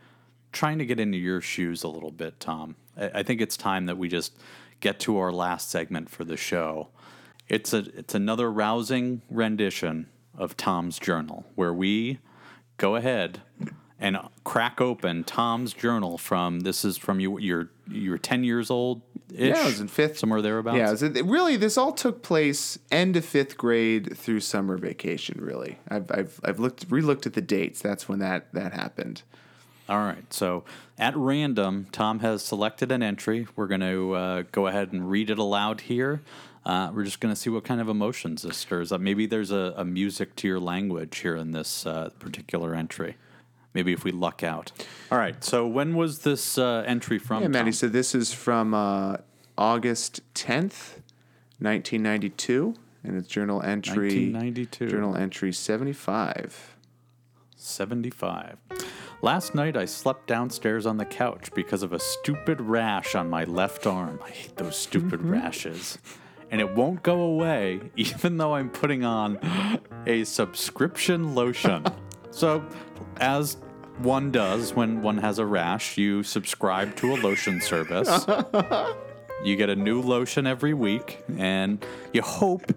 trying 0.52 0.80
to 0.80 0.86
get 0.86 1.00
into 1.00 1.20
your 1.20 1.42
shoes 1.42 1.84
a 1.84 1.88
little 1.88 2.12
bit, 2.12 2.40
Tom. 2.40 2.76
I, 2.98 3.20
I 3.20 3.24
think 3.24 3.42
it's 3.42 3.56
time 3.56 3.86
that 3.86 3.98
we 3.98 4.10
just 4.10 4.34
get 4.80 5.00
to 5.02 5.20
our 5.20 5.32
last 5.32 5.70
segment 5.70 6.10
for 6.10 6.24
the 6.24 6.36
show. 6.36 6.90
It's 7.48 7.72
a 7.72 7.86
it's 7.96 8.16
another 8.16 8.52
rousing 8.52 9.22
rendition 9.30 10.08
of 10.36 10.58
Tom's 10.58 10.98
journal 10.98 11.46
where 11.54 11.74
we 11.74 12.18
go 12.78 12.96
ahead 12.96 13.42
and 14.00 14.18
crack 14.44 14.82
open 14.82 15.24
Tom's 15.24 15.74
journal 15.74 16.18
from 16.18 16.62
this 16.62 16.84
is 16.84 16.98
from 16.98 17.20
you 17.20 17.40
you're 17.40 17.70
you're 17.90 18.18
10 18.18 18.44
years 18.44 18.70
old 18.70 19.02
ish. 19.34 19.56
Yeah, 19.56 19.62
I 19.62 19.66
was 19.66 19.80
in 19.80 19.88
fifth. 19.88 20.18
somewhere 20.18 20.42
thereabouts. 20.42 20.78
Yeah, 20.78 20.96
so 20.96 21.10
really, 21.24 21.56
this 21.56 21.78
all 21.78 21.92
took 21.92 22.22
place 22.22 22.78
end 22.92 23.16
of 23.16 23.26
fifth 23.26 23.58
grade 23.58 24.18
through 24.18 24.42
summer 24.42 24.78
vacation. 24.78 25.40
Really, 25.42 25.80
I've 25.88 26.12
I've 26.12 26.40
I've 26.44 26.60
looked 26.60 26.90
relooked 26.90 27.26
at 27.26 27.34
the 27.34 27.42
dates. 27.42 27.82
That's 27.82 28.10
when 28.10 28.20
that 28.20 28.54
that 28.54 28.74
happened. 28.74 29.24
All 29.88 30.00
right. 30.00 30.34
So 30.34 30.64
at 30.98 31.16
random, 31.16 31.88
Tom 31.92 32.20
has 32.20 32.44
selected 32.44 32.92
an 32.92 33.04
entry. 33.04 33.48
We're 33.56 33.68
going 33.68 33.82
to 33.82 34.14
uh, 34.14 34.44
go 34.52 34.66
ahead 34.66 34.92
and 34.94 35.12
read 35.12 35.30
it 35.30 35.38
aloud 35.38 35.82
here. 35.82 36.22
Uh, 36.66 36.92
we're 36.92 37.04
just 37.04 37.20
going 37.20 37.34
to 37.34 37.40
see 37.40 37.52
what 37.52 37.64
kind 37.64 37.80
of 37.80 37.88
emotions 37.88 38.42
this 38.42 38.58
stirs 38.58 38.92
up. 38.92 39.00
Maybe 39.00 39.28
there's 39.28 39.52
a, 39.52 39.76
a 39.78 39.86
music 39.86 40.36
to 40.38 40.48
your 40.48 40.60
language 40.60 41.20
here 41.20 41.36
in 41.36 41.52
this 41.52 41.86
uh, 41.86 42.10
particular 42.18 42.74
entry. 42.74 43.16
Maybe 43.76 43.92
if 43.92 44.04
we 44.06 44.12
luck 44.12 44.42
out. 44.42 44.72
All 45.12 45.18
right. 45.18 45.44
So 45.44 45.68
when 45.68 45.96
was 45.96 46.20
this 46.20 46.58
uh, 46.58 46.84
entry 46.88 47.20
from? 47.20 47.44
Yeah, 47.44 47.50
Matty. 47.50 47.66
Tom? 47.66 47.74
So 47.74 47.88
this 47.90 48.16
is 48.16 48.34
from 48.34 48.74
uh, 48.74 49.18
August 49.58 50.22
tenth, 50.34 51.02
nineteen 51.60 52.02
ninety 52.02 52.30
two, 52.30 52.74
and 53.04 53.18
it's 53.18 53.28
journal 53.28 53.62
entry 53.62 54.32
1992. 54.32 54.88
Journal 54.88 55.16
entry 55.16 55.52
seventy 55.54 55.94
five. 55.94 56.72
75. 57.58 58.58
Last 59.24 59.56
night 59.56 59.76
I 59.76 59.86
slept 59.86 60.28
downstairs 60.28 60.86
on 60.86 60.98
the 60.98 61.06
couch 61.06 61.50
because 61.56 61.82
of 61.82 61.94
a 61.94 62.00
stupid 62.00 62.62
rash 62.62 63.16
on 63.16 63.28
my 63.28 63.44
left 63.44 63.88
arm. 63.88 64.20
I 64.24 64.30
hate 64.30 64.56
those 64.56 64.78
stupid 64.78 65.24
rashes. 65.24 65.98
And 66.52 66.62
it 66.62 66.76
won't 66.76 67.02
go 67.02 67.22
away 67.22 67.82
even 67.96 68.38
though 68.38 68.54
I'm 68.54 68.70
putting 68.70 69.04
on 69.04 69.40
a 70.06 70.26
subscription 70.26 71.34
lotion. 71.34 71.86
so, 72.36 72.66
as 73.22 73.56
one 74.00 74.30
does 74.30 74.74
when 74.74 75.02
one 75.02 75.18
has 75.20 75.40
a 75.40 75.46
rash, 75.46 75.98
you 75.98 76.22
subscribe 76.22 76.96
to 76.98 77.14
a 77.14 77.16
lotion 77.16 77.62
service. 77.62 78.26
You 79.44 79.56
get 79.56 79.70
a 79.70 79.76
new 79.76 80.02
lotion 80.02 80.48
every 80.48 80.74
week, 80.74 81.24
and 81.38 81.86
you 82.14 82.24
hope 82.24 82.72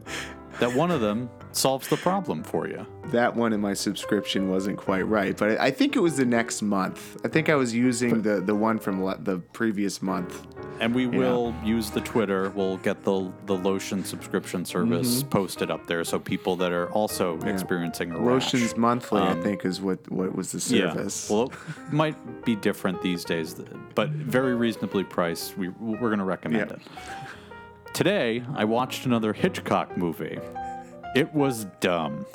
that 0.61 0.73
one 0.75 0.91
of 0.91 1.01
them 1.01 1.29
solves 1.53 1.89
the 1.89 1.97
problem 1.97 2.43
for 2.43 2.69
you. 2.69 2.87
That 3.07 3.35
one 3.35 3.53
in 3.55 3.61
my 3.61 3.73
subscription 3.73 4.51
wasn't 4.51 4.77
quite 4.77 5.03
right, 5.09 5.35
but 5.37 5.59
I 5.59 5.71
think 5.71 5.97
it 5.97 6.01
was 6.01 6.17
the 6.19 6.27
next 6.27 6.61
month. 6.61 7.17
I 7.25 7.29
think 7.29 7.49
I 7.49 7.55
was 7.55 7.75
using 7.75 8.21
the 8.23 8.41
the 8.41 8.55
one 8.55 8.79
from 8.79 9.03
le- 9.03 9.19
the 9.19 9.39
previous 9.39 10.03
month. 10.03 10.47
And 10.81 10.95
we 10.95 11.07
will 11.09 11.55
use 11.65 11.91
the 11.91 12.01
Twitter. 12.03 12.51
We'll 12.51 12.77
get 12.77 13.03
the 13.05 13.33
the 13.47 13.57
lotion 13.57 14.05
subscription 14.05 14.65
service 14.65 15.23
posted 15.25 15.71
up 15.71 15.87
there, 15.87 16.05
so 16.05 16.19
people 16.21 16.55
that 16.57 16.71
are 16.71 16.89
also 16.93 17.39
experiencing 17.41 18.13
a 18.13 18.19
rash. 18.19 18.53
Lotions 18.53 18.77
monthly, 18.77 19.23
I 19.23 19.31
Um, 19.33 19.43
think, 19.43 19.65
is 19.65 19.81
what 19.81 19.99
what 20.13 20.35
was 20.37 20.53
the 20.53 20.61
service. 20.61 21.29
Yeah. 21.31 21.37
Well, 21.37 21.53
it 21.87 21.93
might 21.93 22.45
be 22.45 22.55
different 22.57 23.01
these 23.03 23.25
days, 23.25 23.57
but 23.95 24.11
very 24.11 24.55
reasonably 24.55 25.03
priced. 25.03 25.57
We 25.57 25.69
we're 25.71 26.11
going 26.11 26.19
to 26.19 26.25
recommend 26.37 26.71
Yeah. 26.71 26.77
it. 26.77 26.83
Today, 27.95 28.43
I 28.55 28.65
watched 28.65 29.07
another 29.07 29.33
Hitchcock 29.33 29.97
movie. 29.97 30.39
It 31.17 31.33
was 31.35 31.67
dumb. 31.81 32.27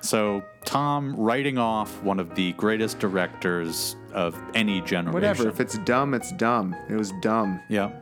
So 0.00 0.42
Tom 0.64 1.14
writing 1.16 1.58
off 1.58 2.02
one 2.02 2.18
of 2.18 2.34
the 2.34 2.52
greatest 2.54 2.98
directors 2.98 3.94
of 4.12 4.36
any 4.54 4.80
generation. 4.80 5.12
Whatever. 5.12 5.48
If 5.48 5.60
it's 5.60 5.78
dumb, 5.78 6.12
it's 6.14 6.32
dumb. 6.32 6.74
It 6.88 6.94
was 6.96 7.12
dumb. 7.20 7.60
Yeah. 7.68 7.92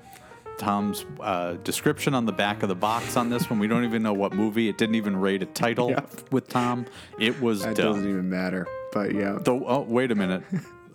Tom's 0.57 1.05
uh, 1.21 1.55
description 1.65 2.15
on 2.15 2.27
the 2.27 2.33
back 2.33 2.63
of 2.63 2.69
the 2.69 2.75
box 2.75 3.17
on 3.17 3.29
this 3.29 3.49
one. 3.51 3.59
We 3.59 3.67
don't 3.67 3.85
even 3.85 4.03
know 4.03 4.13
what 4.13 4.33
movie. 4.35 4.69
It 4.69 4.79
didn't 4.79 4.95
even 4.95 5.17
rate 5.17 5.43
a 5.43 5.47
title 5.47 5.91
Yep. 5.91 6.33
with 6.33 6.49
Tom. 6.49 6.87
It 7.19 7.41
was 7.41 7.63
That 7.63 7.77
dumb. 7.77 7.95
doesn't 7.95 8.09
even 8.09 8.29
matter. 8.31 8.67
But 8.93 9.15
yeah. 9.15 9.39
Though, 9.43 9.65
oh, 9.67 9.81
wait 9.83 10.11
a 10.11 10.15
minute. 10.15 10.43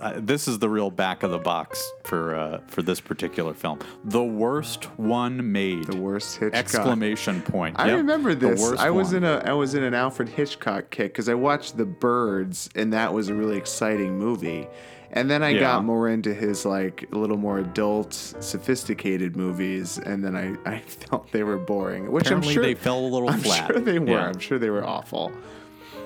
Uh, 0.05 0.13
this 0.17 0.47
is 0.47 0.59
the 0.59 0.69
real 0.69 0.91
back 0.91 1.23
of 1.23 1.31
the 1.31 1.37
box 1.39 1.91
for 2.03 2.35
uh, 2.35 2.59
for 2.67 2.83
this 2.83 2.99
particular 3.01 3.55
film. 3.55 3.79
The 4.03 4.23
worst 4.23 4.83
one 4.99 5.51
made. 5.51 5.85
The 5.85 5.97
worst 5.97 6.37
Hitchcock. 6.37 6.59
Exclamation 6.59 7.41
point. 7.41 7.75
I 7.79 7.87
Yep, 7.87 7.97
remember 7.97 8.35
this. 8.35 8.61
I 8.77 8.91
was 8.91 9.07
one. 9.07 9.17
in 9.17 9.23
a 9.23 9.41
I 9.45 9.53
was 9.53 9.73
in 9.73 9.83
an 9.83 9.95
Alfred 9.95 10.29
Hitchcock 10.29 10.91
kick 10.91 11.11
because 11.13 11.27
I 11.27 11.33
watched 11.33 11.77
The 11.77 11.85
Birds, 11.85 12.69
and 12.75 12.93
that 12.93 13.13
was 13.15 13.29
a 13.29 13.33
really 13.33 13.57
exciting 13.57 14.19
movie. 14.19 14.67
And 15.11 15.27
then 15.31 15.41
I 15.41 15.49
Yeah. 15.49 15.59
got 15.61 15.85
more 15.85 16.07
into 16.09 16.35
his 16.35 16.65
like 16.67 17.07
a 17.11 17.17
little 17.17 17.37
more 17.37 17.57
adult, 17.57 18.13
sophisticated 18.13 19.35
movies, 19.35 19.97
and 19.97 20.23
then 20.23 20.35
I, 20.35 20.55
I 20.69 20.79
felt 20.85 21.31
they 21.31 21.41
were 21.43 21.57
boring. 21.57 22.11
Which 22.11 22.27
Apparently 22.27 22.49
I'm 22.49 22.53
sure 22.53 22.63
they 22.63 22.75
fell 22.75 22.99
a 22.99 23.07
little 23.07 23.29
I'm 23.31 23.39
flat. 23.39 23.71
sure 23.71 23.79
they 23.79 23.97
were. 23.97 24.09
Yeah. 24.09 24.27
I'm 24.27 24.39
sure 24.39 24.59
they 24.59 24.69
were 24.69 24.85
awful. 24.85 25.31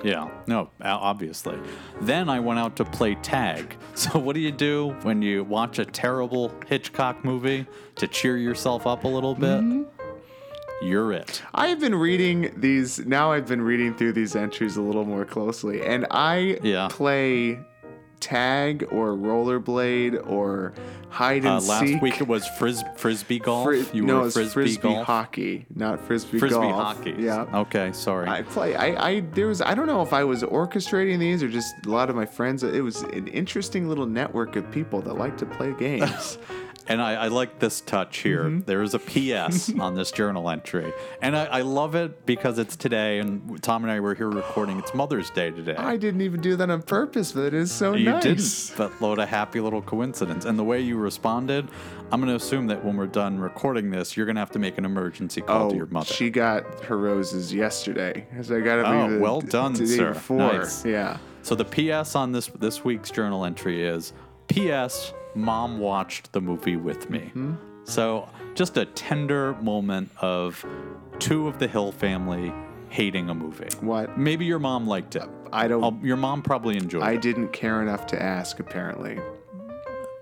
Yeah, 0.02 0.30
no, 0.46 0.70
obviously. 0.82 1.58
Then 2.00 2.28
I 2.28 2.40
went 2.40 2.58
out 2.58 2.76
to 2.76 2.84
play 2.84 3.14
tag. 3.16 3.76
So, 3.94 4.18
what 4.18 4.34
do 4.34 4.40
you 4.40 4.50
do 4.52 4.96
when 5.02 5.20
you 5.20 5.44
watch 5.44 5.78
a 5.78 5.84
terrible 5.84 6.50
Hitchcock 6.66 7.22
movie 7.22 7.66
to 7.96 8.08
cheer 8.08 8.38
yourself 8.38 8.86
up 8.86 9.04
a 9.04 9.08
little 9.08 9.34
bit? 9.34 9.60
Mm-hmm. 9.60 9.82
You're 10.86 11.12
it. 11.12 11.42
I've 11.52 11.80
been 11.80 11.94
reading 11.94 12.50
these 12.56 13.00
now. 13.00 13.30
I've 13.32 13.46
been 13.46 13.60
reading 13.60 13.94
through 13.94 14.14
these 14.14 14.34
entries 14.34 14.78
a 14.78 14.80
little 14.80 15.04
more 15.04 15.26
closely, 15.26 15.82
and 15.84 16.06
I 16.10 16.58
Yeah. 16.62 16.88
play 16.90 17.60
tag 18.20 18.86
or 18.90 19.14
rollerblade 19.14 20.20
or 20.28 20.72
hide 21.08 21.38
and 21.44 21.46
Uh, 21.48 21.60
last 21.60 21.80
seek. 21.80 22.00
week 22.02 22.20
it 22.20 22.28
was 22.28 22.46
fris- 22.58 22.84
frisbee 22.96 23.38
golf. 23.40 23.64
Fri- 23.64 23.84
you 23.92 24.04
no, 24.04 24.20
were 24.20 24.30
frisbee, 24.30 24.52
frisbee, 24.52 24.82
golf. 24.82 25.06
hockey, 25.06 25.66
not 25.74 26.00
frisbee, 26.06 26.38
Frisbee 26.38 26.60
golf. 26.60 26.96
hockey. 26.96 27.14
Yeah. 27.18 27.46
Okay, 27.52 27.90
sorry. 27.92 28.28
I 28.28 28.42
play. 28.42 28.76
I, 28.76 29.08
I 29.08 29.20
there 29.34 29.46
was. 29.48 29.60
I 29.60 29.74
don't 29.74 29.86
know 29.86 30.02
if 30.02 30.12
I 30.12 30.22
was 30.24 30.42
orchestrating 30.42 31.18
these 31.18 31.42
or 31.42 31.48
just 31.48 31.74
a 31.86 31.90
lot 31.90 32.10
of 32.10 32.16
my 32.16 32.26
friends. 32.26 32.62
It 32.62 32.82
was 32.84 33.02
an 33.02 33.26
interesting 33.28 33.88
little 33.88 34.06
network 34.06 34.54
of 34.56 34.70
people 34.70 35.00
that 35.02 35.14
like 35.14 35.36
to 35.38 35.46
play 35.46 35.72
games. 35.78 36.38
And 36.90 37.00
I, 37.00 37.14
I 37.14 37.28
like 37.28 37.60
this 37.60 37.80
touch 37.80 38.18
here. 38.18 38.44
Mm-hmm. 38.44 38.60
There 38.66 38.82
is 38.82 38.94
a 38.94 38.98
PS 38.98 39.72
on 39.78 39.94
this 39.94 40.10
journal 40.10 40.50
entry. 40.50 40.92
And 41.22 41.36
I, 41.36 41.44
I 41.46 41.60
love 41.62 41.94
it 41.94 42.26
because 42.26 42.58
it's 42.58 42.74
today, 42.74 43.20
and 43.20 43.62
Tom 43.62 43.84
and 43.84 43.92
I 43.92 44.00
were 44.00 44.14
here 44.14 44.28
recording. 44.28 44.78
It's 44.78 44.92
Mother's 44.92 45.30
Day 45.30 45.50
today. 45.52 45.76
I 45.76 45.96
didn't 45.96 46.20
even 46.22 46.40
do 46.40 46.56
that 46.56 46.68
on 46.68 46.82
purpose, 46.82 47.30
but 47.32 47.44
it 47.44 47.54
is 47.54 47.70
so 47.70 47.94
you 47.94 48.06
nice. 48.10 48.22
didn't, 48.24 48.74
but 48.76 49.00
what 49.00 49.18
a 49.20 49.26
happy 49.26 49.60
little 49.60 49.80
coincidence. 49.82 50.44
And 50.44 50.58
the 50.58 50.64
way 50.64 50.80
you 50.80 50.96
responded, 50.96 51.68
I'm 52.10 52.20
going 52.20 52.28
to 52.30 52.34
assume 52.36 52.66
that 52.66 52.84
when 52.84 52.96
we're 52.96 53.06
done 53.06 53.38
recording 53.38 53.90
this, 53.90 54.16
you're 54.16 54.26
going 54.26 54.36
to 54.36 54.40
have 54.40 54.50
to 54.50 54.58
make 54.58 54.76
an 54.76 54.84
emergency 54.84 55.42
call 55.42 55.66
Oh, 55.66 55.70
to 55.70 55.76
your 55.76 55.86
mother. 55.86 56.12
she 56.12 56.28
got 56.28 56.84
her 56.84 56.98
roses 56.98 57.54
yesterday. 57.54 58.26
So 58.42 58.56
I 58.56 58.60
got 58.62 58.76
to 58.76 58.88
Oh, 58.88 59.06
be 59.06 59.14
the, 59.14 59.20
well 59.20 59.40
done, 59.40 59.74
the 59.74 59.86
sir. 59.86 60.12
Before. 60.14 60.38
Nice. 60.38 60.84
Yeah. 60.84 61.18
So 61.42 61.54
the 61.54 61.64
PS 61.64 62.16
on 62.16 62.32
this 62.32 62.48
this 62.58 62.84
week's 62.84 63.10
journal 63.10 63.44
entry 63.44 63.82
is 63.86 64.12
PS 64.48 65.12
mom 65.34 65.78
watched 65.78 66.32
the 66.32 66.40
movie 66.40 66.76
with 66.76 67.10
me. 67.10 67.30
Mm-hmm. 67.34 67.54
So 67.84 68.28
just 68.54 68.76
a 68.76 68.84
tender 68.84 69.54
moment 69.54 70.10
of 70.20 70.64
two 71.18 71.48
of 71.48 71.58
the 71.58 71.66
Hill 71.66 71.92
family 71.92 72.52
hating 72.88 73.30
a 73.30 73.34
movie. 73.34 73.68
What? 73.80 74.18
Maybe 74.18 74.44
your 74.44 74.58
mom 74.58 74.86
liked 74.86 75.16
it. 75.16 75.28
I 75.52 75.68
don't. 75.68 75.82
Oh, 75.82 75.98
your 76.02 76.16
mom 76.16 76.42
probably 76.42 76.76
enjoyed 76.76 77.02
I 77.02 77.12
it. 77.12 77.14
I 77.14 77.16
didn't 77.16 77.52
care 77.52 77.82
enough 77.82 78.06
to 78.08 78.22
ask. 78.22 78.60
Apparently. 78.60 79.18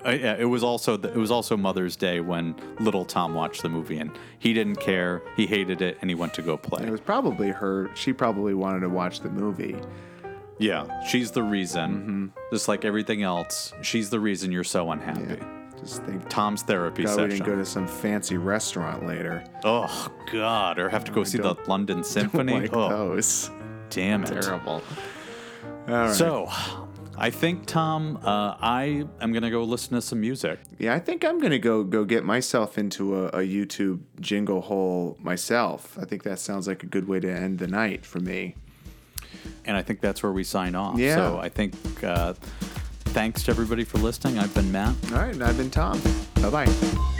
Uh, 0.06 0.10
yeah, 0.10 0.36
it 0.38 0.44
was 0.44 0.62
also 0.62 0.94
it 0.94 1.16
was 1.16 1.30
also 1.30 1.56
Mother's 1.56 1.96
Day 1.96 2.20
when 2.20 2.54
little 2.78 3.04
Tom 3.04 3.34
watched 3.34 3.62
the 3.62 3.68
movie 3.68 3.98
and 3.98 4.16
he 4.38 4.52
didn't 4.52 4.76
care. 4.76 5.22
He 5.36 5.46
hated 5.46 5.82
it 5.82 5.98
and 6.00 6.08
he 6.08 6.14
went 6.14 6.34
to 6.34 6.42
go 6.42 6.56
play. 6.56 6.86
It 6.86 6.90
was 6.90 7.00
probably 7.00 7.48
her. 7.48 7.90
She 7.94 8.12
probably 8.12 8.54
wanted 8.54 8.80
to 8.80 8.88
watch 8.88 9.20
the 9.20 9.28
movie. 9.28 9.76
Yeah, 10.58 11.02
she's 11.04 11.30
the 11.30 11.42
reason. 11.42 11.90
Mm-hmm. 11.90 12.26
Just 12.52 12.68
like 12.68 12.84
everything 12.84 13.22
else, 13.22 13.72
she's 13.82 14.10
the 14.10 14.20
reason 14.20 14.52
you're 14.52 14.64
so 14.64 14.90
unhappy. 14.90 15.42
Just 15.78 16.02
think. 16.02 16.28
Tom's 16.28 16.62
therapy 16.62 17.04
God, 17.04 17.20
we 17.20 17.28
didn't 17.28 17.46
go 17.46 17.56
to 17.56 17.64
some 17.64 17.86
fancy 17.86 18.36
restaurant 18.36 19.06
later. 19.06 19.44
Oh 19.64 20.08
God! 20.32 20.78
Or 20.78 20.88
have 20.88 21.04
to 21.04 21.12
go 21.12 21.24
see 21.24 21.38
the 21.38 21.54
London 21.66 22.02
Symphony. 22.04 22.60
like 22.60 22.74
oh, 22.74 22.88
those. 22.88 23.50
damn 23.90 24.24
it! 24.24 24.42
Terrible. 24.42 24.82
All 25.86 25.94
right. 25.94 26.14
So, 26.14 26.48
I 27.16 27.30
think 27.30 27.66
Tom, 27.66 28.18
uh, 28.22 28.56
I 28.60 29.06
am 29.20 29.32
gonna 29.32 29.50
go 29.50 29.62
listen 29.64 29.94
to 29.94 30.02
some 30.02 30.20
music. 30.20 30.58
Yeah, 30.78 30.94
I 30.94 30.98
think 30.98 31.24
I'm 31.24 31.38
gonna 31.40 31.58
go 31.58 31.84
go 31.84 32.04
get 32.04 32.24
myself 32.24 32.76
into 32.76 33.16
a, 33.16 33.26
a 33.28 33.40
YouTube 33.40 34.00
jingle 34.20 34.60
hole 34.60 35.16
myself. 35.20 35.96
I 36.00 36.04
think 36.04 36.24
that 36.24 36.40
sounds 36.40 36.66
like 36.66 36.82
a 36.82 36.86
good 36.86 37.06
way 37.06 37.20
to 37.20 37.30
end 37.30 37.60
the 37.60 37.68
night 37.68 38.04
for 38.04 38.18
me. 38.18 38.56
And 39.68 39.76
I 39.76 39.82
think 39.82 40.00
that's 40.00 40.22
where 40.22 40.32
we 40.32 40.42
sign 40.42 40.74
off. 40.74 40.98
Yeah. 40.98 41.14
So 41.14 41.38
I 41.38 41.48
think 41.48 41.74
uh, 42.02 42.32
thanks 43.12 43.44
to 43.44 43.50
everybody 43.52 43.84
for 43.84 43.98
listening. 43.98 44.38
I've 44.38 44.54
been 44.54 44.72
Matt. 44.72 44.94
All 45.12 45.18
right, 45.18 45.32
and 45.32 45.44
I've 45.44 45.56
been 45.56 45.70
Tom. 45.70 46.00
Bye 46.42 46.50
bye. 46.50 47.14